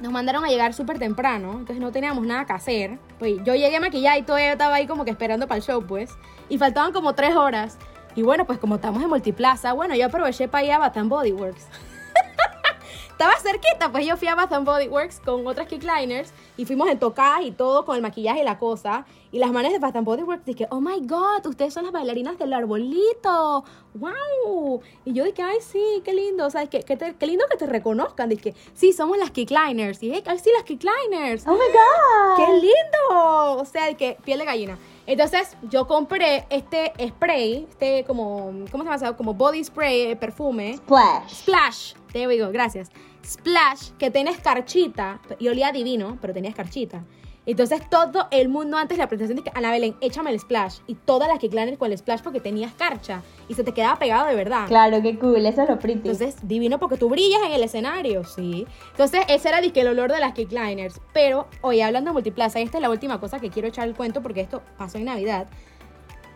nos 0.00 0.12
mandaron 0.12 0.44
a 0.44 0.48
llegar 0.48 0.74
súper 0.74 0.98
temprano, 0.98 1.52
entonces 1.52 1.80
no 1.80 1.92
teníamos 1.92 2.24
nada 2.26 2.44
que 2.46 2.52
hacer. 2.52 2.98
Pues 3.18 3.36
yo 3.44 3.54
llegué 3.54 3.80
maquillada 3.80 4.18
y 4.18 4.22
todavía 4.22 4.52
estaba 4.52 4.74
ahí 4.74 4.86
como 4.86 5.04
que 5.04 5.10
esperando 5.10 5.46
para 5.46 5.58
el 5.58 5.64
show, 5.64 5.84
pues. 5.86 6.10
Y 6.48 6.58
faltaban 6.58 6.92
como 6.92 7.14
tres 7.14 7.34
horas. 7.36 7.78
Y 8.14 8.22
bueno, 8.22 8.46
pues 8.46 8.58
como 8.58 8.76
estamos 8.76 9.02
en 9.02 9.08
Multiplaza, 9.08 9.72
bueno, 9.72 9.94
yo 9.94 10.06
aproveché 10.06 10.48
para 10.48 10.64
ir 10.64 10.72
a 10.72 10.78
Bath 10.78 10.96
and 10.96 11.08
Body 11.08 11.32
Works. 11.32 11.66
Estaba 13.10 13.34
cerquita, 13.40 13.90
pues 13.90 14.06
yo 14.06 14.16
fui 14.16 14.28
a 14.28 14.34
Bath 14.34 14.64
Body 14.64 14.88
Works 14.88 15.20
con 15.24 15.46
otras 15.46 15.66
kickliners 15.66 16.32
y 16.56 16.64
fuimos 16.64 16.88
en 16.88 16.98
tocadas 16.98 17.42
y 17.42 17.50
todo 17.50 17.84
con 17.84 17.96
el 17.96 18.02
maquillaje 18.02 18.40
y 18.40 18.44
la 18.44 18.58
cosa. 18.58 19.04
Y 19.30 19.38
las 19.38 19.52
manes 19.52 19.72
de 19.72 19.78
Bath 19.78 19.96
and 19.96 20.06
Body 20.06 20.22
Works 20.22 20.44
dije, 20.46 20.66
oh 20.70 20.80
my 20.80 21.00
god, 21.00 21.46
ustedes 21.46 21.74
son 21.74 21.84
las 21.84 21.92
bailarinas 21.92 22.38
del 22.38 22.52
arbolito. 22.52 23.62
¡Wow! 23.94 24.80
Y 25.04 25.12
yo 25.12 25.24
dije, 25.24 25.42
ay, 25.42 25.58
sí, 25.60 26.00
qué 26.04 26.14
lindo. 26.14 26.46
O 26.46 26.50
sea, 26.50 26.66
que, 26.66 26.82
que 26.82 26.96
te- 26.96 27.14
qué 27.14 27.26
lindo 27.26 27.44
que 27.50 27.56
te 27.56 27.66
reconozcan. 27.66 28.28
Dije, 28.28 28.54
sí, 28.74 28.92
somos 28.92 29.18
las 29.18 29.30
kickliners. 29.30 30.02
Y 30.02 30.08
dije, 30.10 30.22
ay, 30.26 30.38
sí, 30.38 30.50
las 30.54 30.62
kickliners. 30.64 31.46
Oh 31.46 31.52
my 31.52 31.58
God. 31.58 32.36
¡Qué 32.46 32.52
lindo! 32.54 33.60
O 33.60 33.64
sea, 33.64 33.92
que 33.94 34.16
piel 34.24 34.38
de 34.38 34.44
gallina. 34.46 34.78
Entonces, 35.06 35.56
yo 35.70 35.86
compré 35.86 36.46
este 36.50 36.92
spray, 37.08 37.66
este 37.70 38.04
como, 38.06 38.52
¿cómo 38.70 38.84
se 38.84 38.90
llama? 39.04 39.16
Como 39.16 39.34
body 39.34 39.64
spray, 39.64 40.02
eh, 40.12 40.16
perfume. 40.16 40.76
Splash. 40.76 41.32
Splash, 41.34 41.94
te 42.12 42.26
digo, 42.28 42.50
gracias. 42.50 42.90
Splash, 43.24 43.90
que 43.98 44.10
tiene 44.10 44.30
escarchita, 44.30 45.20
y 45.38 45.48
olía 45.48 45.72
divino, 45.72 46.18
pero 46.20 46.32
tenía 46.34 46.50
escarchita. 46.50 47.04
Entonces 47.50 47.80
todo 47.88 48.28
el 48.30 48.48
mundo 48.48 48.76
antes 48.76 48.98
de 48.98 49.02
la 49.02 49.08
presentación 49.08 49.42
dice, 49.42 49.50
Ana 49.56 49.70
Belén, 49.70 49.96
échame 50.00 50.30
el 50.30 50.38
splash. 50.38 50.78
Y 50.86 50.94
todas 50.94 51.28
las 51.28 51.38
que 51.38 51.48
clanes 51.48 51.78
con 51.78 51.90
el 51.90 51.96
splash 51.98 52.20
porque 52.22 52.40
tenía 52.40 52.66
escarcha. 52.66 53.22
Y 53.48 53.54
se 53.54 53.64
te 53.64 53.72
quedaba 53.72 53.98
pegado 53.98 54.26
de 54.26 54.34
verdad. 54.34 54.66
Claro, 54.68 55.00
qué 55.02 55.18
cool. 55.18 55.46
Eso 55.46 55.62
es 55.62 55.68
lo 55.68 55.78
pretty. 55.78 55.98
Entonces, 55.98 56.36
divino 56.42 56.78
porque 56.78 56.96
tú 56.98 57.08
brillas 57.08 57.40
en 57.46 57.52
el 57.52 57.62
escenario, 57.62 58.22
sí. 58.24 58.66
Entonces, 58.90 59.22
ese 59.28 59.48
era 59.48 59.58
el 59.60 59.88
olor 59.88 60.12
de 60.12 60.20
las 60.20 60.34
kickliners. 60.34 61.00
Pero, 61.12 61.48
hoy 61.62 61.80
hablando 61.80 62.10
de 62.10 62.12
multiplaza, 62.14 62.60
y 62.60 62.64
esta 62.64 62.78
es 62.78 62.82
la 62.82 62.90
última 62.90 63.18
cosa 63.18 63.40
que 63.40 63.48
quiero 63.50 63.68
echar 63.68 63.88
el 63.88 63.94
cuento 63.94 64.22
porque 64.22 64.40
esto 64.42 64.62
pasó 64.76 64.98
en 64.98 65.06
Navidad. 65.06 65.48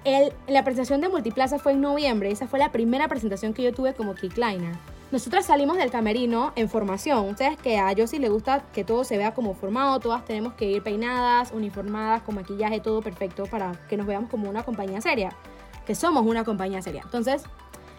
El- 0.05 0.33
la 0.49 0.65
presentación 0.65 1.01
de 1.01 1.09
multiplaza 1.09 1.59
fue 1.59 1.73
en 1.73 1.81
noviembre. 1.81 2.31
Esa 2.31 2.47
fue 2.49 2.59
la 2.59 2.73
primera 2.73 3.07
presentación 3.09 3.53
que 3.53 3.63
yo 3.63 3.73
tuve 3.73 3.95
como 3.95 4.15
kickliner. 4.15 4.75
Nosotras 5.13 5.45
salimos 5.45 5.77
del 5.77 5.91
camerino 5.91 6.55
en 6.57 6.71
formación. 6.71 7.29
Ustedes 7.29 7.59
que 7.59 7.77
a 7.77 7.93
Josie 7.95 8.19
le 8.19 8.31
gusta 8.31 8.65
que 8.73 8.83
todo 8.83 9.05
se 9.05 9.19
vea 9.19 9.35
como 9.35 9.53
formado. 9.53 10.01
Todas 10.01 10.25
tenemos 10.25 10.55
que 10.55 10.71
ir 10.71 10.83
peinadas, 10.83 11.53
uniformadas, 11.53 12.23
con 12.23 12.35
maquillaje, 12.35 12.81
todo 12.81 13.03
perfecto 13.03 13.45
para 13.45 13.73
que 13.91 13.99
nos 13.99 14.07
veamos 14.07 14.31
como 14.31 14.49
una 14.49 14.63
compañía 14.63 15.03
seria. 15.03 15.37
Que 15.85 15.95
somos 15.95 16.25
una 16.25 16.45
compañía 16.45 16.81
seria. 16.81 17.03
Entonces, 17.05 17.45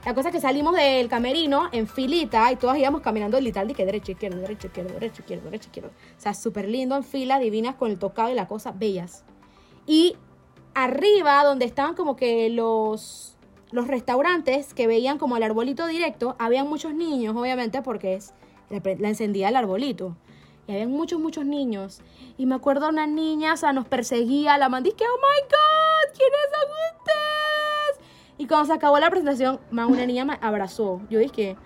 la 0.03 0.15
cosa 0.15 0.29
es 0.29 0.33
que 0.33 0.41
salimos 0.41 0.75
del 0.75 1.07
camerino 1.07 1.69
en 1.71 1.87
filita 1.87 2.51
y 2.51 2.55
todas 2.55 2.79
íbamos 2.79 3.01
caminando 3.01 3.39
literal 3.39 3.67
de 3.67 3.75
que 3.75 3.85
derecha, 3.85 4.13
izquierda, 4.13 4.37
derecha, 4.37 4.65
izquierda, 4.65 4.93
derecha, 4.93 5.21
izquierda, 5.21 5.43
derecha, 5.43 5.65
izquierda. 5.67 5.89
O 5.89 6.19
sea, 6.19 6.33
súper 6.33 6.67
lindo 6.67 6.95
en 6.95 7.03
fila, 7.03 7.37
divinas 7.37 7.75
con 7.75 7.91
el 7.91 7.99
tocado 7.99 8.31
y 8.31 8.33
la 8.33 8.47
cosa, 8.47 8.71
bellas. 8.71 9.23
Y 9.85 10.17
arriba, 10.73 11.43
donde 11.43 11.65
estaban 11.65 11.93
como 11.93 12.15
que 12.15 12.49
los, 12.49 13.37
los 13.73 13.87
restaurantes 13.87 14.73
que 14.73 14.85
veían 14.85 15.17
como 15.17 15.35
el 15.35 15.43
arbolito 15.43 15.87
directo, 15.87 16.35
habían 16.37 16.69
muchos 16.69 16.93
niños, 16.93 17.35
obviamente, 17.35 17.81
porque 17.81 18.13
es 18.13 18.33
la, 18.69 19.09
encendía 19.09 19.49
el 19.49 19.55
arbolito. 19.55 20.15
Y 20.67 20.73
habían 20.73 20.91
muchos, 20.91 21.19
muchos 21.19 21.43
niños. 21.45 22.01
Y 22.37 22.45
me 22.45 22.55
acuerdo 22.55 22.87
una 22.87 23.07
niña, 23.07 23.53
o 23.53 23.57
sea, 23.57 23.73
nos 23.73 23.87
perseguía, 23.87 24.57
la 24.59 24.69
mandé, 24.69 24.91
que, 24.91 25.03
oh 25.03 25.17
my 25.17 25.41
god, 25.49 26.15
¿quiénes 26.15 26.39
son 26.53 26.69
ustedes? 26.97 28.09
Y 28.37 28.45
cuando 28.45 28.67
se 28.67 28.73
acabó 28.73 28.99
la 28.99 29.09
presentación, 29.09 29.59
una 29.71 30.05
niña 30.05 30.23
me 30.23 30.37
abrazó. 30.39 31.01
Yo 31.09 31.17
dije, 31.17 31.57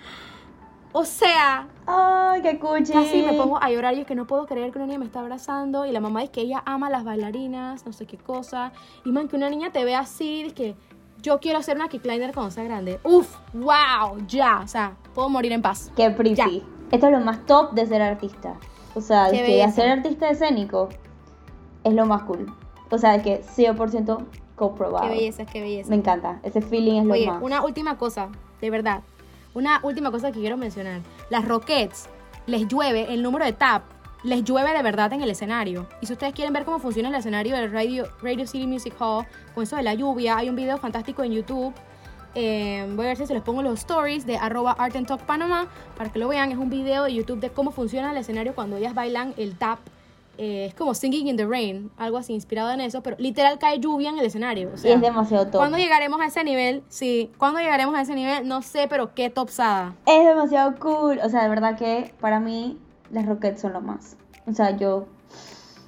O 0.94 1.04
sea, 1.04 1.68
Ay, 1.86 2.42
qué 2.42 2.58
cuchi. 2.58 2.94
casi 2.94 3.22
me 3.22 3.34
pongo 3.34 3.62
a 3.62 3.70
llorar 3.70 3.96
y 3.96 4.02
es 4.02 4.08
que 4.08 4.16
no 4.16 4.26
puedo 4.26 4.46
creer 4.48 4.72
que 4.72 4.78
una 4.80 4.88
niña 4.88 5.00
me 5.00 5.06
está 5.06 5.20
abrazando 5.20 5.86
y 5.86 5.92
la 5.92 6.00
mamá 6.00 6.22
dice 6.22 6.32
que 6.32 6.42
ella 6.42 6.64
ama 6.66 6.88
a 6.88 6.90
las 6.90 7.04
bailarinas, 7.04 7.86
no 7.86 7.92
sé 7.92 8.06
qué 8.06 8.18
cosa. 8.18 8.72
Y 9.06 9.12
man, 9.12 9.28
que 9.28 9.36
una 9.36 9.50
niña 9.50 9.72
te 9.72 9.84
ve 9.84 9.94
así, 9.94 10.44
dice 10.44 10.56
que 10.56 10.76
yo 11.22 11.40
quiero 11.40 11.62
ser 11.62 11.76
una 11.76 11.88
kickliner 11.88 12.34
cuando 12.34 12.52
sea 12.52 12.64
grande. 12.64 13.00
Uf, 13.04 13.36
wow, 13.54 14.18
ya, 14.28 14.62
o 14.64 14.68
sea, 14.68 14.96
puedo 15.14 15.30
morir 15.30 15.52
en 15.52 15.62
paz. 15.62 15.92
Qué 15.96 16.10
pretty. 16.10 16.36
Ya. 16.36 16.48
Esto 16.92 17.08
es 17.08 17.12
lo 17.12 17.20
más 17.20 17.46
top 17.46 17.74
de 17.74 17.86
ser 17.86 18.02
artista. 18.02 18.56
O 18.96 19.02
sea, 19.02 19.30
de 19.30 19.44
que 19.44 19.64
hacer 19.64 19.90
artista 19.90 20.30
escénico 20.30 20.90
es 21.84 21.94
lo 21.94 22.06
más 22.06 22.24
cool. 22.24 22.52
O 22.90 22.98
sea, 22.98 23.18
de 23.18 23.22
que 23.22 23.44
100% 23.44 24.26
comprobado. 24.56 25.08
Qué 25.08 25.16
belleza, 25.16 25.46
qué 25.46 25.62
belleza. 25.62 25.90
Me 25.90 25.98
encanta. 25.98 26.40
Ese 26.44 26.62
feeling 26.62 27.02
es 27.02 27.06
lo 27.06 27.14
Oye, 27.14 27.28
más. 27.28 27.42
una 27.42 27.64
última 27.64 27.98
cosa, 27.98 28.30
de 28.62 28.70
verdad. 28.70 29.02
Una 29.54 29.80
última 29.84 30.12
cosa 30.12 30.32
que 30.32 30.40
quiero 30.40 30.58
mencionar. 30.58 31.02
Las 31.30 31.46
Rockets 31.46 32.10
les 32.46 32.68
llueve 32.68 33.14
el 33.14 33.22
número 33.22 33.46
de 33.46 33.54
tap, 33.54 33.84
les 34.28 34.44
llueve 34.44 34.74
de 34.74 34.84
verdad 34.84 35.12
en 35.14 35.22
el 35.22 35.30
escenario. 35.30 35.88
Y 36.02 36.06
si 36.06 36.14
ustedes 36.14 36.34
quieren 36.34 36.54
ver 36.54 36.66
cómo 36.66 36.80
funciona 36.80 37.10
el 37.10 37.16
escenario 37.16 37.56
del 37.56 37.72
Radio, 37.72 38.08
Radio 38.22 38.46
City 38.46 38.68
Music 38.68 38.94
Hall, 39.00 39.26
con 39.56 39.64
eso 39.64 39.78
de 39.78 39.84
la 39.84 39.94
lluvia, 39.94 40.38
hay 40.38 40.50
un 40.50 40.56
video 40.56 40.78
fantástico 40.78 41.24
en 41.24 41.32
YouTube. 41.32 41.74
Eh, 42.36 42.86
voy 42.96 43.06
a 43.06 43.10
ver 43.10 43.18
si 43.18 43.26
se 43.26 43.34
les 43.34 43.42
pongo 43.42 43.64
los 43.64 43.80
stories 43.80 44.26
de 44.26 44.38
arroba 44.38 44.74
Art 44.74 44.96
and 44.96 45.08
Talk 45.08 45.22
Panamá 45.22 45.70
para 45.98 46.12
que 46.12 46.20
lo 46.20 46.28
vean. 46.28 46.52
Es 46.52 46.58
un 46.58 46.70
video 46.70 47.06
de 47.06 47.14
YouTube 47.14 47.40
de 47.40 47.50
cómo 47.50 47.72
funciona 47.72 48.12
el 48.12 48.18
escenario 48.18 48.54
cuando 48.54 48.76
ellas 48.76 48.94
bailan 48.94 49.34
el 49.38 49.58
tap. 49.58 49.80
Eh, 50.38 50.66
es 50.66 50.76
como 50.76 50.94
Singing 50.94 51.30
in 51.30 51.38
the 51.38 51.48
Rain, 51.48 51.90
algo 51.98 52.18
así 52.18 52.34
inspirado 52.34 52.70
en 52.72 52.82
eso, 52.82 53.02
pero 53.02 53.16
literal 53.18 53.58
cae 53.58 53.80
lluvia 53.80 54.10
en 54.10 54.20
el 54.20 54.26
escenario. 54.26 54.70
O 54.70 54.76
y 54.76 54.78
sea, 54.78 54.94
es 54.94 55.02
demasiado 55.02 55.46
top. 55.46 55.56
¿Cuándo 55.56 55.78
llegaremos 55.78 56.20
a 56.22 56.28
ese 56.28 56.44
nivel? 56.44 56.84
Sí, 56.90 57.32
¿cuándo 57.40 57.60
llegaremos 57.60 57.96
a 57.96 58.02
ese 58.02 58.14
nivel? 58.14 58.48
No 58.48 58.62
sé, 58.62 58.88
pero 58.88 59.16
qué 59.16 59.32
topsada. 59.32 59.96
Es 60.06 60.26
demasiado 60.26 60.76
cool. 60.80 61.20
O 61.24 61.30
sea, 61.30 61.42
de 61.42 61.50
verdad 61.50 61.76
que 61.76 62.14
para 62.20 62.40
mí 62.40 62.78
las 63.12 63.26
Rockets 63.26 63.62
son 63.62 63.74
lo 63.74 63.82
más. 63.82 64.18
O 64.46 64.54
sea, 64.54 64.72
yo 64.78 65.06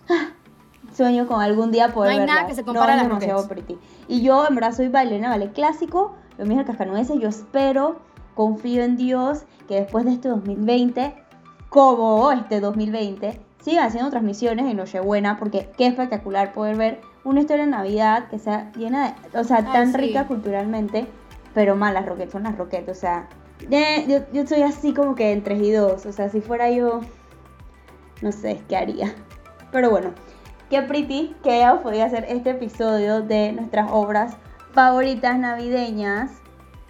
sueño 0.95 1.27
con 1.27 1.41
algún 1.41 1.71
día 1.71 1.89
poder 1.93 2.13
No 2.15 2.21
hay 2.21 2.25
nada 2.27 2.39
verlas. 2.41 2.49
que 2.49 2.55
se 2.55 2.65
compare 2.65 2.87
No, 2.87 2.93
a 2.93 2.95
las 2.97 3.07
demasiado 3.07 3.41
Rockets. 3.43 3.65
pretty. 3.65 3.79
Y 4.07 4.21
yo 4.21 4.47
en 4.47 4.55
verdad 4.55 4.73
soy 4.73 4.87
bailarina 4.87 5.29
ballet 5.29 5.53
clásico. 5.53 6.15
Lo 6.37 6.45
mismo 6.45 6.61
el 6.61 6.67
cascanueces. 6.67 7.19
Yo 7.19 7.27
espero, 7.29 7.97
confío 8.35 8.83
en 8.83 8.97
Dios 8.97 9.43
que 9.67 9.75
después 9.81 10.05
de 10.05 10.13
este 10.13 10.29
2020, 10.29 11.13
como 11.69 12.31
este 12.31 12.59
2020, 12.59 13.39
sigan 13.61 13.85
haciendo 13.85 14.09
transmisiones 14.09 14.65
en 14.65 14.77
Nochebuena 14.77 15.37
porque 15.37 15.69
qué 15.77 15.85
espectacular 15.87 16.53
poder 16.53 16.75
ver 16.77 17.01
una 17.25 17.41
historia 17.41 17.65
de 17.65 17.71
Navidad 17.71 18.29
que 18.29 18.39
sea 18.39 18.71
llena 18.71 19.13
de, 19.31 19.37
o 19.39 19.43
sea, 19.43 19.57
Ay, 19.57 19.65
tan 19.73 19.91
sí. 19.91 19.97
rica 19.97 20.25
culturalmente, 20.27 21.05
pero 21.53 21.75
más 21.75 21.93
las 21.93 22.05
Rockets 22.05 22.31
son 22.31 22.43
las 22.43 22.57
Rockets, 22.57 22.89
o 22.89 22.93
sea, 22.95 23.27
yo, 23.67 24.19
yo 24.31 24.47
soy 24.47 24.61
así 24.61 24.93
como 24.93 25.15
que 25.15 25.31
entre 25.31 25.55
y 25.55 25.71
dos, 25.71 26.05
o 26.05 26.11
sea, 26.13 26.29
si 26.29 26.41
fuera 26.41 26.69
yo, 26.69 27.01
no 28.21 28.31
sé 28.31 28.61
qué 28.67 28.77
haría. 28.77 29.13
Pero 29.71 29.89
bueno, 29.89 30.11
qué 30.69 30.81
pretty 30.81 31.35
que 31.43 31.51
hayamos 31.51 31.81
podido 31.81 32.05
hacer 32.05 32.25
este 32.29 32.51
episodio 32.51 33.21
de 33.21 33.51
nuestras 33.51 33.89
obras 33.91 34.37
favoritas 34.73 35.37
navideñas. 35.37 36.31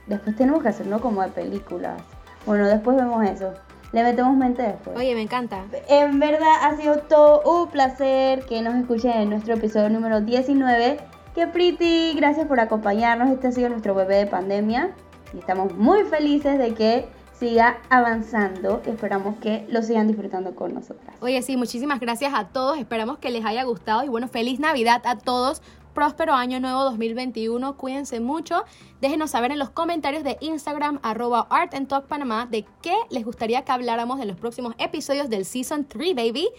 Después 0.07 0.35
tenemos 0.35 0.61
que 0.61 0.69
hacerlo 0.69 1.01
como 1.01 1.21
de 1.21 1.29
películas. 1.29 2.01
Bueno, 2.45 2.67
después 2.67 2.97
vemos 2.97 3.25
eso. 3.27 3.53
Le 3.91 4.03
metemos 4.03 4.37
mente 4.37 4.61
después. 4.61 4.95
Oye, 4.95 5.15
me 5.15 5.21
encanta. 5.21 5.65
En 5.87 6.19
verdad 6.19 6.47
ha 6.61 6.75
sido 6.77 6.99
todo 6.99 7.41
un 7.43 7.69
placer 7.69 8.45
que 8.45 8.61
nos 8.61 8.75
escuchen 8.75 9.11
en 9.11 9.29
nuestro 9.31 9.55
episodio 9.55 9.89
número 9.89 10.21
19. 10.21 10.99
Qué 11.33 11.47
pretty, 11.47 12.13
gracias 12.15 12.47
por 12.47 12.59
acompañarnos. 12.59 13.29
Este 13.29 13.47
ha 13.47 13.51
sido 13.51 13.69
nuestro 13.69 13.95
bebé 13.95 14.17
de 14.17 14.27
pandemia 14.27 14.91
y 15.33 15.39
estamos 15.39 15.73
muy 15.75 16.03
felices 16.03 16.57
de 16.57 16.73
que 16.73 17.07
siga 17.39 17.79
avanzando. 17.89 18.81
Esperamos 18.85 19.37
que 19.37 19.65
lo 19.69 19.81
sigan 19.81 20.07
disfrutando 20.07 20.55
con 20.55 20.73
nosotras. 20.73 21.15
Oye, 21.21 21.41
sí, 21.41 21.55
muchísimas 21.55 21.99
gracias 21.99 22.33
a 22.35 22.49
todos. 22.49 22.77
Esperamos 22.77 23.17
que 23.19 23.29
les 23.29 23.45
haya 23.45 23.63
gustado. 23.63 24.03
Y 24.03 24.09
bueno, 24.09 24.27
feliz 24.27 24.59
Navidad 24.59 25.01
a 25.05 25.17
todos. 25.17 25.61
Próspero 25.93 26.33
año 26.33 26.59
nuevo 26.59 26.83
2021. 26.83 27.77
Cuídense 27.77 28.19
mucho. 28.19 28.63
Déjenos 29.01 29.31
saber 29.31 29.51
en 29.51 29.59
los 29.59 29.69
comentarios 29.69 30.23
de 30.23 30.37
Instagram, 30.41 30.99
arroba 31.01 31.47
Art 31.49 31.73
de 31.73 32.65
qué 32.81 32.95
les 33.09 33.25
gustaría 33.25 33.63
que 33.63 33.71
habláramos 33.71 34.19
en 34.19 34.27
los 34.27 34.37
próximos 34.37 34.75
episodios 34.77 35.29
del 35.29 35.45
Season 35.45 35.85
3, 35.85 36.15
baby. 36.15 36.49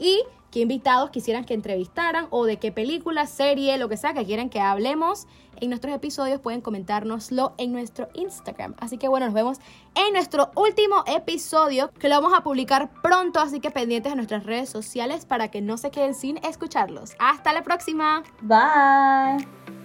Y 0.00 0.24
qué 0.50 0.60
invitados 0.60 1.10
quisieran 1.10 1.44
que 1.44 1.54
entrevistaran 1.54 2.26
o 2.30 2.44
de 2.44 2.56
qué 2.56 2.72
película, 2.72 3.26
serie, 3.26 3.78
lo 3.78 3.88
que 3.88 3.96
sea 3.96 4.14
que 4.14 4.24
quieran 4.24 4.50
que 4.50 4.60
hablemos 4.60 5.26
en 5.60 5.68
nuestros 5.68 5.94
episodios, 5.94 6.40
pueden 6.40 6.62
comentárnoslo 6.62 7.52
en 7.58 7.72
nuestro 7.72 8.08
Instagram. 8.14 8.74
Así 8.78 8.98
que 8.98 9.08
bueno, 9.08 9.26
nos 9.26 9.34
vemos 9.34 9.58
en 9.94 10.14
nuestro 10.14 10.50
último 10.56 11.04
episodio 11.06 11.90
que 11.98 12.08
lo 12.08 12.20
vamos 12.20 12.36
a 12.36 12.42
publicar 12.42 12.90
pronto, 13.02 13.40
así 13.40 13.60
que 13.60 13.70
pendientes 13.70 14.10
de 14.10 14.16
nuestras 14.16 14.44
redes 14.44 14.70
sociales 14.70 15.26
para 15.26 15.48
que 15.48 15.60
no 15.60 15.76
se 15.76 15.90
queden 15.90 16.14
sin 16.14 16.38
escucharlos. 16.38 17.12
Hasta 17.18 17.52
la 17.52 17.62
próxima. 17.62 18.22
Bye. 18.40 19.79